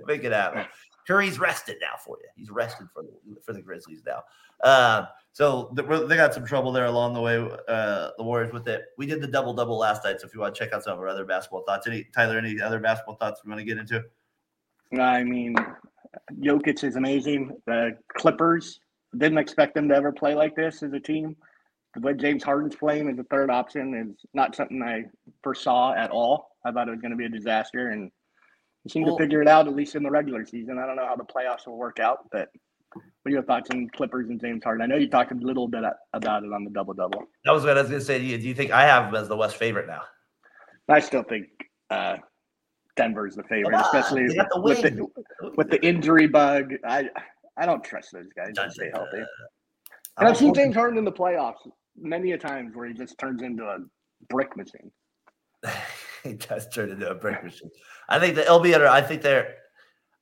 make 0.06 0.24
it 0.24 0.32
happen. 0.32 0.66
Curry's 1.08 1.40
rested 1.40 1.78
now 1.82 1.98
for 2.04 2.18
you. 2.22 2.28
He's 2.36 2.50
rested 2.50 2.88
for 2.94 3.04
the 3.04 3.12
for 3.42 3.54
the 3.54 3.62
Grizzlies 3.62 4.04
now. 4.06 4.24
Uh, 4.64 5.06
so 5.34 5.72
the, 5.74 5.84
they 6.08 6.16
got 6.16 6.34
some 6.34 6.46
trouble 6.46 6.72
there 6.72 6.86
along 6.86 7.14
the 7.14 7.22
way. 7.22 7.38
Uh, 7.68 8.10
the 8.18 8.24
Warriors 8.24 8.52
with 8.52 8.68
it. 8.68 8.86
We 8.98 9.06
did 9.06 9.22
the 9.22 9.28
double 9.28 9.54
double 9.54 9.78
last 9.78 10.04
night. 10.04 10.22
So 10.22 10.28
if 10.28 10.34
you 10.34 10.40
want 10.40 10.56
to 10.56 10.60
check 10.60 10.74
out 10.74 10.84
some 10.84 10.94
of 10.94 11.00
our 11.00 11.08
other 11.08 11.26
basketball 11.26 11.64
thoughts, 11.66 11.88
any 11.88 12.06
Tyler, 12.16 12.38
any 12.38 12.62
other 12.62 12.80
basketball 12.80 13.16
thoughts 13.16 13.42
we 13.44 13.50
want 13.50 13.60
to 13.60 13.66
get 13.66 13.78
into? 13.78 14.04
I 15.00 15.24
mean, 15.24 15.56
Jokic 16.40 16.84
is 16.84 16.96
amazing. 16.96 17.52
The 17.66 17.98
Clippers 18.14 18.80
didn't 19.18 19.38
expect 19.38 19.76
them 19.76 19.88
to 19.90 19.96
ever 19.96 20.12
play 20.12 20.36
like 20.36 20.56
this 20.56 20.84
as 20.84 20.94
a 20.94 21.00
team. 21.00 21.36
The 21.96 22.02
way 22.02 22.14
James 22.14 22.44
Harden's 22.44 22.76
playing 22.76 23.10
as 23.10 23.20
a 23.20 23.24
third 23.24 23.50
option 23.50 23.94
is 23.94 24.26
not 24.34 24.56
something 24.56 24.82
I 24.82 25.06
foresaw 25.44 25.94
at 25.94 26.10
all. 26.10 26.58
I 26.66 26.72
thought 26.72 26.88
it 26.88 26.92
was 26.92 27.02
going 27.02 27.12
to 27.12 27.18
be 27.18 27.26
a 27.26 27.30
disaster, 27.30 27.90
and 27.90 28.12
he 28.84 28.90
seemed 28.90 29.06
well, 29.06 29.18
to 29.18 29.24
figure 29.24 29.42
it 29.42 29.48
out 29.48 29.68
at 29.68 29.76
least 29.76 29.96
in 29.96 30.04
the 30.04 30.10
regular 30.10 30.46
season. 30.46 30.78
I 30.80 30.86
don't 30.86 30.96
know 30.96 31.06
how 31.06 31.16
the 31.16 31.24
playoffs 31.24 31.68
will 31.68 31.78
work 31.78 32.00
out, 32.00 32.30
but 32.32 32.50
what 32.94 33.04
are 33.28 33.32
your 33.32 33.44
thoughts 33.44 33.70
on 33.72 33.88
Clippers 33.96 34.30
and 34.30 34.40
James 34.40 34.64
Harden? 34.64 34.82
I 34.82 34.88
know 34.88 34.98
you 34.98 35.10
talked 35.10 35.32
a 35.32 35.36
little 35.36 35.68
bit 35.68 35.84
about 36.14 36.44
it 36.44 36.52
on 36.52 36.64
the 36.64 36.72
double 36.72 36.94
double. 36.94 37.24
That 37.46 37.52
was 37.52 37.64
what 37.64 37.78
I 37.78 37.82
was 37.82 37.90
going 37.90 38.02
to 38.02 38.06
say. 38.06 38.20
Do 38.20 38.26
you, 38.26 38.38
do 38.38 38.48
you 38.48 38.56
think 38.56 38.72
I 38.72 38.84
have 38.84 39.10
him 39.10 39.16
as 39.16 39.28
the 39.28 39.38
West 39.38 39.58
favorite 39.58 39.88
now? 39.88 40.02
I 40.90 41.00
still 41.00 41.24
think 41.24 41.46
uh, 41.90 42.18
Denver's 42.98 43.36
the 43.36 43.44
favorite, 43.44 43.80
especially 43.80 44.28
the 44.28 44.48
with, 44.56 44.82
the, 44.82 45.08
with 45.56 45.70
the 45.70 45.84
injury 45.86 46.28
bug. 46.28 46.74
I 46.86 47.10
I 47.58 47.66
don't 47.66 47.84
trust 47.84 48.10
those 48.12 48.28
guys 48.36 48.54
to 48.56 48.72
stay 48.72 48.90
healthy. 48.94 49.22
Uh, 49.22 49.26
and 50.18 50.28
I've 50.28 50.38
seen 50.38 50.54
James 50.54 50.76
Harden 50.76 50.98
in 50.98 51.06
the 51.06 51.12
playoffs 51.12 51.70
many 51.98 52.32
a 52.32 52.38
times 52.38 52.76
where 52.76 52.88
he 52.88 52.94
just 52.94 53.18
turns 53.18 53.42
into 53.42 53.64
a 53.64 53.78
brick 54.30 54.56
machine. 54.58 54.92
he 56.24 56.34
does 56.34 56.68
turn 56.70 56.90
into 56.90 57.10
a 57.10 57.16
brick 57.16 57.44
machine. 57.44 57.70
I 58.12 58.20
think 58.20 58.36
the 58.36 58.44
LB. 58.44 58.76
I 58.86 59.02
think 59.02 59.22
they're 59.22 59.56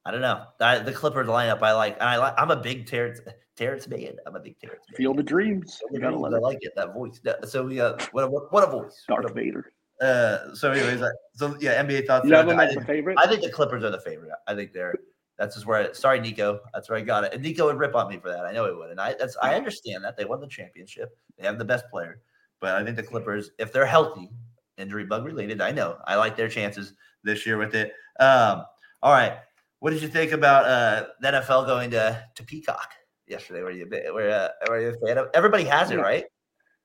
I 0.06 0.12
don't 0.12 0.21
know. 0.21 0.45
I, 0.60 0.80
the 0.80 0.91
Clippers 0.91 1.28
lineup 1.28 1.62
I 1.62 1.73
like. 1.73 2.02
I 2.02 2.17
like. 2.17 2.34
I'm 2.38 2.52
a 2.52 2.56
big 2.56 2.88
Terrence 2.88 3.19
Terrence 3.56 3.88
man. 3.88 4.15
I'm 4.25 4.36
a 4.36 4.39
big 4.39 4.58
Terrence. 4.60 4.84
Man. 4.89 4.97
Field 4.97 5.19
of 5.19 5.25
Dreams. 5.25 5.80
Dreams. 5.93 6.04
I 6.06 6.38
like 6.39 6.60
it. 6.62 6.73
That 6.75 6.93
voice. 6.93 7.19
So 7.45 7.65
we 7.65 7.75
got 7.75 8.02
what 8.13 8.23
a, 8.23 8.28
what 8.28 8.67
a 8.67 8.71
voice. 8.71 9.04
Darth 9.08 9.34
Vader. 9.36 9.73
Uh, 10.02 10.56
so 10.56 10.71
anyways, 10.71 11.04
so 11.34 11.58
yeah, 11.60 11.84
NBA 11.84 12.08
thoughts. 12.08 12.25
You 12.25 12.32
them 12.32 12.60
as 12.60 12.75
a 12.75 12.82
favorite. 12.82 13.17
I 13.19 13.28
think 13.28 13.41
the 13.41 13.52
Clippers 13.52 13.84
are 13.84 13.89
the 13.89 13.99
favorite. 13.99 14.32
I 14.47 14.56
think 14.56 14.71
they're. 14.71 14.95
That's 15.38 15.56
just 15.56 15.67
where. 15.67 15.89
I, 15.89 15.91
sorry, 15.91 16.21
Nico. 16.21 16.60
That's 16.73 16.89
where 16.89 16.97
I 16.97 17.02
got 17.02 17.25
it. 17.25 17.34
And 17.34 17.43
Nico 17.43 17.65
would 17.65 17.78
rip 17.78 17.95
on 17.95 18.10
me 18.10 18.17
for 18.17 18.30
that. 18.30 18.45
I 18.45 18.54
know 18.54 18.65
he 18.65 18.73
would. 18.73 18.91
And 18.91 19.02
I 19.02 19.15
that's 19.19 19.36
I 19.41 19.56
understand 19.56 20.04
that 20.06 20.15
they 20.15 20.25
won 20.25 20.39
the 20.39 20.47
championship. 20.47 21.17
They 21.38 21.45
have 21.45 21.58
the 21.58 21.65
best 21.65 21.86
player, 21.91 22.21
but 22.62 22.75
I 22.75 22.84
think 22.84 22.95
the 22.95 23.04
Clippers, 23.04 23.52
if 23.60 23.73
they're 23.73 23.86
healthy, 23.86 24.32
injury 24.78 25.06
bug 25.06 25.25
related, 25.25 25.60
I 25.60 25.71
know 25.71 25.97
I 26.08 26.15
like 26.15 26.38
their 26.38 26.49
chances 26.49 26.93
this 27.23 27.45
year 27.45 27.58
with 27.58 27.75
it. 27.75 27.93
Um, 28.19 28.63
all 29.01 29.12
right. 29.13 29.38
What 29.79 29.91
did 29.91 30.01
you 30.01 30.10
think 30.10 30.32
about 30.32 30.65
uh, 30.65 31.08
the 31.21 31.27
NFL 31.29 31.65
going 31.65 31.91
to 31.91 32.23
to 32.36 32.43
Peacock 32.43 32.91
yesterday? 33.27 33.62
Were 33.62 33.71
you 33.71 33.88
were, 34.13 34.29
uh, 34.29 34.49
were 34.67 34.82
you 34.82 34.89
a 34.89 35.08
fan 35.08 35.17
of? 35.17 35.27
Everybody 35.34 35.63
has 35.65 35.91
it, 35.91 35.97
right? 35.97 36.25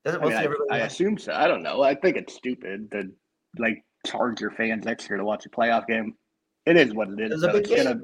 Doesn't 0.04 0.22
I, 0.22 0.46
mean, 0.46 0.56
I, 0.70 0.76
I 0.76 0.78
assume 0.80 1.18
so. 1.18 1.32
I 1.32 1.48
don't 1.48 1.62
know. 1.62 1.82
I 1.82 1.94
think 1.94 2.16
it's 2.16 2.34
stupid 2.34 2.90
to 2.92 3.10
like 3.58 3.82
charge 4.06 4.40
your 4.40 4.50
fans 4.50 4.86
extra 4.86 5.16
to 5.16 5.24
watch 5.24 5.46
a 5.46 5.48
playoff 5.48 5.86
game. 5.86 6.14
It 6.66 6.76
is 6.76 6.94
what 6.94 7.08
it 7.08 7.20
is. 7.20 7.42
It's, 7.42 7.54
it's 7.54 7.82
gonna 7.82 8.00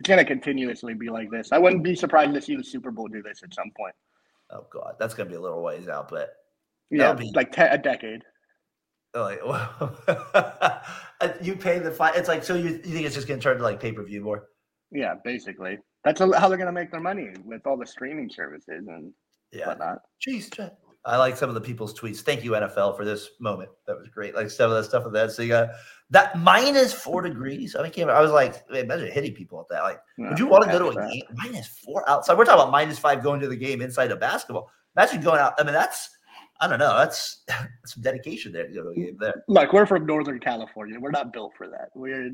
it's 0.00 0.08
gonna 0.08 0.24
continuously 0.24 0.94
be 0.94 1.08
like 1.08 1.30
this. 1.30 1.52
I 1.52 1.58
wouldn't 1.58 1.84
be 1.84 1.94
surprised 1.94 2.34
to 2.34 2.42
see 2.42 2.56
the 2.56 2.64
Super 2.64 2.90
Bowl 2.90 3.08
do 3.08 3.22
this 3.22 3.42
at 3.42 3.54
some 3.54 3.70
point. 3.76 3.94
Oh 4.50 4.66
God, 4.70 4.96
that's 4.98 5.14
gonna 5.14 5.30
be 5.30 5.36
a 5.36 5.40
little 5.40 5.62
ways 5.62 5.88
out, 5.88 6.08
but 6.08 6.30
yeah, 6.90 7.12
be, 7.12 7.30
like 7.34 7.52
te- 7.52 7.62
a 7.62 7.78
decade. 7.78 8.22
Like, 9.14 9.40
Uh, 11.24 11.34
you 11.42 11.56
pay 11.56 11.78
the 11.78 11.90
fine. 11.90 12.12
It's 12.14 12.28
like 12.28 12.44
so 12.44 12.54
you, 12.54 12.70
you 12.70 12.78
think 12.78 13.06
it's 13.06 13.14
just 13.14 13.26
going 13.26 13.40
to 13.40 13.44
turn 13.44 13.58
to 13.58 13.62
like 13.62 13.80
pay 13.80 13.92
per 13.92 14.02
view 14.02 14.20
more? 14.20 14.48
Yeah, 14.90 15.14
basically. 15.24 15.78
That's 16.04 16.20
how 16.20 16.26
they're 16.26 16.58
going 16.58 16.66
to 16.66 16.72
make 16.72 16.90
their 16.90 17.00
money 17.00 17.30
with 17.44 17.66
all 17.66 17.76
the 17.76 17.86
streaming 17.86 18.30
services 18.30 18.86
and 18.88 19.12
yeah. 19.52 19.68
whatnot. 19.68 20.02
Jeez, 20.26 20.50
I 21.06 21.16
like 21.16 21.36
some 21.36 21.48
of 21.48 21.54
the 21.54 21.60
people's 21.60 21.98
tweets. 21.98 22.20
Thank 22.20 22.44
you 22.44 22.52
NFL 22.52 22.96
for 22.96 23.04
this 23.04 23.30
moment. 23.38 23.70
That 23.86 23.98
was 23.98 24.08
great. 24.08 24.34
Like 24.34 24.50
some 24.50 24.70
of 24.70 24.76
that 24.76 24.84
stuff 24.84 25.04
with 25.04 25.12
that. 25.14 25.32
So 25.32 25.42
you 25.42 25.48
got 25.48 25.70
that 26.10 26.38
minus 26.38 26.92
four 26.92 27.20
degrees. 27.20 27.76
I 27.78 27.82
mean, 27.82 28.08
I 28.08 28.20
was 28.20 28.30
like, 28.30 28.64
imagine 28.70 29.10
hitting 29.10 29.34
people 29.34 29.60
at 29.60 29.66
that. 29.70 29.82
Like, 29.82 30.00
no, 30.16 30.30
would 30.30 30.38
you 30.38 30.46
want 30.46 30.64
to 30.64 30.70
go 30.70 30.78
to 30.78 30.88
a 30.88 30.94
that. 30.94 31.10
game 31.10 31.24
minus 31.32 31.68
four 31.68 32.08
outside? 32.08 32.38
We're 32.38 32.44
talking 32.44 32.60
about 32.60 32.72
minus 32.72 32.98
five 32.98 33.22
going 33.22 33.40
to 33.40 33.48
the 33.48 33.56
game 33.56 33.82
inside 33.82 34.10
of 34.12 34.20
basketball. 34.20 34.70
Imagine 34.96 35.20
going 35.20 35.40
out. 35.40 35.54
I 35.58 35.64
mean, 35.64 35.74
that's 35.74 36.08
I 36.60 36.68
don't 36.68 36.78
know. 36.78 36.96
That's 36.96 37.42
some 37.84 38.02
dedication 38.02 38.52
there 38.52 38.66
to 38.66 38.72
go 38.72 38.82
to 38.84 38.88
a 38.90 38.94
game 38.94 39.16
there. 39.18 39.44
Look, 39.48 39.72
we're 39.72 39.86
from 39.86 40.06
Northern 40.06 40.38
California. 40.38 40.98
We're 40.98 41.10
not 41.10 41.32
built 41.32 41.52
for 41.56 41.68
that. 41.68 41.90
We're 41.94 42.30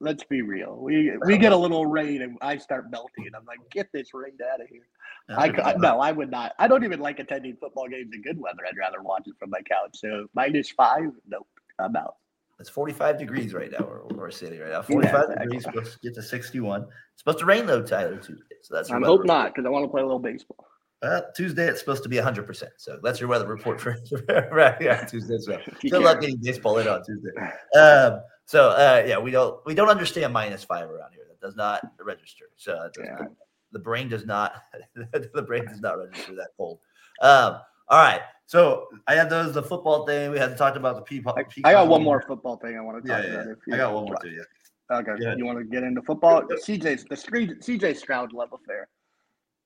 let's 0.00 0.24
be 0.24 0.42
real. 0.42 0.76
We 0.76 1.12
we 1.24 1.38
get 1.38 1.52
a 1.52 1.56
little 1.56 1.86
rain 1.86 2.22
and 2.22 2.38
I 2.42 2.56
start 2.58 2.90
melting, 2.90 3.26
and 3.26 3.36
I'm 3.36 3.44
like, 3.44 3.58
get 3.70 3.90
this 3.92 4.14
rain 4.14 4.36
out 4.52 4.60
of 4.60 4.68
here. 4.68 4.86
I, 5.28 5.48
I 5.62 5.74
no, 5.76 6.00
I 6.00 6.12
would 6.12 6.30
not. 6.30 6.52
I 6.58 6.68
don't 6.68 6.84
even 6.84 7.00
like 7.00 7.18
attending 7.18 7.56
football 7.56 7.88
games 7.88 8.10
in 8.12 8.22
good 8.22 8.38
weather. 8.38 8.62
I'd 8.68 8.76
rather 8.76 9.02
watch 9.02 9.22
it 9.26 9.34
from 9.38 9.50
my 9.50 9.60
couch. 9.60 9.94
So 9.94 10.26
minus 10.34 10.70
five, 10.70 11.10
nope, 11.26 11.46
I'm 11.78 11.96
out. 11.96 12.16
It's 12.60 12.68
45 12.68 13.18
degrees 13.18 13.54
right 13.54 13.72
now 13.72 14.02
we're 14.22 14.30
sitting 14.30 14.60
right 14.60 14.70
now. 14.70 14.82
45 14.82 15.12
yeah, 15.12 15.20
exactly. 15.20 15.44
degrees, 15.44 15.64
supposed 15.64 15.92
to 15.94 15.98
get 16.00 16.14
to 16.14 16.22
61. 16.22 16.82
It's 16.82 16.90
supposed 17.16 17.38
to 17.40 17.44
rain 17.44 17.66
though, 17.66 17.82
Tyler, 17.82 18.16
Tuesday. 18.16 18.44
So 18.62 18.74
that's. 18.74 18.90
I 18.90 19.00
hope 19.00 19.24
not, 19.24 19.52
because 19.52 19.66
I 19.66 19.68
want 19.68 19.84
to 19.84 19.88
play 19.88 20.00
a 20.00 20.04
little 20.04 20.20
baseball. 20.20 20.64
Uh, 21.02 21.22
Tuesday 21.34 21.66
it's 21.66 21.80
supposed 21.80 22.02
to 22.04 22.08
be 22.08 22.16
100%. 22.16 22.62
So 22.76 22.98
that's 23.02 23.18
your 23.18 23.28
weather 23.28 23.46
report 23.46 23.80
for 23.80 23.96
right 24.52 24.76
yeah, 24.80 25.04
Tuesday. 25.04 25.38
So 25.38 25.58
good 25.82 26.02
luck 26.02 26.20
getting 26.20 26.36
baseball 26.36 26.78
in 26.78 26.86
on 26.86 27.02
Tuesday. 27.04 27.30
Um, 27.76 28.20
so 28.44 28.70
uh, 28.70 29.02
yeah, 29.06 29.18
we 29.18 29.30
don't 29.32 29.64
we 29.66 29.74
don't 29.74 29.88
understand 29.88 30.32
minus 30.32 30.62
five 30.62 30.88
around 30.88 31.12
here. 31.12 31.24
That 31.28 31.40
does 31.40 31.56
not 31.56 31.82
register. 32.00 32.44
So 32.56 32.88
yeah. 33.02 33.16
not, 33.18 33.30
the 33.72 33.80
brain 33.80 34.08
does 34.08 34.26
not 34.26 34.62
the 34.94 35.42
brain 35.42 35.66
does 35.66 35.80
not 35.80 35.98
register 35.98 36.36
that 36.36 36.50
cold. 36.56 36.78
Um, 37.20 37.58
all 37.88 37.98
right. 37.98 38.20
So 38.46 38.86
I 39.08 39.14
had 39.14 39.28
those 39.28 39.54
the 39.54 39.62
football 39.62 40.06
thing. 40.06 40.30
We 40.30 40.38
had 40.38 40.56
talked 40.56 40.76
about 40.76 40.96
the 40.96 41.02
people. 41.02 41.34
I, 41.36 41.44
I 41.68 41.72
got 41.72 41.88
one 41.88 42.04
more 42.04 42.22
football 42.22 42.58
thing 42.58 42.76
I 42.76 42.80
want 42.80 43.02
to 43.02 43.08
talk 43.10 43.24
yeah, 43.24 43.30
about. 43.30 43.56
Yeah. 43.66 43.74
I 43.74 43.78
got 43.78 43.94
one 43.94 44.04
more 44.04 44.16
too. 44.22 44.30
Yeah. 44.30 44.98
Okay. 44.98 45.36
You 45.36 45.46
want 45.46 45.58
to 45.58 45.64
get 45.64 45.82
into 45.82 46.02
football? 46.02 46.42
CJ's 46.42 47.04
the 47.04 47.16
CJ 47.16 47.96
Stroud 47.96 48.32
love 48.32 48.52
affair. 48.52 48.88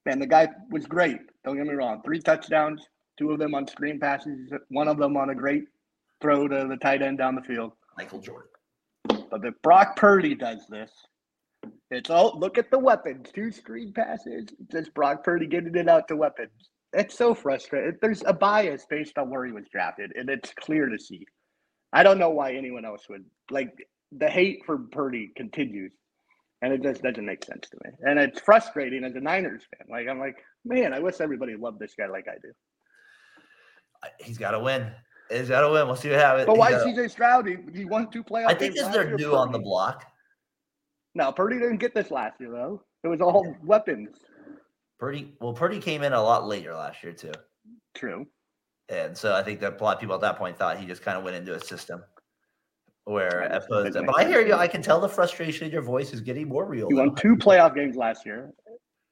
Man, 0.07 0.21
the 0.21 0.27
guy 0.27 0.49
was 0.71 0.87
great. 0.87 1.19
Don't 1.45 1.57
get 1.57 1.67
me 1.67 1.75
wrong. 1.75 2.01
Three 2.05 2.21
touchdowns, 2.21 2.87
two 3.19 3.33
of 3.33 3.41
them 3.41 3.57
on 3.57 3.67
screen 3.67 3.99
passes, 3.99 4.53
one 4.69 4.87
of 4.87 4.99
them 4.99 5.17
on 5.17 5.31
a 5.31 5.35
great 5.35 5.65
throw 6.23 6.47
to 6.47 6.67
the 6.69 6.77
tight 6.77 7.03
end 7.03 7.19
down 7.19 7.35
the 7.35 7.43
field. 7.43 7.73
Michael 7.99 8.21
Jordan. 8.21 8.49
But 9.09 9.45
if 9.45 9.55
Brock 9.63 9.97
Purdy 9.97 10.37
does 10.37 10.67
this, 10.69 10.93
it's 11.91 12.09
all 12.09 12.39
look 12.39 12.57
at 12.57 12.71
the 12.71 12.79
weapons. 12.79 13.29
Two 13.35 13.51
screen 13.51 13.93
passes, 13.93 14.27
It's 14.61 14.73
just 14.73 14.95
Brock 14.95 15.25
Purdy 15.25 15.47
getting 15.47 15.75
it 15.75 15.89
out 15.89 16.07
to 16.09 16.17
weapons. 16.17 16.71
It's 16.93 17.19
so 17.19 17.35
frustrating. 17.35 17.99
There's 18.01 18.23
a 18.27 18.33
bias 18.33 18.87
based 18.89 19.19
on 19.19 19.29
where 19.29 19.45
he 19.45 19.53
was 19.53 19.67
drafted, 19.73 20.13
and 20.15 20.31
it's 20.31 20.53
clear 20.61 20.89
to 20.89 20.99
see. 20.99 21.27
I 21.93 22.05
don't 22.05 22.19
know 22.19 22.31
why 22.31 22.53
anyone 22.53 22.85
else 22.85 23.09
would 23.09 23.25
like 23.51 23.75
the 24.17 24.29
hate 24.29 24.63
for 24.65 24.79
Purdy 24.79 25.33
continues 25.37 25.93
and 26.67 26.75
it 26.75 26.83
just 26.83 27.01
doesn't 27.01 27.25
make 27.25 27.45
sense 27.45 27.69
to 27.71 27.77
me. 27.85 27.91
And 28.03 28.19
it's 28.19 28.41
frustrating 28.41 29.05
as 29.05 29.15
a 29.15 29.21
Niners 29.21 29.63
fan. 29.71 29.87
Like 29.89 30.09
I'm 30.09 30.19
like, 30.19 30.37
man, 30.65 30.93
I 30.93 30.99
wish 30.99 31.21
everybody 31.21 31.55
loved 31.55 31.79
this 31.79 31.95
guy 31.97 32.09
like 32.09 32.27
I 32.29 32.35
do. 32.43 32.53
He's 34.19 34.37
got 34.37 34.51
to 34.51 34.59
win. 34.59 34.91
He's 35.31 35.49
got 35.49 35.61
to 35.61 35.71
win. 35.71 35.87
We'll 35.87 35.95
see 35.95 36.11
what 36.11 36.19
happens. 36.19 36.47
But 36.47 36.59
why 36.59 36.73
He's 36.73 36.97
CJ 36.97 37.11
Stroud? 37.13 37.47
He, 37.47 37.57
he 37.73 37.85
won 37.85 38.11
two 38.11 38.25
playoff 38.25 38.49
gotta- 38.49 38.57
I 38.57 38.59
think 38.59 38.75
games 38.75 38.75
this 38.75 38.85
last 38.87 38.95
they're 38.95 39.17
new 39.17 39.37
on 39.37 39.53
the 39.53 39.61
block. 39.61 40.05
No, 41.15 41.31
Purdy 41.31 41.59
didn't 41.59 41.79
get 41.79 41.95
this 41.95 42.11
last 42.11 42.41
year 42.41 42.51
though. 42.51 42.83
It 43.05 43.09
was 43.09 43.21
all 43.21 43.57
weapons. 43.63 44.17
Purdy, 44.99 45.35
well, 45.41 45.53
Purdy 45.53 45.79
came 45.79 46.03
in 46.03 46.13
a 46.13 46.23
lot 46.23 46.49
later 46.49 46.75
last 46.75 47.05
year 47.05 47.13
too, 47.13 47.33
True. 47.95 48.27
and 48.89 49.17
so 49.17 49.35
I 49.35 49.43
think 49.43 49.61
that 49.61 49.81
a 49.81 49.85
lot 49.85 49.95
of 49.95 50.01
people 50.01 50.15
at 50.17 50.23
that 50.23 50.37
point 50.37 50.59
thought 50.59 50.79
he 50.79 50.87
just 50.87 51.03
kind 51.03 51.17
of 51.17 51.23
went 51.23 51.37
into 51.37 51.55
a 51.55 51.61
system 51.61 52.03
where 53.07 53.43
opposed 53.53 53.95
to, 53.95 54.03
but 54.03 54.19
I 54.19 54.27
hear 54.27 54.45
you. 54.45 54.55
I 54.55 54.67
can 54.67 54.83
tell 54.83 55.01
the 55.01 55.09
frustration 55.09 55.67
in 55.67 55.73
your 55.73 55.83
voice 55.83 56.13
is 56.13 56.21
getting 56.21 56.49
more 56.49 56.67
real. 56.67 56.91
Now. 56.91 57.05
won 57.05 57.15
two 57.15 57.37
playoff 57.37 57.75
games 57.75 57.97
last 57.97 58.27
year. 58.27 58.53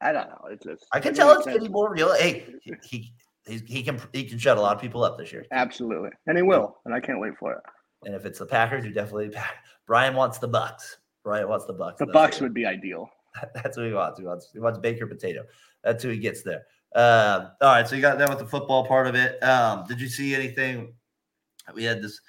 I 0.01 0.13
don't 0.13 0.29
know. 0.29 0.49
It's 0.51 0.65
just 0.65 0.85
I 0.93 1.01
can 1.01 1.15
tell 1.15 1.33
it's 1.33 1.45
sense. 1.45 1.57
getting 1.57 1.73
more 1.73 1.91
real. 1.93 2.15
Hey, 2.15 2.45
he, 2.63 3.13
he 3.47 3.63
he 3.67 3.83
can 3.83 4.01
he 4.13 4.25
can 4.25 4.39
shut 4.39 4.59
a 4.59 4.61
lot 4.61 4.75
of 4.75 4.83
people 4.83 5.05
up 5.05 5.17
this 5.17 5.33
year. 5.33 5.47
Absolutely, 5.53 6.11
and 6.27 6.37
he 6.37 6.43
will, 6.43 6.77
and 6.85 6.95
I 6.95 7.01
can't 7.01 7.21
wait 7.21 7.33
for 7.39 7.53
it. 7.53 7.61
And 8.05 8.15
if 8.15 8.27
it's 8.27 8.41
the 8.41 8.47
Packers, 8.47 8.85
you 8.85 8.93
definitely 8.93 9.31
Brian 9.87 10.15
wants 10.15 10.39
the 10.39 10.49
Bucks. 10.49 10.99
Brian 11.23 11.49
wants 11.49 11.67
the 11.67 11.73
Bucks. 11.73 11.99
The 12.01 12.07
Bucks 12.07 12.41
year. 12.41 12.47
would 12.47 12.55
be 12.55 12.67
ideal. 12.67 13.09
That's 13.55 13.77
what 13.77 13.87
he 13.87 13.93
wants. 13.93 14.19
He 14.19 14.27
wants 14.27 14.51
he 14.53 14.59
wants 14.59 14.79
Baker 14.79 15.07
potato. 15.07 15.45
That's 15.85 16.03
who 16.03 16.11
he 16.11 16.19
gets 16.19 16.43
there. 16.43 16.63
Um, 16.97 17.51
all 17.61 17.73
right, 17.73 17.89
so 17.89 17.97
you 17.97 18.03
got 18.03 18.19
that 18.19 18.29
with 18.29 18.39
the 18.39 18.47
football 18.47 18.87
part 18.87 19.07
of 19.07 19.15
it. 19.15 19.43
Um, 19.43 19.85
did 19.87 20.01
you 20.01 20.09
see 20.09 20.35
anything? 20.35 20.95
We 21.75 21.85
had 21.85 22.03
this. 22.03 22.21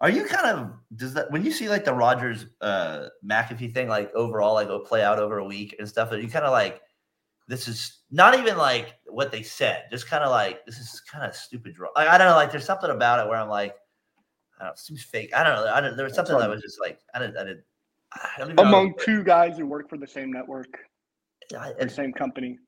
Are 0.00 0.08
you 0.10 0.24
kind 0.24 0.46
of 0.46 0.72
does 0.96 1.12
that 1.14 1.30
when 1.30 1.44
you 1.44 1.52
see 1.52 1.68
like 1.68 1.84
the 1.84 1.92
Rodgers 1.92 2.46
uh 2.62 3.08
McAfee 3.24 3.74
thing 3.74 3.88
like 3.88 4.12
overall 4.14 4.54
like 4.54 4.68
go 4.68 4.78
play 4.80 5.02
out 5.02 5.18
over 5.18 5.38
a 5.38 5.44
week 5.44 5.76
and 5.78 5.86
stuff? 5.88 6.10
Are 6.12 6.18
you 6.18 6.28
kind 6.28 6.44
of 6.46 6.52
like 6.52 6.80
this 7.48 7.68
is 7.68 7.98
not 8.10 8.38
even 8.38 8.56
like 8.56 8.94
what 9.06 9.30
they 9.32 9.42
said, 9.42 9.84
just 9.90 10.06
kind 10.06 10.24
of 10.24 10.30
like 10.30 10.64
this 10.66 10.78
is 10.78 11.00
kind 11.00 11.24
of 11.24 11.34
stupid. 11.36 11.74
draw- 11.74 11.90
Like 11.96 12.08
I 12.08 12.16
don't 12.16 12.28
know, 12.28 12.36
like 12.36 12.50
there's 12.50 12.64
something 12.64 12.90
about 12.90 13.18
it 13.24 13.28
where 13.28 13.38
I'm 13.38 13.48
like, 13.48 13.74
I 14.58 14.64
don't 14.64 14.68
know, 14.70 14.74
seems 14.76 15.02
fake. 15.02 15.34
I 15.34 15.42
don't 15.44 15.56
know. 15.56 15.70
I 15.72 15.80
don't, 15.80 15.96
there 15.96 16.04
was 16.06 16.14
something 16.14 16.38
that 16.38 16.48
was 16.48 16.62
just 16.62 16.80
like 16.80 17.00
I 17.14 17.18
didn't. 17.18 17.36
I 17.36 17.44
didn't. 17.44 17.64
I 18.12 18.28
don't 18.38 18.46
even 18.52 18.56
know. 18.56 18.62
Among 18.62 18.94
two 19.04 19.22
guys 19.22 19.58
who 19.58 19.66
work 19.66 19.88
for 19.90 19.96
the 19.98 20.06
same 20.06 20.32
network, 20.32 20.68
I- 21.58 21.72
the 21.78 21.88
same 21.90 22.12
company. 22.12 22.58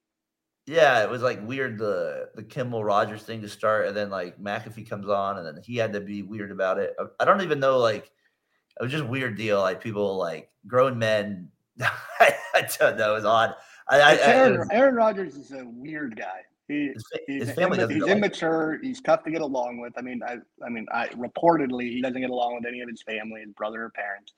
Yeah, 0.67 1.03
it 1.03 1.11
was 1.11 1.23
like 1.23 1.45
weird 1.47 1.77
the 1.79 2.29
the 2.37 2.43
Kimmel 2.43 2.85
Rodgers 2.85 3.23
thing 3.23 3.41
to 3.43 3.49
start, 3.49 3.89
and 3.89 3.97
then 3.97 4.11
like 4.11 4.39
McAfee 4.41 4.89
comes 4.89 5.09
on, 5.09 5.39
and 5.39 5.47
then 5.47 5.61
he 5.65 5.77
had 5.77 5.93
to 5.93 6.01
be 6.01 6.23
weird 6.23 6.53
about 6.53 6.79
it. 6.79 6.95
I- 6.99 7.07
I 7.21 7.25
don't 7.25 7.43
even 7.43 7.59
know, 7.59 7.79
like 7.79 8.05
it 8.79 8.83
was 8.83 8.93
just 8.93 9.05
a 9.05 9.07
weird 9.07 9.37
deal. 9.37 9.61
Like 9.61 9.81
people, 9.81 10.17
like 10.17 10.51
grown 10.67 10.99
men. 10.99 11.49
I, 11.81 12.35
I 12.55 12.69
don't 12.79 12.97
know. 12.97 13.11
It 13.13 13.15
was 13.17 13.25
odd. 13.25 13.55
I, 13.89 14.01
I, 14.01 14.15
Aaron, 14.19 14.59
was- 14.61 14.69
Aaron 14.71 14.95
Rodgers 14.95 15.35
is 15.35 15.51
a 15.53 15.65
weird 15.67 16.17
guy. 16.17 16.43
He, 16.69 16.93
his, 16.95 17.05
he's, 17.27 17.47
his 17.49 17.53
family 17.57 17.79
imma- 17.79 17.93
he's 17.93 18.01
go 18.01 18.07
like- 18.07 18.17
immature. 18.17 18.79
He's 18.81 19.01
tough 19.01 19.25
to 19.25 19.33
get 19.33 19.43
along 19.43 19.81
with. 19.81 19.93
I 19.99 20.03
mean, 20.03 20.21
I, 20.25 20.37
I 20.65 20.69
mean, 20.69 20.87
I 20.93 21.09
reportedly 21.09 21.91
he 21.91 22.01
doesn't 22.01 22.21
get 22.21 22.31
along 22.31 22.55
with 22.55 22.67
any 22.67 22.81
of 22.83 22.89
his 22.89 23.03
family, 23.03 23.41
his 23.41 23.53
brother 23.55 23.83
or 23.83 23.91
parents. 23.91 24.33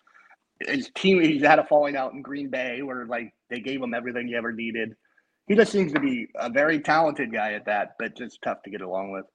His 0.67 0.91
team, 0.95 1.21
he's 1.21 1.43
had 1.43 1.59
a 1.59 1.65
falling 1.65 1.97
out 1.97 2.15
in 2.15 2.23
Green 2.23 2.49
Bay 2.49 2.81
where 2.83 3.05
like 3.05 3.35
they 3.51 3.61
gave 3.61 3.83
him 3.83 3.93
everything 3.93 4.27
he 4.27 4.35
ever 4.35 4.53
needed. 4.53 4.97
He 5.47 5.55
just 5.55 5.73
seems 5.73 5.93
to 5.93 6.01
be 6.01 6.29
a 6.37 6.49
very 6.49 6.81
talented 6.81 7.33
guy 7.33 7.53
at 7.53 7.67
that, 7.67 7.97
but 7.99 8.17
just 8.17 8.41
tough 8.43 8.63
to 8.63 8.71
get 8.71 8.81
along 8.81 9.13
with. 9.13 9.27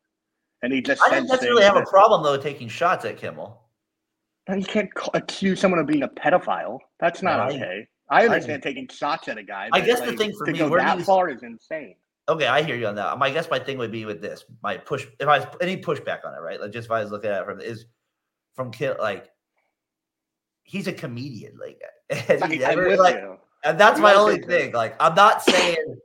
And 0.63 0.73
he 0.73 0.81
just 0.81 1.01
I 1.01 1.09
didn't 1.09 1.27
says 1.27 1.31
necessarily 1.31 1.63
have 1.63 1.77
a 1.77 1.83
problem 1.85 2.23
though 2.23 2.37
taking 2.37 2.67
shots 2.67 3.05
at 3.05 3.17
Kimmel. 3.17 3.61
You 4.49 4.63
can't 4.65 4.91
ca- 4.95 5.11
accuse 5.13 5.59
someone 5.59 5.79
of 5.79 5.85
being 5.85 6.01
a 6.03 6.07
pedophile. 6.07 6.79
That's 6.99 7.21
not 7.21 7.37
No, 7.37 7.43
I- 7.43 7.57
okay. 7.57 7.87
I 8.11 8.25
understand 8.25 8.63
taking 8.63 8.87
shots 8.87 9.27
at 9.27 9.37
a 9.37 9.43
guy. 9.43 9.69
I 9.71 9.81
guess 9.81 10.01
the 10.01 10.13
thing 10.17 10.33
for 10.35 10.47
to 10.47 10.51
me, 10.51 10.57
go 10.57 10.67
where 10.69 10.79
that 10.81 10.97
you- 10.97 11.03
far 11.03 11.29
is 11.29 11.43
insane. 11.43 11.95
Okay, 12.27 12.47
I 12.47 12.63
hear 12.63 12.75
you 12.75 12.87
on 12.87 12.95
that. 12.95 13.17
My 13.19 13.27
I 13.27 13.31
guess 13.31 13.49
my 13.51 13.59
thing 13.59 13.77
would 13.77 13.91
be 13.91 14.05
with 14.05 14.19
this. 14.21 14.43
My 14.63 14.77
push, 14.77 15.05
if 15.19 15.27
I 15.27 15.39
was 15.39 15.47
any 15.61 15.77
pushback 15.81 16.25
on 16.25 16.33
it, 16.33 16.39
right? 16.39 16.59
Like 16.59 16.71
just 16.71 16.85
if 16.87 16.91
I 16.91 17.01
was 17.03 17.11
looking 17.11 17.29
at 17.29 17.41
it 17.43 17.45
from 17.45 17.61
is 17.61 17.85
from 18.55 18.71
Kill, 18.71 18.95
like 18.99 19.29
he's 20.63 20.87
a 20.87 20.93
comedian. 20.93 21.57
Like 21.59 21.79
has 22.27 22.43
he 22.51 22.63
I- 22.65 22.71
ever, 22.71 22.97
like, 22.97 23.15
you. 23.15 23.37
And 23.63 23.79
that's 23.79 23.99
my 23.99 24.13
only 24.13 24.41
thing. 24.41 24.73
Like, 24.73 24.95
I'm 24.99 25.15
not 25.15 25.43
saying 25.43 25.97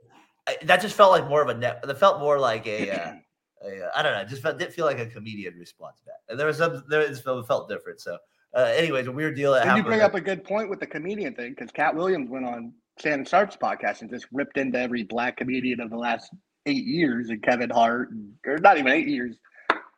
I- 0.47 0.57
that 0.63 0.81
just 0.81 0.95
felt 0.95 1.11
like 1.11 1.27
more 1.29 1.41
of 1.41 1.49
a 1.49 1.53
net. 1.53 1.81
That 1.83 1.97
felt 1.97 2.19
more 2.19 2.39
like 2.39 2.67
a, 2.67 2.91
uh, 2.91 3.13
a 3.65 3.87
uh, 3.97 4.01
don't 4.03 4.13
know. 4.13 4.21
it 4.21 4.27
Just 4.27 4.41
felt, 4.41 4.57
didn't 4.57 4.73
feel 4.73 4.85
like 4.85 4.99
a 4.99 5.05
comedian 5.05 5.57
response 5.57 6.01
back. 6.05 6.15
And 6.29 6.39
there 6.39 6.47
was 6.47 6.57
some 6.57 6.83
there 6.89 7.01
it 7.01 7.17
felt, 7.17 7.69
different. 7.69 8.01
So, 8.01 8.17
uh, 8.55 8.71
anyways, 8.75 9.07
a 9.07 9.11
weird 9.11 9.35
deal 9.35 9.53
that 9.53 9.67
And 9.67 9.77
you 9.77 9.83
bring 9.83 10.01
up 10.01 10.15
a 10.15 10.21
good 10.21 10.43
point 10.43 10.69
with 10.69 10.79
the 10.79 10.87
comedian 10.87 11.33
thing 11.33 11.51
because 11.51 11.71
Katt 11.71 11.95
Williams 11.95 12.29
went 12.29 12.45
on 12.45 12.73
Shannon 12.99 13.25
Sharpe's 13.25 13.57
podcast 13.57 14.01
and 14.01 14.09
just 14.09 14.27
ripped 14.31 14.57
into 14.57 14.79
every 14.79 15.03
black 15.03 15.37
comedian 15.37 15.79
of 15.79 15.89
the 15.89 15.97
last 15.97 16.31
eight 16.65 16.85
years 16.85 17.29
and 17.29 17.41
Kevin 17.43 17.69
Hart, 17.69 18.09
or 18.45 18.57
not 18.57 18.77
even 18.77 18.91
eight 18.91 19.07
years, 19.07 19.37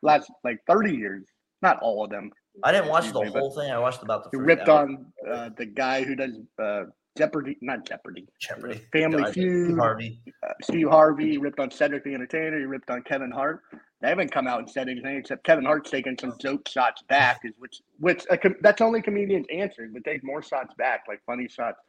last 0.02 0.32
like 0.43 0.60
30 0.67 0.96
years. 0.96 1.26
Not 1.62 1.80
all 1.82 2.04
of 2.04 2.12
them. 2.12 2.32
I 2.63 2.72
didn't 2.72 2.89
watch 2.89 3.12
the 3.12 3.24
whole 3.30 3.52
thing. 3.52 3.72
I 3.72 3.78
watched 3.80 4.02
about 4.04 4.24
the 4.24 4.38
He 4.38 4.43
ripped 4.43 4.67
hour. 4.67 4.82
on 4.82 5.06
uh, 5.30 5.50
the 5.58 5.65
guy 5.65 6.04
who 6.04 6.15
does 6.15 6.39
uh, 6.62 6.84
Jeopardy, 7.18 7.58
not 7.62 7.86
Jeopardy, 7.86 8.28
Jeopardy. 8.40 8.82
Family 8.92 9.32
Feud. 9.32 9.78
Harvey. 9.78 10.22
uh, 10.48 10.54
Steve 10.62 10.90
Harvey, 10.90 11.32
he 11.32 11.38
ripped 11.38 11.60
on 11.60 11.72
Cedric 11.72 12.04
the 12.04 12.14
Entertainer, 12.14 12.60
he 12.60 12.66
ripped 12.66 12.90
on 12.90 13.02
Kevin 13.04 13.32
Hart. 13.32 13.62
They 14.02 14.10
haven't 14.10 14.32
come 14.32 14.46
out 14.48 14.60
and 14.60 14.70
said 14.70 14.90
anything 14.90 15.16
except 15.18 15.44
Kevin 15.44 15.66
Hart's 15.66 15.90
taking 15.90 16.16
some 16.22 16.34
joke 16.40 16.68
shots 16.68 17.02
back, 17.10 17.42
is 17.44 17.54
which 17.58 17.82
which 18.00 18.26
a 18.30 18.38
com- 18.38 18.56
that's 18.62 18.80
only 18.82 19.02
comedians 19.02 19.48
answering, 19.52 19.92
but 19.94 20.04
take 20.04 20.24
more 20.24 20.44
shots 20.44 20.74
back, 20.78 21.06
like 21.08 21.20
funny 21.26 21.48
shots. 21.48 21.80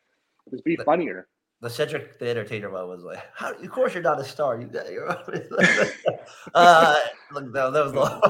Just 0.50 0.64
be 0.64 0.76
But- 0.76 0.86
funnier. 0.86 1.28
The 1.60 1.68
Cedric 1.68 2.20
the 2.20 2.28
Entertainer 2.30 2.70
one 2.70 2.86
was 2.88 3.02
like, 3.02 3.18
How, 3.34 3.52
of 3.52 3.70
course 3.72 3.92
you're 3.92 4.02
not 4.02 4.20
a 4.20 4.24
star. 4.24 4.60
You 4.60 4.68
got 4.68 4.92
your 4.92 5.10
uh, 6.54 6.96
look, 7.32 7.52
that, 7.52 7.72
that 7.72 7.84
was 7.84 7.92
the 7.92 7.98
long 7.98 8.22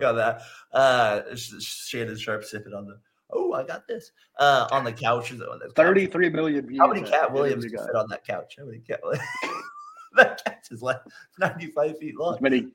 on 0.04 0.16
that. 0.16 0.42
Uh, 0.72 1.22
Sh- 1.36 1.60
Shannon 1.60 2.16
Sharpe 2.18 2.44
sipping 2.44 2.72
on 2.74 2.86
the. 2.86 2.98
Oh, 3.32 3.52
I 3.52 3.64
got 3.64 3.86
this 3.88 4.12
uh, 4.38 4.68
on 4.70 4.84
the 4.84 4.92
couch. 4.92 5.32
On 5.32 5.38
the 5.38 5.46
couch. 5.46 5.72
Thirty-three 5.74 6.30
million 6.30 6.66
views. 6.66 6.78
How 6.78 6.86
many 6.86 7.02
uh, 7.02 7.10
Katt 7.10 7.32
Williams 7.32 7.64
can 7.64 7.78
fit 7.78 7.94
on 7.94 8.08
that 8.10 8.24
couch? 8.26 8.56
How 8.58 8.64
many 8.66 8.78
Katt 8.78 9.00
Williams? 9.02 9.24
that 10.16 10.44
couch 10.44 10.66
is 10.70 10.82
like 10.82 11.00
95 11.38 11.98
feet 11.98 12.16
long. 12.18 12.34
As 12.36 12.40
many 12.40 12.68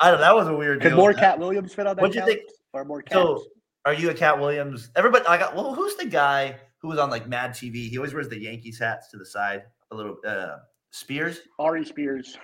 I 0.00 0.10
don't 0.10 0.18
know. 0.18 0.18
That 0.18 0.34
was 0.34 0.48
a 0.48 0.54
weird 0.54 0.80
could 0.80 0.94
more 0.94 1.12
Katt 1.12 1.38
Williams 1.38 1.74
fit 1.74 1.86
on 1.86 1.96
that 1.96 2.02
What'd 2.02 2.14
you 2.16 2.24
think- 2.24 2.42
Or 2.72 2.84
more 2.84 3.02
cats? 3.02 3.14
So, 3.14 3.44
are 3.84 3.94
you 3.94 4.10
a 4.10 4.14
Katt 4.14 4.38
Williams? 4.38 4.90
Everybody, 4.94 5.26
I 5.26 5.38
got. 5.38 5.56
Well, 5.56 5.74
who's 5.74 5.96
the 5.96 6.06
guy 6.06 6.56
who 6.78 6.88
was 6.88 6.98
on 6.98 7.10
like 7.10 7.26
Mad 7.28 7.50
TV? 7.50 7.88
He 7.88 7.96
always 7.98 8.14
wears 8.14 8.28
the 8.28 8.40
Yankees 8.40 8.78
hats 8.78 9.08
to 9.10 9.16
the 9.16 9.26
side, 9.26 9.64
a 9.90 9.96
little. 9.96 10.16
Uh, 10.26 10.58
Spears. 10.90 11.40
Ari 11.58 11.84
Spears. 11.84 12.36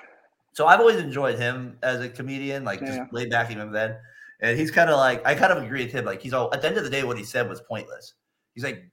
So 0.52 0.66
I've 0.66 0.80
always 0.80 0.96
enjoyed 0.96 1.38
him 1.38 1.76
as 1.82 2.00
a 2.00 2.08
comedian, 2.08 2.64
like 2.64 2.80
just 2.80 2.92
Yeah. 2.94 3.06
laid 3.12 3.30
back 3.30 3.50
even 3.50 3.70
then. 3.72 3.96
And 4.40 4.58
he's 4.58 4.70
kind 4.70 4.90
of 4.90 4.98
like 4.98 5.24
I 5.26 5.34
kind 5.34 5.52
of 5.52 5.62
agree 5.62 5.84
with 5.84 5.92
him. 5.92 6.04
Like 6.04 6.20
he's 6.20 6.32
all 6.32 6.52
at 6.52 6.62
the 6.62 6.68
end 6.68 6.76
of 6.76 6.84
the 6.84 6.90
day, 6.90 7.04
what 7.04 7.16
he 7.18 7.24
said 7.24 7.48
was 7.48 7.60
pointless. 7.62 8.14
He's 8.54 8.64
like, 8.64 8.84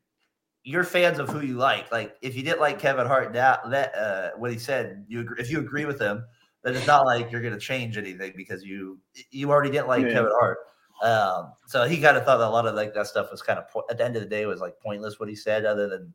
you're 0.64 0.84
fans 0.84 1.20
of 1.20 1.30
who 1.30 1.42
you 1.42 1.56
like. 1.56 1.92
Like 1.92 2.16
if 2.22 2.36
you 2.36 2.44
didn't 2.44 2.62
like 2.62 2.80
Kevin 2.80 3.08
Hart, 3.08 3.34
that 3.34 3.70
that 3.70 3.96
uh, 3.96 4.30
what 4.38 4.52
he 4.52 4.58
said, 4.58 5.06
you 5.08 5.22
agree, 5.22 5.38
if 5.40 5.52
you 5.52 5.60
agree 5.60 5.86
with 5.86 6.00
him, 6.00 6.24
then 6.64 6.76
it's 6.76 6.88
not 6.88 7.06
like 7.06 7.32
you're 7.32 7.42
gonna 7.42 7.60
change 7.60 7.98
anything 7.98 8.34
because 8.36 8.64
you 8.64 9.00
you 9.32 9.52
already 9.52 9.72
didn't 9.72 9.88
like 9.88 10.04
Yeah. 10.04 10.14
Kevin 10.14 10.32
Hart. 10.40 10.58
Um, 11.02 11.52
so 11.66 11.84
he 11.86 12.00
kind 12.00 12.16
of 12.16 12.24
thought 12.24 12.38
that 12.38 12.48
a 12.48 12.50
lot 12.50 12.66
of 12.66 12.76
like 12.76 12.94
that 12.94 13.08
stuff 13.08 13.30
was 13.30 13.42
kind 13.42 13.60
of 13.60 13.70
po- 13.70 13.84
at 13.90 13.98
the 13.98 14.06
end 14.06 14.16
of 14.16 14.22
the 14.22 14.30
day 14.30 14.46
was 14.46 14.62
like 14.62 14.80
pointless 14.80 15.20
what 15.20 15.28
he 15.28 15.36
said, 15.36 15.66
other 15.66 15.90
than 15.90 16.14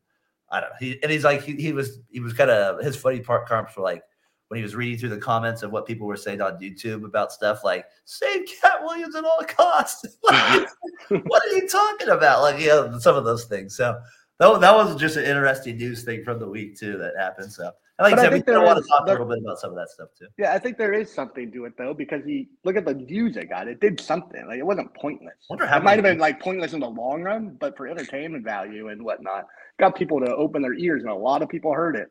I 0.51 0.61
don't 0.61 0.71
know. 0.71 0.77
He, 0.81 1.03
and 1.03 1.12
he's 1.12 1.25
like 1.25 1.43
he, 1.43 1.57
he 1.57 1.73
was 1.73 1.99
he 2.11 2.21
was 2.21 2.33
kind 2.33 2.51
of 2.51 2.83
his 2.83 2.97
funny 2.97 3.21
part 3.21 3.47
comps 3.47 3.77
were 3.77 3.83
like 3.83 4.03
when 4.49 4.59
he 4.59 4.63
was 4.63 4.75
reading 4.75 4.99
through 4.99 5.11
the 5.11 5.19
comments 5.19 5.63
of 5.63 5.71
what 5.71 5.87
people 5.87 6.07
were 6.07 6.17
saying 6.17 6.41
on 6.41 6.59
YouTube 6.59 7.05
about 7.05 7.33
stuff 7.33 7.65
like 7.65 7.87
save 8.05 8.46
Katt 8.61 8.83
Williams 8.83 9.15
at 9.15 9.25
all 9.25 9.44
costs. 9.46 10.07
what 10.23 11.42
are 11.44 11.55
you 11.55 11.69
talking 11.69 12.09
about? 12.09 12.42
Like, 12.42 12.61
you 12.61 12.69
know, 12.69 12.99
some 12.99 13.17
of 13.17 13.25
those 13.25 13.44
things. 13.44 13.77
So 13.77 13.99
that, 14.38 14.61
that 14.61 14.75
was 14.75 14.96
just 14.96 15.17
an 15.17 15.25
interesting 15.25 15.77
news 15.77 16.03
thing 16.03 16.25
from 16.25 16.38
the 16.38 16.49
week 16.49 16.79
too 16.79 16.96
that 16.99 17.13
happened. 17.19 17.53
So 17.53 17.71
and 17.99 18.05
like 18.05 18.13
But 18.13 18.19
I 18.19 18.23
I 18.23 18.25
said, 18.25 18.33
we 18.33 18.37
think 18.38 18.46
there 18.46 18.63
want 18.63 18.83
to 18.83 18.88
talk 18.88 19.07
a 19.07 19.11
little 19.11 19.27
bit 19.27 19.38
about 19.42 19.59
some 19.59 19.71
of 19.71 19.77
that 19.77 19.88
stuff 19.88 20.11
too. 20.17 20.29
Yeah, 20.38 20.55
I 20.55 20.59
think 20.59 20.79
there 20.79 20.92
is 20.92 21.13
something 21.13 21.51
to 21.51 21.65
it 21.65 21.73
though, 21.77 21.92
because 21.92 22.25
he 22.25 22.49
look 22.65 22.77
at 22.77 22.85
the 22.85 22.94
views 22.94 23.37
it 23.37 23.49
got. 23.49 23.67
It 23.67 23.81
did 23.81 24.01
something. 24.01 24.46
Like 24.46 24.59
it 24.59 24.67
wasn't 24.67 24.94
pointless. 24.94 25.35
Wonder 25.51 25.67
how 25.67 25.79
it 25.79 25.83
might 25.83 25.96
have 25.96 26.05
been 26.05 26.19
like 26.19 26.40
pointless 26.40 26.73
in 26.73 26.81
the 26.81 26.88
long 26.88 27.23
run, 27.23 27.57
but 27.61 27.77
for 27.77 27.88
entertainment 27.88 28.44
value 28.44 28.88
and 28.88 29.03
whatnot, 29.05 29.46
got 29.81 29.96
people 29.96 30.21
to 30.21 30.35
open 30.37 30.63
their 30.63 30.75
ears, 30.75 31.03
and 31.03 31.11
a 31.11 31.15
lot 31.15 31.42
of 31.42 31.49
people 31.49 31.73
heard 31.73 31.96
it. 31.96 32.11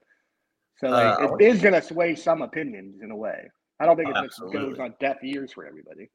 So 0.80 0.90
like, 0.90 1.20
Uh, 1.20 1.36
it 1.36 1.42
is 1.46 1.62
going 1.62 1.74
to 1.74 1.82
sway 1.82 2.16
some 2.16 2.42
opinions 2.42 3.02
in 3.02 3.12
a 3.12 3.16
way. 3.16 3.50
I 3.80 3.86
don't 3.86 3.96
think 3.98 4.10
it 4.10 4.16
just 4.24 4.40
goes 4.52 4.80
on 4.80 4.96
deaf 5.00 5.18
ears 5.24 5.52
for 5.54 5.66
everybody. 5.66 6.10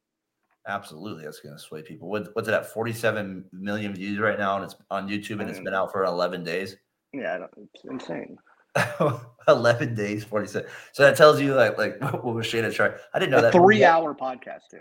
Absolutely, 0.68 1.24
that's 1.24 1.40
going 1.40 1.56
to 1.56 1.60
sway 1.60 1.82
people. 1.82 2.08
What, 2.08 2.28
what's 2.34 2.46
it 2.48 2.54
at? 2.54 2.66
Forty-seven 2.72 3.44
million 3.52 3.94
views 3.94 4.18
right 4.20 4.38
now, 4.38 4.54
and 4.56 4.64
it's 4.64 4.76
on 4.90 5.08
YouTube, 5.08 5.40
and 5.40 5.50
it's 5.50 5.58
been 5.58 5.74
out 5.74 5.90
for 5.90 6.04
eleven 6.04 6.44
days. 6.44 6.76
Yeah, 7.12 7.46
it's 7.56 7.84
insane. 7.84 8.36
11 9.48 9.94
days, 9.94 10.24
47. 10.24 10.66
So 10.92 11.02
that 11.02 11.14
tells 11.16 11.40
you 11.40 11.54
like 11.54 11.76
like 11.78 12.00
what 12.24 12.24
was 12.34 12.46
Shayna 12.46 12.72
Sharp? 12.72 13.00
I 13.12 13.18
didn't 13.18 13.32
know 13.32 13.38
A 13.38 13.42
that. 13.42 13.54
many- 13.54 13.64
three-hour 13.64 14.14
podcast 14.14 14.60
too. 14.70 14.80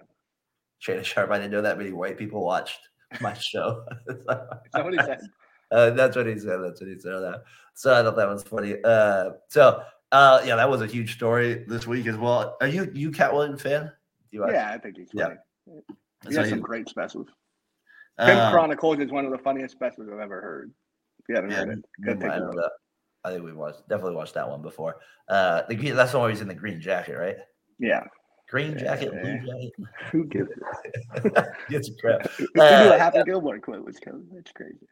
Shayna 0.85 1.03
Sharp. 1.03 1.29
I 1.31 1.37
didn't 1.37 1.51
know 1.51 1.61
that 1.61 1.77
many 1.77 1.91
white 1.91 2.17
people 2.17 2.43
watched 2.43 2.79
my 3.19 3.33
show. 3.39 3.83
Is 4.07 4.23
that 4.25 4.47
what 4.73 4.93
he 4.93 4.99
said? 4.99 5.19
Uh, 5.71 5.91
that's 5.91 6.15
what 6.15 6.27
he 6.27 6.37
said. 6.37 6.59
That's 6.61 6.81
what 6.81 6.89
he 6.89 6.99
said. 6.99 7.13
on 7.13 7.21
That. 7.21 7.43
So 7.73 7.93
I 7.93 8.03
thought 8.03 8.15
that 8.17 8.27
was 8.27 8.43
funny. 8.43 8.75
Uh, 8.83 9.31
so 9.47 9.81
uh, 10.11 10.41
yeah, 10.45 10.55
that 10.57 10.69
was 10.69 10.81
a 10.81 10.87
huge 10.87 11.13
story 11.15 11.63
this 11.67 11.87
week 11.87 12.05
as 12.07 12.17
well. 12.17 12.57
Are 12.61 12.67
you 12.67 12.91
you 12.93 13.11
Katt 13.11 13.33
Williams 13.33 13.61
fan? 13.61 13.83
Do 13.85 13.91
you 14.31 14.41
watch- 14.41 14.51
yeah, 14.53 14.71
I 14.71 14.77
think 14.77 14.97
he's 14.97 15.09
Yeah. 15.13 15.25
funny. 15.25 15.37
He 16.27 16.33
So 16.33 16.39
has 16.41 16.47
he- 16.47 16.51
some 16.51 16.61
great 16.61 16.89
specials. 16.89 17.27
Pimp 18.19 18.39
uh, 18.41 18.51
Chronicles 18.51 18.99
is 18.99 19.09
one 19.11 19.25
of 19.25 19.31
the 19.31 19.37
funniest 19.37 19.73
specials 19.75 20.07
I've 20.11 20.19
ever 20.19 20.41
heard. 20.41 20.71
If 21.19 21.29
you 21.29 21.35
haven't 21.35 21.51
Yeah, 21.51 21.57
heard 21.65 21.69
it, 21.79 21.85
go 22.05 22.11
I 22.11 22.15
take 22.15 22.23
a 22.23 22.39
don't 22.39 22.59
I 23.23 23.29
think 23.31 23.43
we 23.43 23.53
watched 23.53 23.87
definitely 23.87 24.15
watched 24.15 24.33
that 24.33 24.49
one 24.49 24.61
before. 24.61 24.95
Uh, 25.29 25.61
the, 25.69 25.75
that's 25.91 26.11
the 26.11 26.17
one 26.17 26.23
where 26.25 26.31
he's 26.31 26.41
in 26.41 26.47
the 26.47 26.55
green 26.55 26.81
jacket, 26.81 27.17
right? 27.17 27.37
Yeah, 27.79 28.03
Green 28.49 28.77
jacket, 28.77 29.11
blue 29.11 29.37
jacket. 29.37 29.71
who 30.11 30.25
gives 30.25 30.49
it? 30.51 31.33
Gets 31.69 31.89
a 31.89 31.95
crap. 32.01 32.27
You 32.39 32.47
do 32.55 32.61
Uh, 32.61 32.91
a 32.95 32.97
Happy 32.97 33.23
Gilmore 33.23 33.59
quote, 33.59 33.85
was 33.85 33.97
coming. 33.99 34.27
That's 34.33 34.51
crazy. 34.51 34.87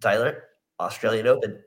Tyler, 0.00 0.44
Australian 0.80 1.26
Open. 1.26 1.60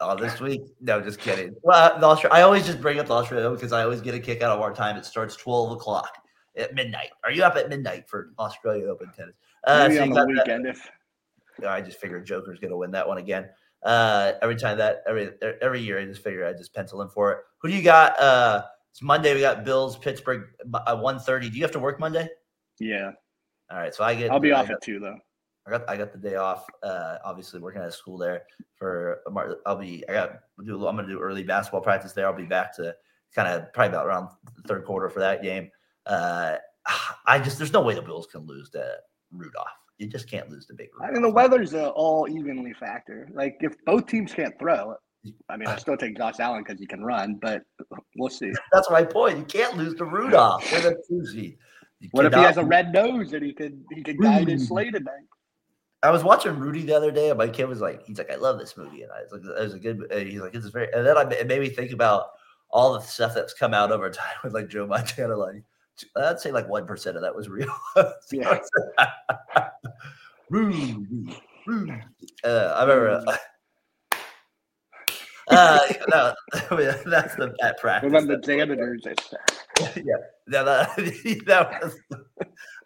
Oh, 0.00 0.14
this 0.16 0.40
week? 0.40 0.62
No, 0.80 1.00
just 1.00 1.18
kidding. 1.18 1.56
Well, 1.62 1.98
the 1.98 2.06
Austra- 2.06 2.30
I 2.30 2.42
always 2.42 2.64
just 2.64 2.80
bring 2.80 3.00
up 3.00 3.06
the 3.08 3.14
Australian 3.14 3.46
Open 3.46 3.56
because 3.56 3.72
I 3.72 3.82
always 3.82 4.00
get 4.00 4.14
a 4.14 4.20
kick 4.20 4.42
out 4.42 4.56
of 4.56 4.60
our 4.60 4.72
time. 4.72 4.96
It 4.96 5.04
starts 5.04 5.34
12 5.36 5.72
o'clock 5.72 6.10
at 6.56 6.72
midnight. 6.74 7.08
Are 7.24 7.32
you 7.32 7.42
up 7.42 7.56
at 7.56 7.68
midnight 7.68 8.08
for 8.08 8.30
Australian 8.38 8.88
Open 8.88 9.10
tennis? 9.16 9.34
Uh, 9.64 9.88
Maybe 9.88 9.96
so 9.96 10.02
on 10.02 10.08
the 10.10 10.14
got 10.14 10.26
that- 10.28 10.34
weekend 10.34 10.66
if 10.66 10.90
I 11.66 11.80
just 11.80 11.98
figured 11.98 12.24
Joker's 12.24 12.60
going 12.60 12.70
to 12.70 12.76
win 12.76 12.92
that 12.92 13.08
one 13.08 13.18
again. 13.18 13.48
Uh, 13.82 14.32
every 14.42 14.54
time 14.56 14.78
that 14.78 15.02
every 15.08 15.30
every 15.60 15.80
year, 15.80 15.98
I 15.98 16.04
just 16.04 16.22
figure 16.22 16.46
I 16.46 16.52
just 16.52 16.72
pencil 16.74 17.02
in 17.02 17.08
for 17.08 17.32
it. 17.32 17.38
Who 17.58 17.68
do 17.68 17.74
you 17.74 17.82
got? 17.82 18.18
Uh, 18.20 18.64
it's 18.92 19.02
Monday. 19.02 19.34
We 19.34 19.40
got 19.40 19.64
Bills, 19.64 19.96
Pittsburgh, 19.96 20.44
at 20.86 20.98
one 20.98 21.18
thirty. 21.20 21.48
Do 21.50 21.56
you 21.56 21.62
have 21.62 21.70
to 21.72 21.78
work 21.80 21.98
Monday? 22.00 22.28
yeah, 22.80 23.10
All 23.70 23.78
right, 23.78 23.92
so 23.94 24.02
I 24.04 24.14
get. 24.14 24.30
I'll 24.32 24.38
be 24.40 24.52
I 24.52 24.60
off 24.60 24.70
at 24.70 24.82
two 24.82 24.98
though. 25.00 25.18
I 25.68 25.70
got 25.78 25.88
I 25.90 25.96
got 25.96 26.12
the 26.12 26.18
day 26.18 26.36
off. 26.36 26.66
Uh, 26.82 27.16
obviously 27.24 27.60
working 27.60 27.82
at 27.82 27.88
a 27.88 27.92
school 27.92 28.16
there 28.18 28.42
for 28.76 29.20
I'll 29.66 29.76
be 29.76 30.04
I 30.08 30.12
got 30.12 30.32
do 30.64 30.72
little- 30.72 30.88
I'm 30.88 30.96
gonna 30.96 31.08
do 31.08 31.20
early 31.20 31.42
basketball 31.42 31.80
practice 31.82 32.12
there. 32.12 32.26
I'll 32.26 32.32
be 32.32 32.44
back 32.44 32.74
to 32.76 32.94
kind 33.34 33.48
of 33.48 33.72
probably 33.72 33.90
about 33.90 34.06
around 34.06 34.28
the 34.56 34.62
third 34.62 34.84
quarter 34.84 35.08
for 35.10 35.20
that 35.20 35.42
game. 35.42 35.70
Uh, 36.06 36.56
I 37.26 37.38
just 37.38 37.58
there's 37.58 37.72
no 37.72 37.82
way 37.82 37.94
the 37.94 38.02
Bills 38.02 38.26
can 38.26 38.46
lose 38.46 38.70
to 38.70 38.96
Rudolph. 39.32 39.68
You 39.98 40.06
just 40.06 40.30
can't 40.30 40.48
lose 40.48 40.64
to 40.66 40.74
Big 40.74 40.88
I 41.00 41.08
Rudolph. 41.08 41.12
mean, 41.14 41.22
the 41.22 41.34
weather's 41.34 41.74
a 41.74 41.88
all 41.90 42.28
evenly 42.28 42.72
factor. 42.72 43.28
Like 43.34 43.56
if 43.60 43.74
both 43.84 44.06
teams 44.06 44.32
can't 44.32 44.58
throw, 44.58 44.94
I 45.50 45.56
mean, 45.56 45.68
I 45.68 45.76
still 45.78 45.96
take 45.96 46.16
Josh 46.16 46.36
Allen 46.40 46.62
because 46.66 46.80
he 46.80 46.86
can 46.86 47.04
run, 47.04 47.38
but 47.42 47.62
we'll 48.16 48.30
see. 48.30 48.52
That's 48.72 48.88
my 48.90 49.04
point. 49.04 49.38
You 49.38 49.44
can't 49.44 49.76
lose 49.76 49.94
to 49.96 50.04
Rudolph. 50.06 50.68
They're 50.70 50.80
the 50.80 51.02
two 51.06 51.26
seed. 51.26 51.58
You 52.00 52.08
What 52.12 52.26
if 52.26 52.32
he 52.32 52.40
has 52.40 52.56
a 52.58 52.64
red 52.64 52.92
nose 52.92 53.32
and 53.32 53.44
he 53.44 53.52
could 53.52 53.84
he 53.92 54.02
could 54.04 54.18
guide 54.18 54.46
his 54.48 54.68
sleigh 54.68 54.90
tonight? 54.90 55.26
I 56.02 56.10
was 56.10 56.22
watching 56.22 56.58
Rudy 56.58 56.82
the 56.82 56.96
other 56.96 57.10
day, 57.10 57.30
and 57.30 57.38
my 57.38 57.48
kid 57.48 57.64
was 57.64 57.80
like, 57.80 58.04
"He's 58.06 58.18
like, 58.18 58.30
I 58.30 58.36
love 58.36 58.58
this 58.58 58.76
movie," 58.76 59.02
and 59.02 59.10
I 59.10 59.22
was 59.22 59.32
like, 59.32 59.42
"It 59.44 59.62
was 59.62 59.74
a 59.74 59.78
good." 59.78 60.26
He's 60.26 60.40
like, 60.40 60.54
"It's 60.54 60.68
very," 60.68 60.92
and 60.92 61.04
then 61.04 61.16
I, 61.16 61.22
it 61.32 61.48
made 61.48 61.60
me 61.60 61.70
think 61.70 61.92
about 61.92 62.26
all 62.70 62.92
the 62.92 63.00
stuff 63.00 63.34
that's 63.34 63.54
come 63.54 63.74
out 63.74 63.90
over 63.90 64.10
time 64.10 64.36
with 64.44 64.54
like 64.54 64.68
Joe 64.68 64.86
Montana. 64.86 65.36
Like, 65.36 65.64
I'd 66.16 66.40
say 66.40 66.52
like 66.52 66.68
one 66.68 66.86
percent 66.86 67.16
of 67.16 67.22
that 67.22 67.34
was 67.34 67.48
real. 67.48 67.74
Rudy, 70.50 70.96
Rudy. 71.66 71.92
Uh, 72.44 72.74
I 72.76 72.84
remember. 72.84 73.24
Uh, 73.26 73.36
uh, 75.50 75.78
no, 76.10 76.34
that's 77.06 77.34
the 77.36 77.54
pet 77.60 77.78
practice. 77.78 78.06
Remember 78.06 78.34
the 78.34 78.36
That's 78.36 78.46
janitors? 78.46 79.02
Yeah, 79.94 80.16
that, 80.48 80.64
that, 80.64 81.44
that 81.46 81.82
was 81.82 81.96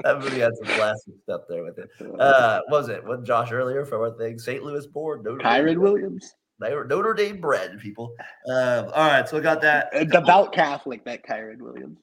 that 0.05 0.19
movie 0.19 0.41
had 0.41 0.53
some 0.57 0.77
classic 0.77 1.15
stuff 1.23 1.41
there 1.49 1.65
with 1.65 1.79
it. 1.79 1.89
Uh, 2.21 2.61
what 2.69 2.83
was 2.83 2.89
it? 2.91 3.03
What 3.03 3.25
Josh 3.25 3.51
earlier 3.51 3.87
for 3.87 3.99
one 3.99 4.19
thing? 4.19 4.39
St. 4.39 4.63
Louis 4.63 4.87
born, 4.89 5.23
Notre 5.23 5.43
Kyren 5.43 5.79
Williams, 5.79 6.35
Notre 6.61 7.15
Dame 7.15 7.41
bred 7.41 7.79
people. 7.81 8.15
Um, 8.47 8.91
all 8.95 9.07
right, 9.07 9.27
so 9.27 9.37
we 9.37 9.43
got 9.43 9.63
that. 9.63 9.89
a 9.95 10.05
devout 10.05 10.53
Catholic. 10.53 11.03
That 11.07 11.27
Kyren 11.27 11.63
Williams. 11.63 11.99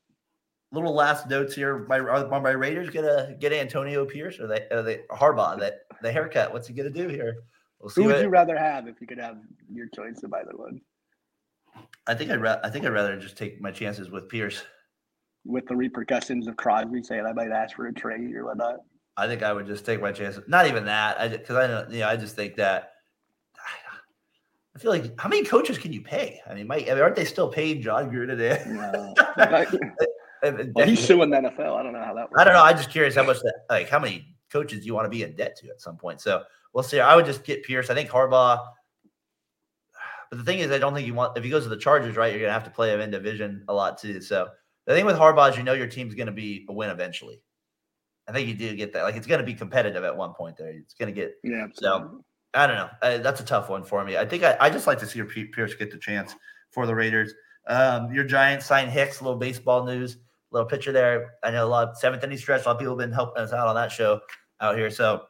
Little 0.71 0.95
last 0.95 1.29
notes 1.29 1.53
here. 1.53 1.85
My 1.87 1.99
are 1.99 2.27
my 2.27 2.51
Raiders 2.51 2.89
gonna 2.89 3.35
get 3.39 3.53
Antonio 3.53 4.05
Pierce 4.05 4.39
or 4.39 4.47
they 4.47 4.67
are 4.71 4.81
they 4.81 5.01
Harbaugh 5.11 5.59
that 5.59 5.81
the 6.01 6.11
haircut? 6.11 6.51
What's 6.51 6.67
he 6.67 6.73
gonna 6.73 6.89
do 6.89 7.07
here? 7.07 7.43
We'll. 7.79 7.89
Who 7.89 8.03
would 8.05 8.15
What, 8.15 8.21
you 8.23 8.29
rather 8.29 8.57
have 8.57 8.87
if 8.87 8.99
you 8.99 9.07
could 9.07 9.19
have 9.19 9.37
your 9.71 9.87
choice 9.87 10.21
of 10.23 10.33
either 10.33 10.51
one? 10.55 10.81
I 12.07 12.15
think 12.15 12.31
I'd 12.31 12.41
ra- 12.41 12.59
I 12.63 12.69
think 12.69 12.85
I'd 12.85 12.93
rather 12.93 13.17
just 13.17 13.37
take 13.37 13.61
my 13.61 13.71
chances 13.71 14.09
with 14.09 14.27
Pierce. 14.29 14.63
With 15.45 15.65
the 15.67 15.75
repercussions 15.75 16.47
of 16.47 16.57
Crosby 16.57 17.01
saying 17.03 17.25
I 17.25 17.33
might 17.33 17.51
ask 17.51 17.75
for 17.75 17.87
a 17.87 17.93
trade 17.93 18.35
or 18.35 18.45
whatnot. 18.45 18.77
I 19.15 19.27
think 19.27 19.43
I 19.43 19.53
would 19.53 19.67
just 19.67 19.85
take 19.85 20.01
my 20.01 20.11
chances. 20.11 20.43
Not 20.47 20.67
even 20.67 20.85
that. 20.85 21.19
I 21.19 21.27
because 21.29 21.55
I 21.55 21.67
don't. 21.67 21.91
You 21.91 21.99
know, 21.99 22.07
I 22.09 22.15
just 22.15 22.35
think 22.35 22.55
that. 22.55 22.91
I 24.75 24.79
feel 24.79 24.91
like 24.91 25.19
how 25.19 25.27
many 25.27 25.43
coaches 25.43 25.77
can 25.77 25.91
you 25.91 26.01
pay? 26.01 26.39
I 26.49 26.53
mean, 26.53 26.67
Mike, 26.67 26.87
I 26.89 26.93
mean, 26.93 27.03
aren't 27.03 27.15
they 27.15 27.25
still 27.25 27.49
paying 27.49 27.81
Jon 27.81 28.09
Gruden? 28.09 28.37
No. 28.67 29.13
And- 30.41 30.71
well, 30.75 30.87
he's 30.87 31.05
suing 31.05 31.31
the 31.31 31.37
NFL. 31.37 31.75
I 31.77 31.83
don't 31.83 31.91
know 31.91 32.03
how 32.03 32.13
that 32.13 32.31
works. 32.31 32.39
I 32.39 32.43
don't 32.45 32.53
know. 32.53 32.63
I'm 32.63 32.77
just 32.77 32.89
curious 32.89 33.13
how 33.15 33.23
much 33.23 33.39
that, 33.39 33.55
like, 33.69 33.89
how 33.89 33.99
many 33.99 34.35
coaches 34.51 34.85
you 34.85 34.93
want 34.93 35.05
to 35.05 35.09
be 35.09 35.23
in 35.23 35.35
debt 35.35 35.55
to 35.57 35.69
at 35.69 35.81
some 35.81 35.97
point? 35.97 36.21
So 36.21 36.43
we'll 36.73 36.83
see. 36.83 36.99
I 36.99 37.15
would 37.15 37.25
just 37.25 37.43
get 37.43 37.63
Pierce. 37.63 37.89
I 37.89 37.93
think 37.93 38.09
Harbaugh. 38.09 38.59
But 40.29 40.37
the 40.37 40.43
thing 40.43 40.59
is, 40.59 40.71
I 40.71 40.77
don't 40.77 40.93
think 40.93 41.07
you 41.07 41.13
want 41.13 41.37
if 41.37 41.43
he 41.43 41.49
goes 41.49 41.63
to 41.63 41.69
the 41.69 41.77
Chargers, 41.77 42.15
right? 42.15 42.31
You're 42.31 42.41
gonna 42.41 42.53
have 42.53 42.63
to 42.65 42.69
play 42.69 42.93
him 42.93 43.01
in 43.01 43.09
division 43.09 43.63
a 43.67 43.73
lot 43.73 43.97
too. 43.97 44.21
So 44.21 44.47
the 44.85 44.93
thing 44.93 45.05
with 45.05 45.15
Harbaugh 45.15 45.51
is, 45.51 45.57
you 45.57 45.63
know, 45.63 45.73
your 45.73 45.87
team's 45.87 46.13
gonna 46.13 46.31
be 46.31 46.65
a 46.69 46.73
win 46.73 46.89
eventually. 46.89 47.41
I 48.27 48.31
think 48.31 48.47
you 48.47 48.53
do 48.53 48.75
get 48.75 48.93
that. 48.93 49.03
Like, 49.03 49.15
it's 49.15 49.25
gonna 49.25 49.43
be 49.43 49.55
competitive 49.55 50.03
at 50.03 50.15
one 50.15 50.33
point. 50.33 50.57
There, 50.57 50.69
it's 50.69 50.93
gonna 50.93 51.11
get 51.11 51.33
Yeah. 51.43 51.67
So, 51.73 52.23
I 52.53 52.67
don't 52.67 52.75
know. 52.75 52.89
Uh, 53.01 53.17
that's 53.19 53.41
a 53.41 53.45
tough 53.45 53.69
one 53.69 53.83
for 53.83 54.03
me. 54.03 54.17
I 54.17 54.25
think 54.25 54.43
I, 54.43 54.55
I 54.59 54.69
just 54.69 54.87
like 54.87 54.99
to 54.99 55.07
see 55.07 55.21
Pierce 55.23 55.73
get 55.75 55.91
the 55.91 55.97
chance 55.97 56.35
for 56.71 56.85
the 56.85 56.93
Raiders. 56.93 57.33
Um, 57.67 58.11
your 58.13 58.23
Giants 58.23 58.65
sign 58.65 58.89
Hicks, 58.89 59.19
a 59.19 59.23
little 59.23 59.39
baseball 59.39 59.85
news, 59.85 60.17
little 60.51 60.67
picture 60.67 60.91
there. 60.91 61.35
I 61.43 61.51
know 61.51 61.65
a 61.65 61.67
lot 61.67 61.89
of 61.89 61.97
seventh 61.97 62.23
inning 62.23 62.37
stretch. 62.37 62.63
A 62.65 62.67
lot 62.67 62.73
of 62.75 62.79
people 62.79 62.93
have 62.93 62.99
been 63.09 63.13
helping 63.13 63.41
us 63.43 63.53
out 63.53 63.67
on 63.67 63.75
that 63.75 63.91
show 63.91 64.19
out 64.61 64.75
here. 64.77 64.89
So, 64.89 65.23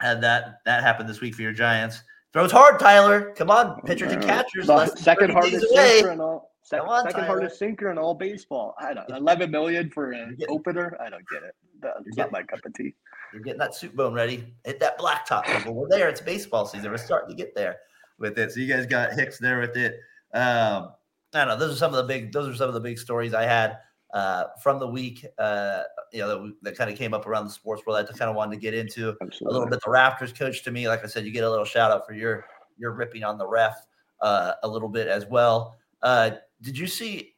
had 0.00 0.20
that 0.22 0.60
that 0.64 0.82
happened 0.82 1.08
this 1.08 1.20
week 1.20 1.34
for 1.34 1.42
your 1.42 1.52
Giants. 1.52 2.02
Throws 2.32 2.50
hard, 2.50 2.80
Tyler. 2.80 3.32
Come 3.36 3.50
on, 3.50 3.80
pitchers 3.82 4.12
and 4.12 4.22
catchers. 4.22 4.66
the 4.66 4.74
less 4.74 4.92
than 4.92 5.02
second 5.02 5.32
30 5.32 5.50
days 5.50 5.60
hardest 5.60 5.74
sinker 5.76 6.10
in 6.12 6.20
all. 6.20 6.50
Sec- 6.62 6.80
on, 6.82 7.04
second 7.04 7.12
Tyler. 7.20 7.26
hardest 7.26 7.58
sinker 7.58 7.90
in 7.92 7.98
all 7.98 8.14
baseball. 8.14 8.74
I 8.80 8.94
don't. 8.94 9.08
Eleven 9.10 9.50
million 9.50 9.90
for 9.90 10.12
an 10.12 10.36
getting- 10.38 10.54
opener. 10.54 10.96
I 11.00 11.10
don't 11.10 11.28
get 11.28 11.42
it. 11.42 11.54
That's 11.80 12.16
not 12.16 12.32
my 12.32 12.42
cup 12.42 12.60
of 12.64 12.72
tea. 12.74 12.94
You're 13.32 13.42
getting 13.42 13.58
that 13.58 13.74
soup 13.74 13.94
bone 13.94 14.14
ready. 14.14 14.54
Hit 14.64 14.80
that 14.80 14.98
blacktop. 14.98 15.44
people. 15.44 15.74
We're 15.74 15.88
there. 15.88 16.08
It's 16.08 16.20
baseball 16.20 16.66
season. 16.66 16.90
We're 16.90 16.96
starting 16.96 17.36
to 17.36 17.40
get 17.40 17.54
there 17.54 17.76
with 18.18 18.38
it. 18.38 18.52
So 18.52 18.60
you 18.60 18.66
guys 18.72 18.86
got 18.86 19.12
Hicks 19.12 19.38
there 19.38 19.60
with 19.60 19.76
it. 19.76 20.00
Um, 20.32 20.90
I 21.34 21.44
don't 21.44 21.48
know. 21.48 21.56
Those 21.58 21.74
are 21.74 21.78
some 21.78 21.90
of 21.92 21.96
the 21.96 22.04
big. 22.04 22.32
Those 22.32 22.48
are 22.48 22.54
some 22.56 22.68
of 22.68 22.74
the 22.74 22.80
big 22.80 22.98
stories 22.98 23.34
I 23.34 23.42
had 23.42 23.78
uh, 24.14 24.44
from 24.62 24.78
the 24.78 24.86
week. 24.86 25.26
Uh, 25.38 25.82
you 26.12 26.20
know 26.20 26.28
that, 26.28 26.54
that 26.62 26.76
kind 26.78 26.90
of 26.90 26.96
came 26.96 27.12
up 27.12 27.26
around 27.26 27.44
the 27.44 27.50
sports 27.50 27.82
world. 27.84 27.98
I 27.98 28.16
kind 28.16 28.30
of 28.30 28.36
wanted 28.36 28.52
to 28.52 28.60
get 28.60 28.72
into 28.72 29.10
a 29.10 29.14
little 29.42 29.66
bit. 29.68 29.80
The 29.84 29.90
Raptors 29.90 30.34
coach 30.34 30.62
to 30.64 30.70
me, 30.70 30.88
like 30.88 31.04
I 31.04 31.08
said, 31.08 31.26
you 31.26 31.32
get 31.32 31.44
a 31.44 31.50
little 31.50 31.64
shout 31.64 31.90
out 31.90 32.06
for 32.06 32.14
your 32.14 32.46
your 32.78 32.92
ripping 32.92 33.24
on 33.24 33.36
the 33.36 33.46
ref 33.46 33.76
uh, 34.20 34.52
a 34.62 34.68
little 34.68 34.88
bit 34.88 35.08
as 35.08 35.26
well. 35.26 35.76
Uh, 36.02 36.30
did 36.62 36.78
you 36.78 36.86
see? 36.86 37.32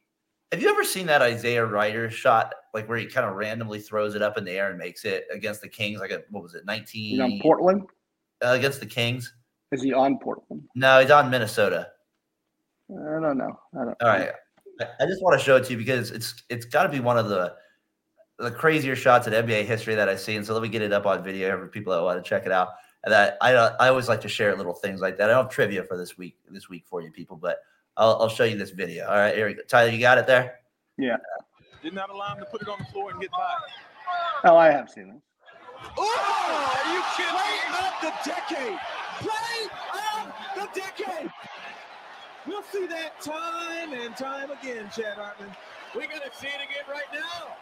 Have 0.51 0.61
you 0.61 0.69
ever 0.69 0.85
seen 0.85 1.07
that 1.07 1.21
Isaiah 1.21 1.65
Rider 1.65 2.09
shot, 2.09 2.53
like 2.73 2.87
where 2.87 2.97
he 2.97 3.05
kind 3.05 3.27
of 3.27 3.35
randomly 3.35 3.81
throws 3.81 4.15
it 4.15 4.21
up 4.21 4.37
in 4.37 4.45
the 4.45 4.51
air 4.51 4.69
and 4.69 4.77
makes 4.77 5.03
it 5.03 5.25
against 5.33 5.61
the 5.61 5.67
Kings? 5.67 5.99
Like 5.99 6.11
a 6.11 6.21
what 6.29 6.43
was 6.43 6.55
it, 6.55 6.65
nineteen? 6.65 7.19
On 7.19 7.39
Portland. 7.41 7.81
uh, 8.45 8.49
against 8.49 8.79
the 8.79 8.85
Kings. 8.85 9.33
Is 9.71 9.81
he 9.81 9.93
on 9.93 10.19
Portland? 10.19 10.63
No, 10.75 11.01
he's 11.01 11.11
on 11.11 11.29
Minnesota. 11.29 11.89
I 12.89 13.19
don't 13.19 13.37
know. 13.37 13.59
I 13.73 13.83
don't. 13.83 13.97
All 14.01 14.07
right, 14.07 14.31
I- 14.81 15.03
I 15.03 15.05
just 15.05 15.21
want 15.23 15.37
to 15.39 15.43
show 15.43 15.55
it 15.57 15.65
to 15.65 15.71
you 15.71 15.77
because 15.77 16.11
it's 16.11 16.43
it's 16.49 16.65
got 16.65 16.83
to 16.83 16.89
be 16.89 16.99
one 16.99 17.17
of 17.17 17.29
the 17.29 17.55
the 18.39 18.51
crazier 18.51 18.95
shots 18.95 19.25
in 19.27 19.33
NBA 19.33 19.65
history 19.65 19.95
that 19.95 20.07
I've 20.07 20.19
seen. 20.19 20.43
So 20.43 20.53
let 20.53 20.61
me 20.61 20.69
get 20.69 20.81
it 20.83 20.93
up 20.93 21.05
on 21.05 21.23
video 21.23 21.57
for 21.57 21.67
people 21.67 21.93
that 21.93 22.03
want 22.03 22.23
to 22.23 22.27
check 22.27 22.45
it 22.45 22.51
out. 22.51 22.69
And 23.03 23.11
that 23.13 23.37
I 23.41 23.53
I 23.53 23.87
always 23.89 24.07
like 24.09 24.21
to 24.21 24.29
share 24.29 24.55
little 24.55 24.73
things 24.73 25.01
like 25.01 25.17
that. 25.17 25.29
I 25.29 25.33
don't 25.33 25.45
have 25.45 25.51
trivia 25.51 25.83
for 25.83 25.97
this 25.97 26.17
week 26.17 26.37
this 26.49 26.69
week 26.69 26.85
for 26.85 27.01
you 27.01 27.11
people, 27.11 27.35
but 27.37 27.59
I'll, 27.95 28.17
I'll 28.21 28.29
show 28.29 28.43
you 28.43 28.57
this 28.57 28.71
video. 28.71 29.07
All 29.07 29.15
right, 29.17 29.35
here 29.35 29.47
we 29.47 29.53
go. 29.55 29.61
Tyler, 29.67 29.89
you 29.89 29.99
got 29.99 30.17
it 30.19 30.27
there. 30.27 30.59
Yeah. 30.97 31.17
Did 31.81 31.93
not 31.93 32.09
allow 32.09 32.33
him 32.33 32.39
to 32.39 32.45
put 32.45 32.61
it 32.61 32.67
on 32.67 32.77
the 32.79 32.85
floor 32.85 33.11
and 33.11 33.19
get 33.21 33.31
by. 33.31 33.53
Oh, 34.45 34.55
I 34.57 34.71
have 34.71 34.89
seen 34.89 35.09
it. 35.09 35.21
Oh, 35.97 36.83
are 36.85 36.93
you 36.93 37.01
kidding 37.15 37.33
Play 37.33 37.57
of 37.79 37.93
the 38.01 38.29
decade. 38.29 38.79
Play 39.19 39.69
of 39.93 40.33
the 40.55 40.79
decade. 40.79 41.31
We'll 42.47 42.63
see 42.63 42.87
that 42.87 43.19
time 43.21 43.93
and 43.93 44.15
time 44.15 44.51
again, 44.51 44.89
Chad 44.95 45.17
Hartman. 45.17 45.49
We're 45.93 46.07
going 46.07 46.21
to 46.21 46.37
see 46.37 46.47
it 46.47 46.55
again 46.55 46.85
right 46.89 47.03
now. 47.13 47.55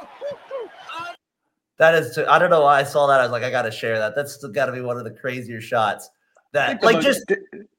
I'm 0.00 0.06
That 1.78 1.94
is, 1.94 2.18
I 2.18 2.38
don't 2.38 2.50
know 2.50 2.62
why 2.62 2.80
I 2.80 2.84
saw 2.84 3.06
that. 3.06 3.20
I 3.20 3.22
was 3.22 3.32
like, 3.32 3.42
I 3.42 3.50
got 3.50 3.62
to 3.62 3.70
share 3.70 3.98
that. 3.98 4.14
That's 4.14 4.36
got 4.48 4.66
to 4.66 4.72
be 4.72 4.82
one 4.82 4.98
of 4.98 5.04
the 5.04 5.10
crazier 5.10 5.62
shots. 5.62 6.10
That 6.52 6.82
like 6.82 6.96
most 6.96 7.04
just 7.04 7.26
di- 7.26 7.36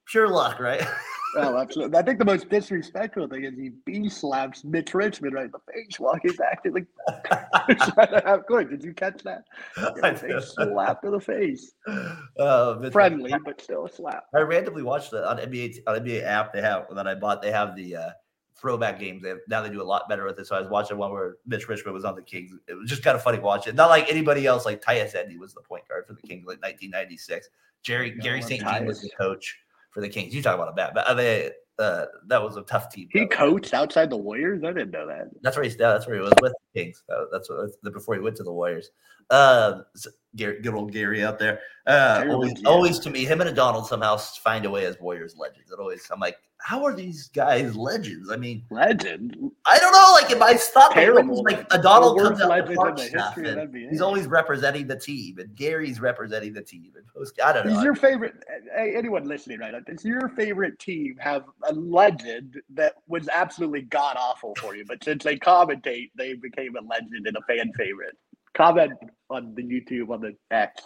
pure 0.07 0.27
luck, 0.27 0.59
right? 0.59 0.81
oh, 1.37 1.57
absolutely. 1.57 1.97
I 1.97 2.01
think 2.01 2.19
the 2.19 2.25
most 2.25 2.49
disrespectful 2.49 3.27
thing 3.27 3.43
is 3.43 3.53
he 3.55 3.69
b 3.85 4.09
slaps 4.09 4.63
Mitch 4.63 4.93
Richmond 4.93 5.33
right 5.33 5.45
in 5.45 5.51
the 5.51 5.71
face 5.71 5.99
while 5.99 6.17
he's 6.21 6.39
acting 6.39 6.73
like 6.73 6.87
trying 7.93 8.11
to 8.11 8.21
have 8.25 8.45
court. 8.45 8.69
Did 8.69 8.83
you 8.83 8.93
catch 8.93 9.23
that? 9.23 9.45
I 9.77 10.11
Give 10.11 10.37
a 10.37 10.41
slap 10.41 11.01
to 11.03 11.11
the 11.11 11.19
face. 11.19 11.73
Uh, 12.39 12.89
Friendly, 12.89 13.33
but 13.45 13.61
still 13.61 13.85
a 13.85 13.89
slap. 13.89 14.25
I 14.33 14.39
randomly 14.39 14.81
watched 14.81 15.13
it 15.13 15.23
on 15.23 15.37
NBA 15.37 15.79
on 15.85 15.99
NBA 15.99 16.23
app. 16.23 16.53
They 16.53 16.61
have 16.61 16.87
that 16.95 17.07
I 17.07 17.13
bought. 17.13 17.41
They 17.41 17.51
have 17.51 17.75
the 17.75 17.95
uh, 17.95 18.09
throwback 18.55 18.99
games. 18.99 19.21
They 19.21 19.29
have, 19.29 19.39
now 19.47 19.61
they 19.61 19.69
do 19.69 19.81
a 19.81 19.83
lot 19.83 20.07
better 20.09 20.25
with 20.25 20.39
it. 20.39 20.47
So 20.47 20.55
I 20.55 20.59
was 20.59 20.69
watching 20.69 20.97
one 20.97 21.11
where 21.11 21.35
Mitch 21.45 21.67
Richmond 21.67 21.93
was 21.93 22.05
on 22.05 22.15
the 22.15 22.21
Kings. 22.21 22.51
It 22.67 22.73
was 22.73 22.89
just 22.89 23.03
kind 23.03 23.15
of 23.15 23.21
funny 23.21 23.39
watching. 23.39 23.75
Not 23.75 23.89
like 23.89 24.09
anybody 24.09 24.45
else. 24.45 24.65
Like 24.65 24.81
Tyus 24.81 25.15
Edney 25.15 25.37
was 25.37 25.53
the 25.53 25.61
point 25.61 25.87
guard 25.87 26.05
for 26.07 26.13
the 26.13 26.21
Kings, 26.21 26.45
like 26.47 26.61
1996. 26.61 27.49
Jerry 27.83 28.11
Garry 28.11 28.41
St. 28.41 28.61
Jean 28.61 28.85
was 28.85 29.01
the 29.01 29.09
coach 29.17 29.57
for 29.91 30.01
the 30.01 30.09
Kings. 30.09 30.33
You 30.33 30.41
talk 30.41 30.55
about 30.55 30.69
a 30.69 30.73
bad, 30.73 30.93
but 30.93 31.15
mean, 31.15 31.49
uh, 31.79 32.05
that 32.27 32.41
was 32.41 32.57
a 32.57 32.61
tough 32.63 32.91
team. 32.91 33.07
He 33.11 33.25
coached 33.25 33.73
outside 33.73 34.09
the 34.09 34.17
Warriors. 34.17 34.63
I 34.63 34.67
didn't 34.67 34.91
know 34.91 35.07
that. 35.07 35.29
That's 35.41 35.55
where 35.55 35.63
he's. 35.63 35.77
That's 35.77 36.05
where 36.05 36.15
he 36.15 36.21
was 36.21 36.33
with 36.41 36.53
the 36.73 36.79
Kings. 36.79 37.03
That's 37.31 37.49
what 37.49 37.61
that's 37.61 37.93
before 37.93 38.15
he 38.15 38.21
went 38.21 38.35
to 38.37 38.43
the 38.43 38.51
Warriors. 38.51 38.91
Uh, 39.29 39.81
so 39.95 40.09
Garry, 40.35 40.61
good 40.61 40.73
old 40.73 40.91
Garry 40.91 41.23
out 41.23 41.39
there. 41.39 41.61
Uh, 41.87 42.25
always, 42.29 42.53
always 42.65 42.99
to 42.99 43.09
me, 43.09 43.25
him 43.25 43.41
and 43.41 43.55
Donald 43.55 43.87
somehow 43.87 44.17
find 44.17 44.65
a 44.65 44.69
way 44.69 44.85
as 44.85 44.99
Warriors 44.99 45.35
legends. 45.37 45.71
It 45.71 45.79
always, 45.79 46.07
I'm 46.11 46.19
like, 46.19 46.37
how 46.63 46.83
are 46.85 46.95
these 46.95 47.27
guys 47.29 47.75
legends? 47.75 48.31
I 48.31 48.35
mean, 48.35 48.63
Legend. 48.69 49.35
I 49.65 49.77
don't 49.79 49.91
know. 49.91 50.17
Like, 50.21 50.31
if 50.31 50.41
I 50.41 50.55
stop, 50.55 50.95
like 50.95 51.69
Donald 51.81 52.19
comes 52.19 52.39
out 52.41 52.69
in 52.69 52.75
Park 52.75 52.97
the 52.97 53.03
stuff, 53.03 53.37
and 53.37 53.75
he's 53.75 54.01
always 54.01 54.27
representing 54.27 54.87
the 54.87 54.97
team, 54.97 55.39
and 55.39 55.55
Garry's 55.55 55.99
representing 55.99 56.53
the 56.53 56.61
team. 56.61 56.91
And 56.95 57.05
post, 57.07 57.39
I 57.43 57.53
don't 57.53 57.67
know. 57.67 57.77
Is 57.77 57.83
your 57.83 57.95
favorite? 57.95 58.35
Anyone 58.77 59.25
listening 59.27 59.59
right 59.59 59.71
now? 59.71 59.79
Does 59.79 60.05
your 60.05 60.29
favorite 60.29 60.77
team 60.79 61.15
have 61.19 61.45
a 61.67 61.73
legend 61.73 62.61
that 62.73 62.93
was 63.07 63.27
absolutely 63.29 63.81
god 63.81 64.17
awful 64.19 64.53
for 64.55 64.75
you, 64.75 64.85
but 64.87 65.03
since 65.03 65.23
they 65.23 65.37
commentate, 65.37 66.11
they 66.15 66.35
became 66.35 66.75
a 66.75 66.81
legend 66.81 67.25
and 67.25 67.35
a 67.37 67.41
fan 67.41 67.71
favorite? 67.73 68.15
Comment 68.53 68.93
on 69.29 69.55
the 69.55 69.63
YouTube 69.63 70.09
on 70.09 70.21
the 70.21 70.35
X 70.51 70.83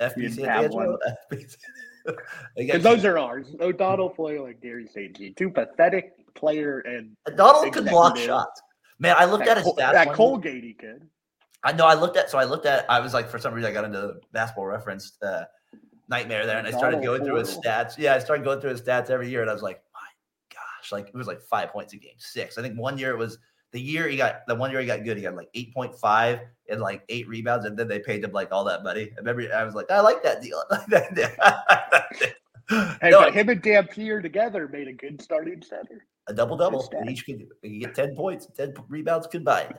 FBC 0.00 0.46
you 2.08 2.14
have 2.14 2.16
Angelo? 2.16 2.16
FBC. 2.16 2.16
They 2.56 2.66
got 2.66 2.72
because 2.72 2.82
those 2.82 3.04
are 3.04 3.18
ours. 3.18 3.54
Adonal 3.60 4.10
Foyle 4.10 4.46
and 4.46 4.60
Garry 4.60 4.86
St. 4.86 5.16
Jean, 5.16 5.34
two 5.34 5.50
pathetic 5.50 6.12
player 6.34 6.80
and 6.80 7.16
Adonal 7.26 7.70
could 7.70 7.86
block 7.86 8.12
executive. 8.12 8.26
shots. 8.36 8.62
Man, 8.98 9.14
I 9.18 9.24
looked 9.24 9.44
that, 9.46 9.58
at 9.58 9.64
his 9.64 9.72
stats. 9.72 9.92
that 9.92 10.06
one- 10.08 10.16
Colgate 10.16 10.64
he 10.64 10.74
could. 10.74 11.08
I 11.64 11.72
know. 11.72 11.86
I 11.86 11.94
looked 11.94 12.16
at. 12.16 12.30
So 12.30 12.38
I 12.38 12.44
looked 12.44 12.66
at. 12.66 12.88
I 12.88 13.00
was 13.00 13.14
like, 13.14 13.28
for 13.28 13.38
some 13.38 13.52
reason, 13.52 13.70
I 13.70 13.74
got 13.74 13.84
into 13.84 14.14
basketball 14.32 14.66
reference 14.66 15.18
uh, 15.22 15.44
nightmare 16.08 16.46
there, 16.46 16.58
and 16.58 16.66
I 16.66 16.70
started 16.70 17.02
going 17.02 17.24
through 17.24 17.36
his 17.36 17.56
stats. 17.56 17.98
Yeah, 17.98 18.14
I 18.14 18.20
started 18.20 18.44
going 18.44 18.60
through 18.60 18.70
his 18.70 18.80
stats 18.82 19.10
every 19.10 19.28
year, 19.28 19.40
and 19.40 19.50
I 19.50 19.52
was 19.52 19.62
like, 19.62 19.82
my 19.92 20.54
gosh, 20.54 20.92
like 20.92 21.08
it 21.08 21.14
was 21.14 21.26
like 21.26 21.40
five 21.40 21.70
points 21.70 21.92
a 21.94 21.96
game, 21.96 22.14
six. 22.18 22.58
I 22.58 22.62
think 22.62 22.78
one 22.78 22.96
year 22.96 23.10
it 23.10 23.18
was 23.18 23.38
the 23.72 23.80
year 23.80 24.08
he 24.08 24.16
got 24.16 24.46
the 24.46 24.54
one 24.54 24.70
year 24.70 24.80
he 24.80 24.86
got 24.86 25.04
good. 25.04 25.16
He 25.16 25.22
got 25.22 25.34
like 25.34 25.50
eight 25.54 25.74
point 25.74 25.94
five 25.94 26.40
and 26.68 26.80
like 26.80 27.02
eight 27.08 27.28
rebounds, 27.28 27.66
and 27.66 27.76
then 27.76 27.88
they 27.88 27.98
paid 27.98 28.24
him 28.24 28.32
like 28.32 28.52
all 28.52 28.64
that 28.64 28.82
money. 28.82 29.10
I 29.16 29.18
remember 29.18 29.52
I 29.54 29.64
was 29.64 29.74
like, 29.74 29.90
I 29.90 30.00
like 30.00 30.22
that 30.22 30.42
deal. 30.42 30.62
Hey, 33.00 33.08
No, 33.08 33.30
him 33.30 33.48
and 33.48 33.62
Dampier 33.62 34.20
together 34.20 34.68
made 34.68 34.88
a 34.88 34.92
good 34.92 35.22
starting 35.22 35.62
center. 35.62 36.04
a 36.26 36.34
double 36.34 36.54
double. 36.54 36.86
Each 37.08 37.24
could, 37.24 37.46
get 37.62 37.94
ten 37.94 38.14
points, 38.14 38.46
ten 38.54 38.74
rebounds 38.88 39.26
combined. 39.26 39.74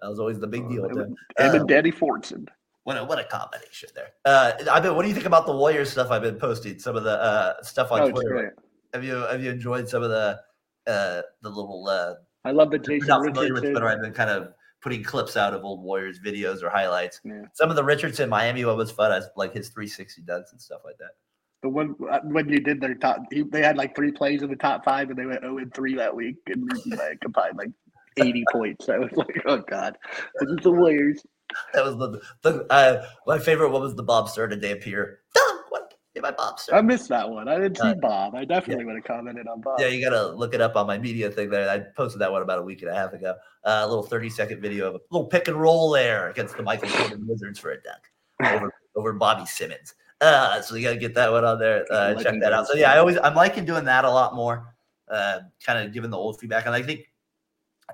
That 0.00 0.08
was 0.08 0.18
always 0.18 0.40
the 0.40 0.48
big 0.48 0.68
deal. 0.68 0.84
Him, 0.84 0.98
and- 0.98 0.98
him 0.98 1.16
Uh, 1.38 1.58
and 1.58 1.68
Danny 1.68 1.92
Fortson. 1.92 2.48
What 2.82 2.96
a, 2.96 3.04
what 3.04 3.20
a 3.20 3.24
combination 3.24 3.90
there. 3.94 4.08
Uh, 4.24 4.54
I've 4.68 4.82
been. 4.82 4.96
What 4.96 5.02
do 5.02 5.08
you 5.08 5.14
think 5.14 5.26
about 5.26 5.46
the 5.46 5.56
Warriors 5.56 5.90
stuff? 5.92 6.10
I've 6.10 6.22
been 6.22 6.34
posting 6.34 6.80
some 6.80 6.96
of 6.96 7.04
the 7.04 7.22
uh, 7.22 7.62
stuff 7.62 7.92
on 7.92 8.00
oh, 8.00 8.10
Twitter. 8.10 8.56
Have 8.92 9.04
you 9.04 9.14
have 9.14 9.40
you 9.40 9.50
enjoyed 9.50 9.88
some 9.88 10.02
of 10.02 10.10
the 10.10 10.40
uh, 10.88 11.22
the 11.42 11.48
little? 11.48 12.18
I 12.44 12.50
love 12.50 12.72
you're 12.72 12.80
Jason 12.80 13.08
not 13.08 13.24
familiar 13.24 13.54
with. 13.54 13.62
Twitter. 13.62 13.86
I've 13.86 14.00
been 14.00 14.12
kind 14.12 14.30
of 14.30 14.52
putting 14.80 15.02
clips 15.02 15.36
out 15.36 15.54
of 15.54 15.64
old 15.64 15.82
Warriors 15.82 16.18
videos 16.18 16.62
or 16.62 16.68
highlights. 16.68 17.20
Yeah. 17.24 17.42
Some 17.54 17.70
of 17.70 17.76
the 17.76 17.84
Richardson 17.84 18.28
Miami 18.28 18.64
one 18.64 18.76
was 18.76 18.90
fun. 18.90 19.12
I 19.12 19.20
like 19.36 19.54
his 19.54 19.68
360 19.68 20.22
dunks 20.22 20.50
and 20.52 20.60
stuff 20.60 20.80
like 20.84 20.98
that. 20.98 21.10
The 21.62 21.68
one 21.68 21.94
uh, 22.10 22.18
when 22.24 22.48
you 22.48 22.58
did 22.58 22.80
their 22.80 22.96
top, 22.96 23.18
he, 23.30 23.42
they 23.42 23.62
had 23.62 23.76
like 23.76 23.94
three 23.94 24.10
plays 24.10 24.42
in 24.42 24.50
the 24.50 24.56
top 24.56 24.84
five, 24.84 25.10
and 25.10 25.18
they 25.18 25.26
went 25.26 25.42
zero 25.42 25.58
and 25.58 25.72
three 25.72 25.94
that 25.94 26.14
week, 26.14 26.36
and 26.48 26.68
like 26.86 27.20
combined 27.20 27.56
like 27.56 27.70
eighty 28.16 28.42
points. 28.52 28.88
I 28.88 28.98
was 28.98 29.12
like, 29.12 29.40
oh 29.46 29.58
god, 29.58 29.96
this 30.40 30.50
is 30.50 30.56
the 30.64 30.72
Warriors. 30.72 31.22
That 31.72 31.84
was 31.84 31.96
the 31.98 32.20
the 32.42 32.66
uh, 32.68 33.06
my 33.28 33.38
favorite 33.38 33.70
one 33.70 33.82
was 33.82 33.94
the 33.94 34.02
Bob 34.02 34.28
Stern 34.28 34.52
and 34.52 34.60
Dampier. 34.60 35.20
Dunk 35.36 35.61
what? 36.12 36.14
Give 36.14 36.22
my 36.22 36.30
Bob 36.30 36.58
Stern. 36.58 36.78
I 36.78 36.82
missed 36.82 37.08
that 37.08 37.28
one. 37.28 37.48
I 37.48 37.56
didn't 37.58 37.76
see 37.78 37.88
Uh, 37.88 37.94
Bob. 37.94 38.34
I 38.34 38.44
definitely 38.44 38.84
would 38.84 38.96
have 38.96 39.04
commented 39.04 39.46
on 39.46 39.60
Bob. 39.60 39.80
Yeah, 39.80 39.88
you 39.88 40.02
gotta 40.04 40.28
look 40.28 40.54
it 40.54 40.60
up 40.60 40.76
on 40.76 40.86
my 40.86 40.98
media 40.98 41.30
thing 41.30 41.50
there. 41.50 41.68
I 41.68 41.80
posted 41.96 42.20
that 42.20 42.30
one 42.30 42.42
about 42.42 42.58
a 42.58 42.62
week 42.62 42.82
and 42.82 42.90
a 42.90 42.94
half 42.94 43.12
ago. 43.12 43.34
Uh, 43.64 43.82
a 43.84 43.86
little 43.86 44.02
30 44.02 44.28
second 44.30 44.60
video 44.60 44.88
of 44.88 44.94
a 44.96 45.00
little 45.10 45.26
pick 45.26 45.48
and 45.48 45.56
roll 45.56 45.90
there 45.90 46.28
against 46.30 46.56
the 46.56 46.62
Michael 46.62 46.88
Jordan 46.88 47.24
Wizards 47.28 47.58
for 47.58 47.72
a 47.72 47.80
dunk 47.82 48.02
over 48.44 48.72
over 48.94 49.12
Bobby 49.12 49.46
Simmons. 49.46 49.94
Uh, 50.20 50.60
so 50.62 50.74
you 50.76 50.84
gotta 50.84 50.98
get 50.98 51.14
that 51.14 51.30
one 51.32 51.44
on 51.44 51.58
there. 51.58 51.84
Uh, 51.90 52.14
check 52.14 52.38
that 52.40 52.52
out. 52.52 52.66
So 52.66 52.74
yeah, 52.74 52.92
I 52.92 52.98
always 52.98 53.18
I'm 53.22 53.34
liking 53.34 53.64
doing 53.64 53.84
that 53.86 54.04
a 54.04 54.10
lot 54.10 54.34
more. 54.34 54.74
Uh, 55.08 55.40
kind 55.64 55.78
of 55.84 55.92
giving 55.92 56.10
the 56.10 56.16
old 56.16 56.38
feedback, 56.40 56.64
and 56.66 56.74
I 56.74 56.82
think 56.82 57.00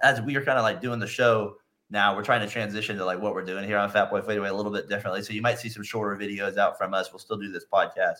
as 0.02 0.20
we 0.20 0.36
are 0.36 0.44
kind 0.44 0.58
of 0.58 0.62
like 0.62 0.80
doing 0.80 0.98
the 1.00 1.06
show 1.06 1.56
now, 1.90 2.14
we're 2.14 2.24
trying 2.24 2.40
to 2.40 2.48
transition 2.48 2.96
to 2.98 3.04
like 3.04 3.18
what 3.20 3.34
we're 3.34 3.44
doing 3.44 3.64
here 3.64 3.78
on 3.78 3.90
Fat 3.90 4.10
Boy 4.10 4.20
Fadeaway 4.20 4.48
a 4.48 4.54
little 4.54 4.72
bit 4.72 4.88
differently. 4.88 5.22
So 5.22 5.32
you 5.32 5.40
might 5.40 5.58
see 5.58 5.68
some 5.70 5.82
shorter 5.82 6.16
videos 6.22 6.58
out 6.58 6.76
from 6.76 6.92
us. 6.92 7.10
We'll 7.12 7.18
still 7.18 7.38
do 7.38 7.50
this 7.50 7.64
podcast. 7.72 8.16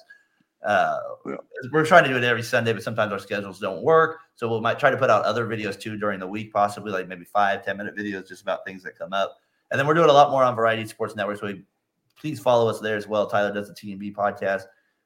Uh, 0.65 0.99
Yeah. 1.27 1.37
we're 1.71 1.85
trying 1.85 2.05
to 2.05 2.11
do 2.11 2.17
it 2.17 2.25
every 2.25 2.43
Sunday, 2.43 2.73
but 2.73 2.83
sometimes 2.83 3.13
our 3.13 3.19
schedules 3.19 3.61
don't 3.61 3.83
work. 3.83 4.21
So 4.37 4.53
we 4.53 4.61
might 4.61 4.79
try 4.79 4.91
to 4.91 4.97
put 4.97 5.11
out 5.11 5.25
other 5.25 5.47
videos 5.47 5.79
too 5.79 5.97
during 5.99 6.19
the 6.19 6.27
week, 6.27 6.53
possibly 6.53 6.91
like 6.91 7.07
maybe 7.09 7.25
five, 7.25 7.65
10 7.65 7.77
minute 7.77 7.95
videos 7.97 8.27
just 8.27 8.43
about 8.43 8.65
things 8.65 8.83
that 8.85 8.99
come 8.99 9.13
up. 9.13 9.37
And 9.71 9.79
then 9.79 9.87
we're 9.87 9.95
doing 9.95 10.09
a 10.09 10.13
lot 10.15 10.31
more 10.31 10.43
on 10.43 10.57
Variety 10.57 10.87
Sports 10.87 11.15
Network. 11.15 11.39
So 11.39 11.47
we, 11.47 11.63
please 12.19 12.41
follow 12.41 12.69
us 12.69 12.81
there 12.81 12.97
as 12.97 13.07
well. 13.07 13.27
Tyler 13.29 13.53
does 13.53 13.69
the 13.69 13.75
TNB 13.75 14.15
podcast. 14.15 14.63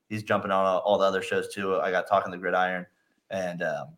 He's 0.09 0.23
jumping 0.23 0.51
on 0.53 0.65
all, 0.65 0.79
all 0.81 0.99
the 0.99 1.05
other 1.05 1.21
shows 1.21 1.53
too. 1.53 1.81
I 1.81 1.91
got 1.91 2.07
Talking 2.09 2.31
the 2.31 2.39
Gridiron 2.39 2.87
and 3.31 3.63
um, 3.63 3.89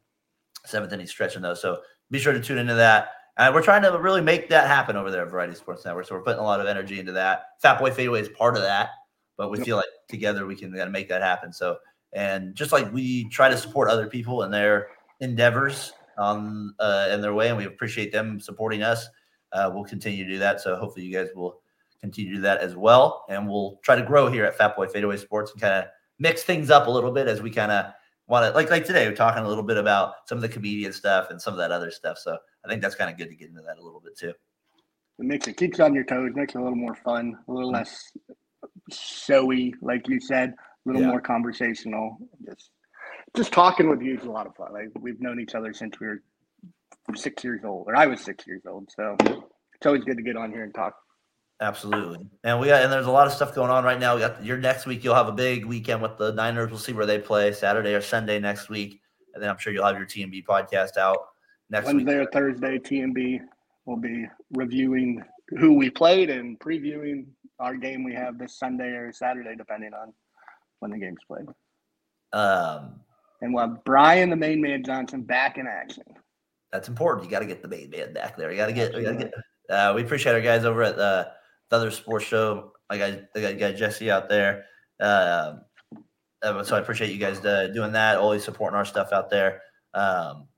Seventh 0.65 0.93
Inning 0.93 1.07
Stretching 1.07 1.43
those. 1.43 1.61
So 1.61 1.83
be 2.11 2.19
sure 2.19 2.33
to 2.33 2.41
tune 2.41 2.59
into 2.59 2.75
that. 2.75 3.11
And 3.37 3.55
we're 3.55 3.63
trying 3.63 3.83
to 3.83 3.99
really 3.99 4.21
make 4.21 4.49
that 4.51 4.67
happen 4.69 4.97
over 4.97 5.11
there 5.11 5.23
at 5.23 5.31
Variety 5.31 5.55
Sports 5.55 5.85
Network. 5.85 6.07
So 6.07 6.15
we're 6.15 6.23
putting 6.23 6.41
a 6.41 6.45
lot 6.45 6.61
of 6.61 6.67
energy 6.67 7.01
into 7.01 7.13
that. 7.13 7.47
Fat 7.61 7.79
Boy 7.81 7.91
Fadeaway 7.91 8.21
is 8.21 8.29
part 8.29 8.57
of 8.57 8.63
that, 8.63 8.91
but 9.37 9.51
we 9.51 9.59
Yep. 9.59 9.67
feel 9.67 9.77
like 9.77 9.87
together 10.09 10.47
we 10.47 10.55
can 10.55 10.71
kind 10.71 10.83
of 10.83 10.93
make 10.93 11.09
that 11.09 11.21
happen. 11.23 11.53
So, 11.53 11.79
and 12.13 12.55
just 12.55 12.71
like 12.71 12.93
we 12.93 13.29
try 13.31 13.49
to 13.49 13.57
support 13.57 13.91
other 13.91 14.07
people 14.07 14.45
in 14.45 14.53
their 14.53 14.89
endeavors 15.21 15.93
on 16.17 16.75
uh, 16.79 17.09
in 17.11 17.21
their 17.21 17.35
way, 17.35 17.49
and 17.49 17.57
we 17.57 17.65
appreciate 17.65 18.13
them 18.13 18.39
supporting 18.39 18.83
us, 18.85 19.09
uh, 19.53 19.69
we'll 19.75 19.85
continue 19.85 20.25
to 20.25 20.31
do 20.31 20.39
that. 20.39 20.61
So 20.61 20.77
hopefully 20.77 21.05
you 21.05 21.13
guys 21.13 21.29
will 21.35 21.61
continue 22.01 22.31
to 22.31 22.37
do 22.37 22.43
that 22.43 22.61
as 22.61 22.77
well. 22.77 23.25
And 23.29 23.49
we'll 23.49 23.81
try 23.83 23.97
to 23.97 24.03
grow 24.03 24.31
here 24.31 24.45
at 24.45 24.57
Fat 24.57 24.77
Boy 24.77 24.87
Fadeaway 24.87 25.17
Sports 25.17 25.51
and 25.51 25.61
kind 25.61 25.75
of 25.75 25.87
mix 26.21 26.45
things 26.45 26.71
up 26.71 26.87
a 26.87 26.91
little 26.91 27.11
bit 27.11 27.27
as 27.27 27.43
we 27.43 27.51
kind 27.51 27.73
of 27.73 27.87
want 28.27 28.45
to, 28.45 28.57
like, 28.57 28.71
like 28.71 28.85
today, 28.85 29.09
we're 29.09 29.15
talking 29.15 29.43
a 29.43 29.49
little 29.49 29.63
bit 29.63 29.77
about 29.77 30.15
some 30.29 30.39
of 30.39 30.43
the 30.43 30.49
comedian 30.49 30.93
stuff 30.93 31.31
and 31.31 31.41
some 31.41 31.53
of 31.55 31.59
that 31.59 31.71
other 31.71 31.91
stuff. 31.91 32.19
So 32.19 32.39
I 32.65 32.69
think 32.69 32.83
that's 32.83 32.95
kind 32.95 33.11
of 33.11 33.19
good 33.19 33.29
to 33.29 33.37
get 33.37 33.49
into 33.49 33.63
that 33.63 33.79
a 33.79 33.83
little 33.83 34.01
bit 34.01 34.17
too. 34.17 34.33
It 35.19 35.25
makes 35.25 35.47
it 35.47 35.57
keeps 35.57 35.79
you 35.79 35.85
on 35.85 35.95
your 35.95 36.05
toes, 36.05 36.33
makes 36.35 36.55
it 36.55 36.59
a 36.59 36.63
little 36.63 36.77
more 36.77 36.95
fun, 36.95 37.39
a 37.47 37.53
little 37.53 37.71
mm-hmm. 37.71 37.77
less 37.77 38.13
showy, 38.91 39.75
like 39.81 40.09
you 40.09 40.21
said, 40.21 40.51
a 40.51 40.55
little 40.87 41.03
Yeah. 41.03 41.09
more 41.09 41.21
conversational. 41.21 42.19
Just 42.45 42.71
just 43.37 43.53
talking 43.53 43.89
with 43.89 44.01
you 44.01 44.17
is 44.17 44.25
a 44.25 44.31
lot 44.31 44.47
of 44.47 44.55
fun. 44.57 44.73
Like 44.73 44.89
we've 44.99 45.21
known 45.21 45.41
each 45.41 45.55
other 45.55 45.73
since 45.73 45.99
we 46.01 46.07
were 46.07 46.23
six 47.15 47.45
years 47.45 47.65
old, 47.65 47.87
or 47.89 47.97
I 47.97 48.07
was 48.07 48.21
six 48.21 48.47
years 48.47 48.63
old. 48.67 48.91
So 48.97 49.17
it's 49.75 49.87
always 49.87 50.05
good 50.05 50.17
to 50.17 50.23
get 50.23 50.37
on 50.37 50.51
here 50.51 50.65
and 50.65 50.75
talk. 50.75 50.95
Absolutely. 51.61 52.27
And 52.43 52.61
we 52.61 52.67
got 52.67 52.83
and 52.83 52.93
there's 52.93 53.07
a 53.07 53.11
lot 53.11 53.27
of 53.27 53.33
stuff 53.33 53.55
going 53.55 53.71
on 53.71 53.85
right 53.85 53.99
now. 53.99 54.15
We 54.15 54.21
got 54.21 54.45
your 54.45 54.59
next 54.59 54.87
week, 54.87 55.05
you'll 55.05 55.15
have 55.15 55.29
a 55.29 55.33
big 55.33 55.65
weekend 55.65 56.03
with 56.03 56.19
the 56.19 56.33
Niners. 56.33 56.71
We'll 56.71 56.79
see 56.79 56.93
where 56.93 57.07
they 57.07 57.19
play 57.19 57.53
Saturday 57.53 57.95
or 57.95 58.01
Sunday 58.01 58.39
next 58.39 58.69
week. 58.69 59.01
And 59.35 59.43
then 59.43 59.51
I'm 59.51 59.59
sure 59.59 59.73
you'll 59.73 59.87
have 59.87 59.97
your 59.97 60.07
TMB 60.07 60.45
podcast 60.45 60.97
out 60.97 61.19
next 61.71 61.87
week. 61.87 61.97
Wednesday 61.97 62.17
or 62.17 62.27
Thursday, 62.27 62.79
TMB 62.79 63.41
will 63.87 63.97
be 63.97 64.27
reviewing 64.53 65.23
who 65.59 65.75
we 65.75 65.91
played 65.91 66.31
and 66.31 66.59
previewing 66.59 67.27
our 67.61 67.77
game 67.77 68.03
we 68.05 68.15
have 68.15 68.39
this 68.39 68.59
Sunday 68.59 68.89
or 68.89 69.13
Saturday, 69.13 69.55
depending 69.57 69.93
on 69.95 70.13
when 70.81 70.91
the 70.91 70.99
game's 70.99 71.21
played. 71.27 71.47
Um, 72.33 73.01
And 73.41 73.55
we'll 73.55 73.69
have 73.69 73.85
Brian, 73.85 74.31
the 74.31 74.37
main 74.37 74.61
man 74.61 74.83
Johnson, 74.85 75.23
back 75.23 75.57
in 75.59 75.67
action. 75.67 76.05
that's 76.73 76.89
important. 76.89 77.25
You 77.25 77.31
got 77.31 77.41
to 77.41 77.47
get 77.47 77.63
the 77.63 77.69
main 77.69 77.91
man 77.91 78.13
back 78.13 78.37
there. 78.37 78.51
You 78.51 78.57
got 78.57 78.67
to 78.67 78.73
get. 78.73 78.95
We 78.95 79.03
got 79.03 79.13
to 79.13 79.17
get. 79.17 79.35
Uh, 79.71 79.93
we 79.95 80.03
appreciate 80.03 80.33
our 80.33 80.41
guys 80.41 80.65
over 80.65 80.83
at 80.83 80.97
the, 80.97 81.33
the 81.71 81.77
other 81.77 81.91
sports 81.91 82.25
show. 82.25 82.73
I 82.91 82.99
got 82.99 83.21
I 83.35 83.53
got, 83.55 83.77
Jesse 83.77 84.11
out 84.11 84.29
there. 84.29 84.65
Um, 85.01 85.63
uh, 86.43 86.63
so 86.63 86.77
I 86.77 86.81
appreciate 86.81 87.11
you 87.13 87.19
guys 87.19 87.45
uh, 87.45 87.69
doing 87.69 87.93
that. 87.93 88.19
Always 88.19 88.45
supporting 88.45 88.77
our 88.77 88.85
stuff 88.85 89.13
out 89.13 89.31
there. 89.31 89.63
Um, 89.95 90.49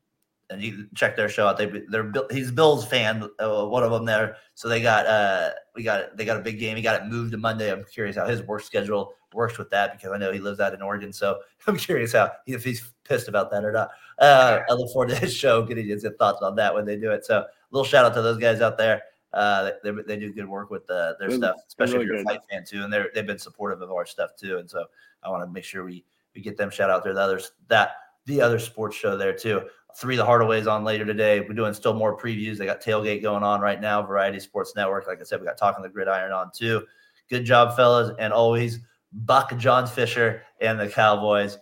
and 0.51 0.63
you 0.63 0.87
check 0.95 1.17
their 1.17 1.29
show 1.29 1.47
out. 1.47 1.59
They 1.59 1.67
they're 1.89 2.13
he's 2.31 2.51
Bills 2.51 2.87
fan, 2.87 3.29
uh, 3.39 3.67
one 3.67 3.83
of 3.83 3.91
them 3.91 4.05
there. 4.05 4.37
So 4.55 4.69
they 4.69 4.81
got 4.81 5.07
uh 5.07 5.51
we 5.75 5.83
got 5.83 6.17
they 6.17 6.25
got 6.25 6.37
a 6.37 6.43
big 6.43 6.59
game. 6.59 6.77
He 6.77 6.83
got 6.83 7.01
it 7.01 7.07
moved 7.07 7.33
to 7.33 7.39
Monday. 7.39 7.73
I'm 7.73 7.85
curious 7.85 8.17
how 8.17 8.27
his 8.27 8.43
work 8.43 8.63
schedule 8.63 9.15
works 9.35 9.59
with 9.59 9.71
that 9.71 9.93
because 9.93 10.13
I 10.13 10.19
know 10.19 10.33
he 10.33 10.39
lives 10.39 10.61
out 10.61 10.75
in 10.75 10.83
Oregon. 10.83 11.13
So 11.13 11.41
I'm 11.67 11.77
curious 11.77 12.13
how 12.13 12.33
if 12.47 12.65
he's 12.65 12.93
pissed 13.05 13.29
about 13.29 13.51
that 13.51 13.65
or 13.65 13.73
not. 13.73 13.91
Uh, 14.19 14.61
I 14.69 14.73
look 14.73 14.93
forward 14.93 15.11
to 15.11 15.17
his 15.17 15.35
show, 15.35 15.63
getting 15.63 15.87
his 15.87 16.07
thoughts 16.19 16.43
on 16.43 16.57
that 16.57 16.75
when 16.75 16.85
they 16.85 16.97
do 16.97 17.11
it. 17.11 17.25
So 17.25 17.39
a 17.39 17.47
little 17.71 17.85
shout 17.85 18.05
out 18.05 18.15
to 18.15 18.23
those 18.23 18.39
guys 18.39 18.61
out 18.61 18.79
there. 18.79 19.03
Uh, 19.37 19.73
they, 19.85 19.91
they 20.07 20.17
do 20.17 20.33
good 20.33 20.49
work 20.49 20.71
with 20.71 20.89
uh, 20.91 21.13
their 21.21 21.29
They're- 21.29 21.37
stuff, 21.37 21.57
especially 21.69 22.07
really 22.07 22.07
if 22.07 22.13
you're 22.13 22.21
a 22.23 22.25
fight 22.25 22.41
fan 22.51 22.65
too, 22.65 22.83
and 22.85 22.93
they're 22.93 23.11
they've 23.15 23.27
been 23.27 23.39
supportive 23.39 23.83
of 23.83 23.91
our 23.93 24.07
stuff 24.07 24.31
too. 24.35 24.57
And 24.57 24.69
so 24.69 24.87
I 25.23 25.29
want 25.29 25.43
to 25.43 25.53
make 25.53 25.63
sure 25.65 25.85
we 25.85 26.05
we 26.35 26.41
get 26.41 26.57
them 26.57 26.71
shout 26.71 26.89
out 26.89 27.05
there. 27.05 27.13
The 27.13 27.21
others 27.21 27.53
that 27.69 27.91
the 28.25 28.41
other 28.41 28.59
sports 28.59 28.97
show 28.97 29.17
there 29.17 29.35
too. 29.35 29.63
Three 29.99 30.19
of 30.19 30.27
the 30.27 30.31
Hardaways 30.31 30.71
on 30.71 30.85
later 30.85 31.05
today. 31.05 31.41
We're 31.41 31.55
doing 31.55 31.75
still 31.75 31.95
more 31.95 32.17
previews. 32.19 32.57
They 32.59 32.67
got 32.67 32.83
tailgate 32.83 33.23
going 33.23 33.43
on 33.43 33.61
right 33.61 33.81
now. 33.81 34.03
Variety 34.03 34.41
Sports 34.41 34.75
Network. 34.75 35.07
Like 35.07 35.21
I 35.21 35.25
said, 35.25 35.41
we 35.41 35.47
got 35.47 35.59
talking 35.59 35.83
the 35.83 35.89
gridiron 35.91 36.33
on 36.33 36.51
too. 36.55 36.87
Good 37.29 37.45
job, 37.45 37.77
fellas, 37.77 38.15
and 38.19 38.33
always 38.33 38.81
Buck 39.13 39.57
John 39.59 39.87
Fisher 39.87 40.43
and 40.61 40.81
the 40.81 40.89
Cowboys. 40.89 41.59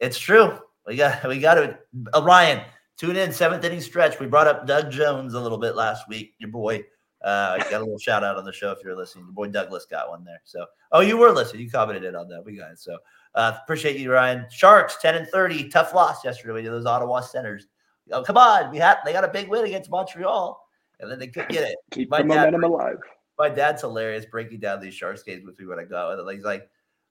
It's 0.00 0.18
true. 0.18 0.58
We 0.86 0.96
got 0.96 1.26
we 1.28 1.40
got 1.40 1.54
to 1.54 1.78
uh, 2.14 2.22
Ryan. 2.22 2.62
Tune 2.96 3.16
in 3.16 3.32
seventh 3.32 3.64
inning 3.64 3.80
stretch. 3.80 4.18
We 4.18 4.26
brought 4.26 4.48
up 4.48 4.66
Doug 4.66 4.90
Jones 4.90 5.34
a 5.34 5.40
little 5.40 5.58
bit 5.58 5.76
last 5.76 6.08
week. 6.08 6.34
Your 6.38 6.50
boy 6.50 6.84
uh, 7.28 7.58
got 7.58 7.74
a 7.74 7.84
little 7.84 7.98
shout 7.98 8.24
out 8.24 8.36
on 8.36 8.44
the 8.44 8.52
show 8.52 8.72
if 8.72 8.78
you're 8.82 8.96
listening. 8.96 9.26
Your 9.26 9.32
boy 9.32 9.48
Douglas 9.48 9.84
got 9.84 10.08
one 10.08 10.24
there. 10.24 10.40
So, 10.44 10.64
oh, 10.92 11.00
you 11.00 11.16
were 11.16 11.30
listening. 11.30 11.62
You 11.62 11.70
commented 11.70 12.14
on 12.14 12.28
that. 12.28 12.44
We 12.44 12.56
got 12.56 12.72
it. 12.72 12.78
So, 12.78 12.98
uh, 13.34 13.52
appreciate 13.62 13.96
you, 13.96 14.12
Ryan. 14.12 14.46
Sharks 14.50 14.96
ten 15.00 15.14
and 15.14 15.28
thirty. 15.28 15.68
Tough 15.68 15.94
loss 15.94 16.24
yesterday 16.24 16.62
to 16.62 16.70
those 16.70 16.86
Ottawa 16.86 17.20
Senators. 17.20 17.66
Oh, 18.10 18.22
come 18.22 18.38
on, 18.38 18.70
we 18.70 18.78
had 18.78 18.98
they 19.04 19.12
got 19.12 19.24
a 19.24 19.28
big 19.28 19.48
win 19.48 19.66
against 19.66 19.90
Montreal, 19.90 20.58
and 21.00 21.10
then 21.10 21.18
they 21.18 21.28
couldn't 21.28 21.50
get 21.50 21.68
it. 21.68 21.76
Keep 21.92 22.10
My 22.10 22.22
the 22.22 22.28
dad- 22.28 22.52
momentum 22.52 22.64
alive. 22.64 22.98
My 23.38 23.48
dad's 23.48 23.82
hilarious 23.82 24.26
breaking 24.26 24.60
down 24.60 24.80
these 24.80 24.94
Sharks 24.94 25.22
games 25.22 25.44
with 25.46 25.58
me 25.60 25.66
when 25.66 25.78
I 25.78 25.84
go. 25.84 26.10
And 26.10 26.36
he's 26.36 26.44
like, 26.44 26.68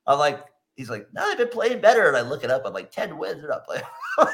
I'm 0.07 0.20
like, 0.20 0.43
he's 0.76 0.89
like, 0.89 1.07
no, 1.13 1.26
they've 1.30 1.38
been 1.38 1.47
playing 1.47 1.80
better. 1.80 2.07
And 2.07 2.18
I 2.18 2.22
look 2.22 2.43
it 2.43 2.51
up. 2.51 2.63
I'm 2.65 2.74
like, 2.74 2.91
10 2.91 3.18
wins. 3.18 3.39
They're 3.39 3.49
not 3.49 3.65
playing. 3.65 3.84
I'm 4.20 4.28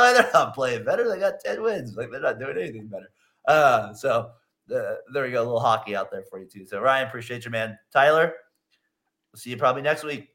like, 0.00 0.16
they're 0.16 0.30
not 0.32 0.54
playing 0.54 0.84
better. 0.84 1.06
They 1.06 1.18
got 1.18 1.40
10 1.44 1.62
wins. 1.62 1.96
Like, 1.96 2.10
they're 2.10 2.20
not 2.20 2.38
doing 2.38 2.56
anything 2.56 2.86
better. 2.86 3.10
Uh, 3.48 3.92
so 3.94 4.30
uh, 4.74 4.94
there 5.12 5.24
we 5.24 5.30
go. 5.30 5.42
A 5.42 5.44
little 5.44 5.58
hockey 5.58 5.96
out 5.96 6.10
there 6.12 6.22
for 6.30 6.38
you, 6.38 6.46
too. 6.46 6.66
So, 6.66 6.80
Ryan, 6.80 7.08
appreciate 7.08 7.44
you, 7.44 7.50
man. 7.50 7.76
Tyler, 7.92 8.34
we'll 9.32 9.38
see 9.38 9.50
you 9.50 9.56
probably 9.56 9.82
next 9.82 10.04
week. 10.04 10.28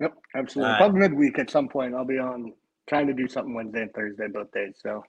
Yep, 0.00 0.14
absolutely. 0.34 0.66
All 0.66 0.72
right. 0.72 0.78
Probably 0.78 1.00
midweek 1.00 1.38
at 1.38 1.50
some 1.50 1.68
point. 1.68 1.94
I'll 1.94 2.04
be 2.04 2.18
on 2.18 2.52
trying 2.88 3.06
to 3.06 3.12
do 3.12 3.28
something 3.28 3.54
Wednesday 3.54 3.82
and 3.82 3.92
Thursday 3.92 4.28
both 4.28 4.50
days. 4.52 4.74
So 4.82 5.04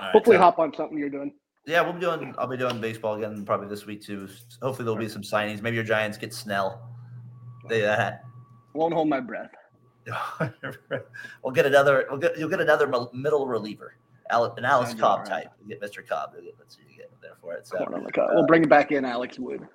right, 0.00 0.12
hopefully 0.12 0.36
so- 0.36 0.42
hop 0.42 0.58
on 0.58 0.74
something 0.74 0.98
you're 0.98 1.10
doing. 1.10 1.32
Yeah, 1.66 1.80
we'll 1.80 1.94
be 1.94 2.00
doing. 2.00 2.32
I'll 2.38 2.46
be 2.46 2.56
doing 2.56 2.80
baseball 2.80 3.14
again 3.14 3.44
probably 3.44 3.66
this 3.66 3.86
week 3.86 4.00
too. 4.00 4.28
Hopefully 4.62 4.84
there'll 4.84 4.96
be 4.96 5.08
some 5.08 5.22
signings. 5.22 5.62
Maybe 5.62 5.74
your 5.74 5.84
Giants 5.84 6.16
get 6.16 6.32
Snell. 6.32 6.80
They 7.68 7.84
uh, 7.84 8.12
Won't 8.72 8.94
hold 8.94 9.08
my 9.08 9.18
breath. 9.18 9.50
we'll 11.42 11.52
get 11.52 11.66
another. 11.66 12.06
We'll 12.08 12.20
get. 12.20 12.38
You'll 12.38 12.48
get 12.48 12.60
another 12.60 12.86
middle 13.12 13.48
reliever, 13.48 13.96
an 14.30 14.64
Alex 14.64 14.94
Cobb 14.94 15.20
right? 15.20 15.28
type. 15.28 15.52
You 15.62 15.68
get 15.68 15.80
Mr. 15.82 16.06
Cobb. 16.06 16.30
You'll 16.34 16.44
get, 16.44 16.54
let's 16.58 16.76
see 16.76 16.82
you 16.90 16.96
get 16.96 17.10
there 17.22 17.32
for 17.40 17.54
it. 17.54 17.66
So 17.66 17.78
Corn 17.78 17.94
on 17.94 18.04
the 18.04 18.12
cob. 18.12 18.30
we'll 18.32 18.46
bring 18.46 18.62
it 18.62 18.68
back 18.68 18.92
in, 18.92 19.04
Alex 19.04 19.38
Wood. 19.38 19.66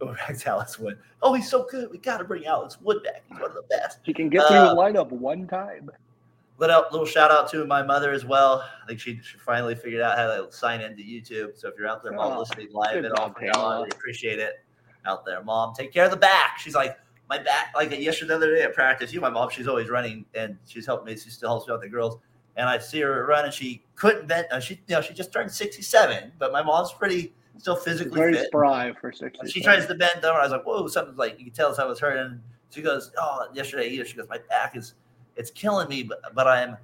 oh, 0.00 0.14
back 0.14 0.36
to 0.38 0.48
Alex 0.50 0.78
Wood. 0.78 0.98
Oh, 1.22 1.34
he's 1.34 1.48
so 1.50 1.66
good. 1.70 1.90
We 1.90 1.98
got 1.98 2.18
to 2.18 2.24
bring 2.24 2.46
Alex 2.46 2.80
Wood 2.80 3.02
back. 3.02 3.22
He's 3.28 3.38
one 3.38 3.50
of 3.50 3.54
the 3.56 3.62
best. 3.68 3.98
He 4.04 4.12
can 4.14 4.28
get 4.28 4.46
through 4.48 4.56
Uh, 4.56 4.74
the 4.74 4.80
lineup 4.80 5.10
one 5.10 5.46
time. 5.46 5.90
Little 6.58 6.84
little 6.90 7.06
shout 7.06 7.30
out 7.30 7.48
to 7.52 7.64
my 7.66 7.82
mother 7.84 8.10
as 8.10 8.24
well. 8.24 8.64
I 8.82 8.86
think 8.88 8.98
she, 8.98 9.20
she 9.22 9.38
finally 9.38 9.76
figured 9.76 10.02
out 10.02 10.18
how 10.18 10.26
to 10.26 10.50
sign 10.52 10.80
into 10.80 11.04
YouTube. 11.04 11.56
So 11.56 11.68
if 11.68 11.74
you're 11.78 11.86
out 11.86 12.02
there, 12.02 12.12
mom, 12.12 12.32
Oh, 12.32 12.40
listening 12.40 12.68
live 12.72 12.94
good 12.94 13.04
and 13.04 13.14
all 13.14 13.28
job, 13.28 13.38
for 13.38 13.44
y'all, 13.44 13.84
I 13.84 13.86
appreciate 13.86 14.40
it. 14.40 14.54
Out 15.06 15.24
there, 15.24 15.40
mom, 15.44 15.72
take 15.74 15.92
care 15.92 16.04
of 16.04 16.10
the 16.10 16.16
back. 16.16 16.58
She's 16.58 16.74
like 16.74 16.96
my 17.28 17.38
back. 17.38 17.72
Like 17.76 17.92
yesterday, 17.96 18.30
the 18.30 18.34
other 18.36 18.54
day 18.56 18.62
at 18.62 18.74
practice, 18.74 19.12
you, 19.12 19.20
my 19.20 19.30
mom, 19.30 19.50
she's 19.50 19.68
always 19.68 19.88
running 19.88 20.24
and 20.34 20.58
she's 20.66 20.84
helping 20.84 21.06
me. 21.14 21.16
She 21.16 21.30
still 21.30 21.48
helps 21.50 21.68
me 21.68 21.74
out 21.74 21.80
with 21.80 21.88
the 21.88 21.94
girls. 21.94 22.18
And 22.58 22.68
I 22.68 22.76
see 22.78 23.00
her 23.00 23.24
run, 23.24 23.44
and 23.46 23.54
she 23.54 23.82
couldn't 23.94 24.26
bend. 24.28 24.46
Uh, 24.50 24.60
she, 24.60 24.74
you 24.88 24.94
know, 24.96 25.00
she 25.00 25.14
just 25.14 25.32
turned 25.32 25.50
67, 25.50 26.32
but 26.38 26.52
my 26.52 26.62
mom's 26.62 26.92
pretty 26.92 27.32
still 27.56 27.76
physically 27.76 28.18
Very 28.18 28.34
fit. 28.34 28.46
spry 28.48 28.92
for 29.00 29.10
six. 29.12 29.38
And 29.40 29.50
she 29.50 29.60
tries 29.62 29.86
to 29.86 29.94
bend 29.94 30.24
over. 30.24 30.38
I 30.38 30.42
was 30.42 30.52
like, 30.52 30.64
whoa, 30.66 30.86
something's 30.88 31.18
like, 31.18 31.38
you 31.38 31.46
can 31.46 31.54
tell 31.54 31.72
something 31.74 31.88
was 31.88 31.98
hurting. 32.00 32.40
She 32.70 32.82
goes, 32.82 33.12
oh, 33.18 33.46
yesterday, 33.54 33.88
either. 33.88 34.04
She 34.04 34.16
goes, 34.16 34.28
my 34.28 34.38
back 34.48 34.76
is, 34.76 34.94
it's 35.36 35.50
killing 35.50 35.88
me, 35.88 36.02
but, 36.02 36.20
but 36.34 36.46
I'm, 36.46 36.76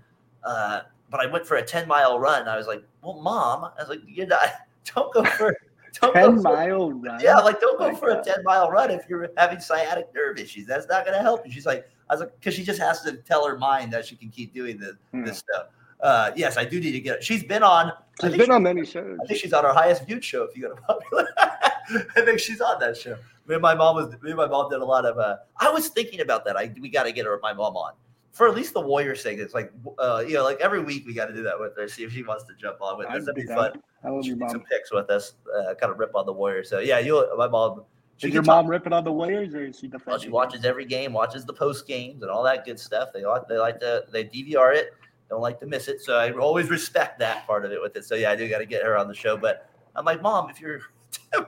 uh, 0.44 0.80
but 1.10 1.20
I 1.20 1.26
went 1.26 1.46
for 1.46 1.56
a 1.56 1.62
10 1.62 1.86
mile 1.86 2.18
run. 2.18 2.48
I 2.48 2.56
was 2.56 2.66
like, 2.66 2.82
well, 3.02 3.20
mom, 3.20 3.64
I 3.64 3.82
was 3.82 3.88
like, 3.88 4.00
you're 4.06 4.26
not, 4.26 4.48
don't 4.94 5.12
go 5.12 5.24
for, 5.24 5.56
don't 6.00 6.14
go 6.14 6.20
Ten 6.20 6.36
for, 6.36 6.42
mile 6.42 6.92
run. 6.92 7.20
yeah, 7.20 7.38
like 7.38 7.60
don't 7.60 7.78
go 7.78 7.94
for 7.94 8.10
a 8.10 8.22
10 8.24 8.42
mile 8.42 8.70
run 8.70 8.90
if 8.90 9.02
you're 9.08 9.28
having 9.36 9.60
sciatic 9.60 10.08
nerve 10.14 10.38
issues. 10.38 10.66
That's 10.66 10.88
not 10.88 11.04
going 11.04 11.16
to 11.16 11.22
help 11.22 11.46
you. 11.46 11.52
She's 11.52 11.66
like, 11.66 11.88
I 12.10 12.14
was 12.14 12.20
like, 12.20 12.38
because 12.38 12.54
she 12.54 12.62
just 12.64 12.80
has 12.80 13.00
to 13.02 13.16
tell 13.18 13.46
her 13.46 13.56
mind 13.58 13.92
that 13.92 14.04
she 14.06 14.16
can 14.16 14.28
keep 14.30 14.52
doing 14.54 14.78
this, 14.78 14.94
Hmm. 15.12 15.24
this 15.24 15.38
stuff. 15.38 15.66
Uh, 16.00 16.30
yes, 16.36 16.56
I 16.58 16.64
do 16.64 16.78
need 16.80 16.92
to 16.92 17.00
get. 17.00 17.24
She's 17.24 17.42
been 17.44 17.62
on. 17.62 17.90
She's 18.20 18.32
been 18.32 18.46
she- 18.46 18.50
on 18.52 18.62
many 18.62 18.84
shows. 18.84 19.18
I 19.22 19.26
think 19.26 19.40
she's 19.40 19.52
on 19.54 19.64
our 19.64 19.72
highest 19.72 20.04
viewed 20.06 20.22
show. 20.22 20.42
If 20.42 20.54
you 20.56 20.62
go 20.68 20.74
to 20.74 20.80
popular, 20.82 21.26
I 21.38 22.20
think 22.24 22.38
she's 22.40 22.60
on 22.60 22.78
that 22.80 22.96
show. 22.96 23.16
Me 23.46 23.54
and 23.54 23.62
my 23.62 23.74
mom 23.74 23.96
was. 23.96 24.10
Me 24.22 24.30
and 24.30 24.36
my 24.36 24.46
mom 24.46 24.70
did 24.70 24.80
a 24.80 24.84
lot 24.84 25.06
of. 25.06 25.18
Uh, 25.18 25.36
I 25.58 25.70
was 25.70 25.88
thinking 25.88 26.20
about 26.20 26.44
that. 26.44 26.56
I 26.56 26.74
we 26.80 26.88
got 26.90 27.04
to 27.04 27.12
get 27.12 27.24
her 27.24 27.38
my 27.42 27.52
mom 27.54 27.76
on 27.76 27.92
for 28.32 28.48
at 28.48 28.54
least 28.54 28.74
the 28.74 28.80
Warriors 28.80 29.22
sake. 29.22 29.38
It's 29.38 29.54
like 29.54 29.72
uh, 29.98 30.22
you 30.26 30.34
know, 30.34 30.44
like 30.44 30.60
every 30.60 30.82
week 30.82 31.06
we 31.06 31.14
got 31.14 31.26
to 31.26 31.34
do 31.34 31.42
that 31.44 31.58
with 31.58 31.74
her. 31.76 31.88
See 31.88 32.04
if 32.04 32.12
she 32.12 32.22
wants 32.22 32.44
to 32.44 32.54
jump 32.60 32.82
on 32.82 32.98
with 32.98 33.06
us. 33.06 33.24
That'd 33.24 33.34
be 33.36 33.46
fun. 33.46 33.80
I 34.02 34.08
love 34.10 34.26
your 34.26 34.36
Shoot 34.36 34.50
some 34.50 34.58
mom. 34.60 34.66
picks 34.70 34.92
with 34.92 35.08
us. 35.08 35.34
Uh, 35.56 35.72
kind 35.74 35.90
of 35.90 35.98
rip 35.98 36.14
on 36.14 36.26
the 36.26 36.32
Warriors. 36.32 36.68
So 36.68 36.80
yeah, 36.80 36.98
you. 36.98 37.26
My 37.38 37.48
mom. 37.48 37.84
She 38.16 38.28
Is 38.28 38.34
your 38.34 38.42
talk- 38.42 38.64
mom 38.64 38.66
ripping 38.68 38.92
on 38.92 39.04
the 39.04 39.12
Warriors, 39.12 39.54
or 39.54 39.64
is 39.64 39.78
she 39.78 39.88
the 39.88 40.00
well, 40.06 40.18
she 40.18 40.28
watches 40.28 40.64
every 40.64 40.84
game, 40.84 41.12
watches 41.12 41.44
the 41.44 41.52
post 41.52 41.86
games 41.86 42.22
and 42.22 42.30
all 42.30 42.42
that 42.44 42.64
good 42.64 42.78
stuff. 42.78 43.10
They 43.12 43.24
like 43.24 43.48
they 43.48 43.58
like 43.58 43.80
to 43.80 44.04
they 44.10 44.24
DVR 44.24 44.74
it, 44.74 44.94
don't 45.28 45.40
like 45.40 45.58
to 45.60 45.66
miss 45.66 45.88
it. 45.88 46.00
So 46.00 46.16
I 46.16 46.30
always 46.32 46.70
respect 46.70 47.18
that 47.18 47.46
part 47.46 47.64
of 47.64 47.72
it 47.72 47.82
with 47.82 47.96
it. 47.96 48.04
So 48.04 48.14
yeah, 48.14 48.30
I 48.30 48.36
do 48.36 48.48
got 48.48 48.58
to 48.58 48.66
get 48.66 48.84
her 48.84 48.96
on 48.96 49.08
the 49.08 49.14
show. 49.14 49.36
But 49.36 49.68
I'm 49.96 50.04
like, 50.04 50.22
mom, 50.22 50.48
if 50.48 50.60
you're 50.60 50.80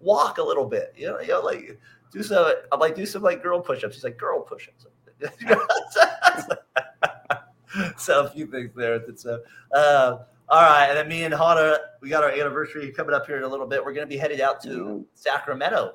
walk 0.00 0.38
a 0.38 0.42
little 0.42 0.66
bit, 0.66 0.94
you 0.96 1.06
know, 1.06 1.20
you 1.20 1.28
know, 1.28 1.40
like 1.40 1.78
do 2.12 2.22
some. 2.22 2.52
I'm 2.70 2.80
like, 2.80 2.94
do 2.94 3.06
some 3.06 3.22
like 3.22 3.42
girl 3.42 3.60
push-ups. 3.60 3.94
She's 3.94 4.04
like, 4.04 4.18
girl 4.18 4.40
push-ups. 4.40 4.86
so 7.96 8.26
a 8.26 8.30
few 8.30 8.46
things 8.46 8.70
there. 8.76 9.02
So. 9.16 9.40
Uh, 9.72 10.18
all 10.48 10.62
right, 10.62 10.86
and 10.88 10.96
then 10.96 11.08
me 11.08 11.24
and 11.24 11.34
Hana, 11.34 11.78
we 12.00 12.08
got 12.08 12.22
our 12.22 12.30
anniversary 12.30 12.92
coming 12.92 13.14
up 13.14 13.26
here 13.26 13.36
in 13.36 13.42
a 13.42 13.48
little 13.48 13.66
bit. 13.66 13.84
We're 13.84 13.92
going 13.92 14.06
to 14.06 14.08
be 14.12 14.16
headed 14.16 14.40
out 14.40 14.62
to 14.62 15.04
Sacramento. 15.14 15.94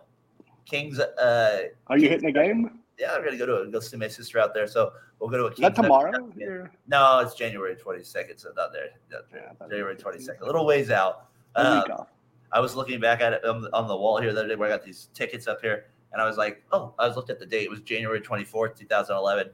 Kings 0.66 1.00
uh, 1.00 1.64
Are 1.88 1.98
you 1.98 2.10
hitting 2.10 2.28
the 2.28 2.32
game? 2.32 2.80
yeah, 2.98 3.14
I'm 3.16 3.24
gonna 3.24 3.38
go 3.38 3.66
to 3.66 3.72
go 3.72 3.80
see 3.80 3.98
my 3.98 4.08
sister 4.08 4.40
out 4.40 4.54
there. 4.54 4.68
So 4.68 4.92
we'll 5.20 5.30
go 5.30 5.38
to 5.38 5.46
a 5.46 5.62
that 5.62 5.76
tomorrow? 5.76 6.32
Or- 6.42 6.72
No, 6.88 7.20
it's 7.20 7.34
January 7.34 7.76
22nd, 7.76 8.40
so 8.40 8.50
not 8.56 8.72
there. 8.72 8.90
Not 9.12 9.24
there. 9.32 9.54
Yeah, 9.60 9.68
January 9.68 9.96
22nd, 9.96 10.42
a 10.42 10.46
little 10.46 10.66
ways 10.66 10.92
out. 10.92 11.28
Off. 11.56 12.08
I 12.54 12.60
was 12.60 12.76
looking 12.76 13.00
back 13.00 13.22
at 13.22 13.34
it 13.34 13.44
on 13.46 13.62
the, 13.62 13.76
on 13.76 13.88
the 13.88 13.96
wall 13.96 14.22
here 14.22 14.32
the 14.34 14.40
other 14.40 14.50
day 14.50 14.56
where 14.56 14.70
I 14.70 14.72
got 14.72 14.84
these 14.84 15.10
tickets 15.14 15.48
up 15.48 15.62
here, 15.62 15.86
and 16.14 16.22
I 16.22 16.26
was 16.26 16.38
like, 16.38 16.64
oh, 16.72 16.94
I 17.00 17.08
was 17.08 17.16
looked 17.16 17.30
at 17.30 17.40
the 17.40 17.46
date. 17.46 17.64
It 17.64 17.70
was 17.70 17.82
January 17.82 18.22
24th, 18.22 18.78
2011. 18.78 19.48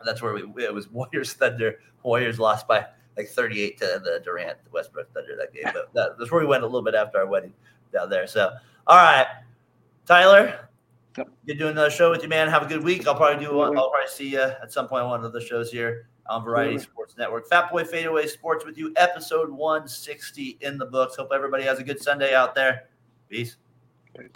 And 0.00 0.08
that's 0.08 0.22
where 0.22 0.32
we 0.32 0.64
it 0.64 0.72
was 0.72 0.88
Warriors 0.90 1.34
Thunder. 1.34 1.80
Warriors 2.02 2.40
lost 2.40 2.66
by 2.66 2.86
like 3.16 3.28
38 3.28 3.78
to 3.78 4.00
the 4.04 4.20
Durant 4.24 4.58
Westbrook 4.72 5.12
Thunder 5.12 5.36
that 5.36 5.52
game, 5.52 5.70
but 5.72 5.92
that, 5.94 6.18
that's 6.18 6.30
where 6.30 6.40
we 6.40 6.46
went 6.46 6.62
a 6.62 6.66
little 6.66 6.82
bit 6.82 6.94
after 6.94 7.18
our 7.18 7.26
wedding 7.26 7.52
down 7.92 8.08
there. 8.08 8.26
So, 8.26 8.50
all 8.86 8.96
right, 8.96 9.26
Tyler. 10.06 10.68
Yep. 11.18 11.28
Good 11.46 11.58
doing 11.58 11.72
another 11.72 11.90
show 11.90 12.10
with 12.10 12.22
you, 12.22 12.28
man. 12.28 12.48
Have 12.48 12.62
a 12.62 12.66
good 12.66 12.84
week. 12.84 13.06
I'll 13.06 13.16
probably 13.16 13.44
do 13.44 13.54
one. 13.54 13.76
I'll 13.76 13.90
probably 13.90 14.08
see 14.08 14.28
you 14.28 14.40
at 14.40 14.72
some 14.72 14.86
point 14.86 15.02
on 15.02 15.10
one 15.10 15.24
of 15.24 15.32
the 15.32 15.40
shows 15.40 15.70
here 15.70 16.06
on 16.28 16.44
Variety 16.44 16.74
Absolutely. 16.74 16.92
Sports 16.92 17.16
Network. 17.18 17.48
Fat 17.48 17.70
Boy 17.70 17.84
Fadeaway 17.84 18.26
Sports 18.26 18.64
with 18.64 18.78
you, 18.78 18.92
episode 18.96 19.50
160 19.50 20.58
in 20.60 20.78
the 20.78 20.86
books. 20.86 21.16
Hope 21.16 21.30
everybody 21.34 21.64
has 21.64 21.78
a 21.78 21.84
good 21.84 22.00
Sunday 22.00 22.34
out 22.34 22.54
there. 22.54 22.88
Peace. 23.28 23.56
Peace. 24.16 24.30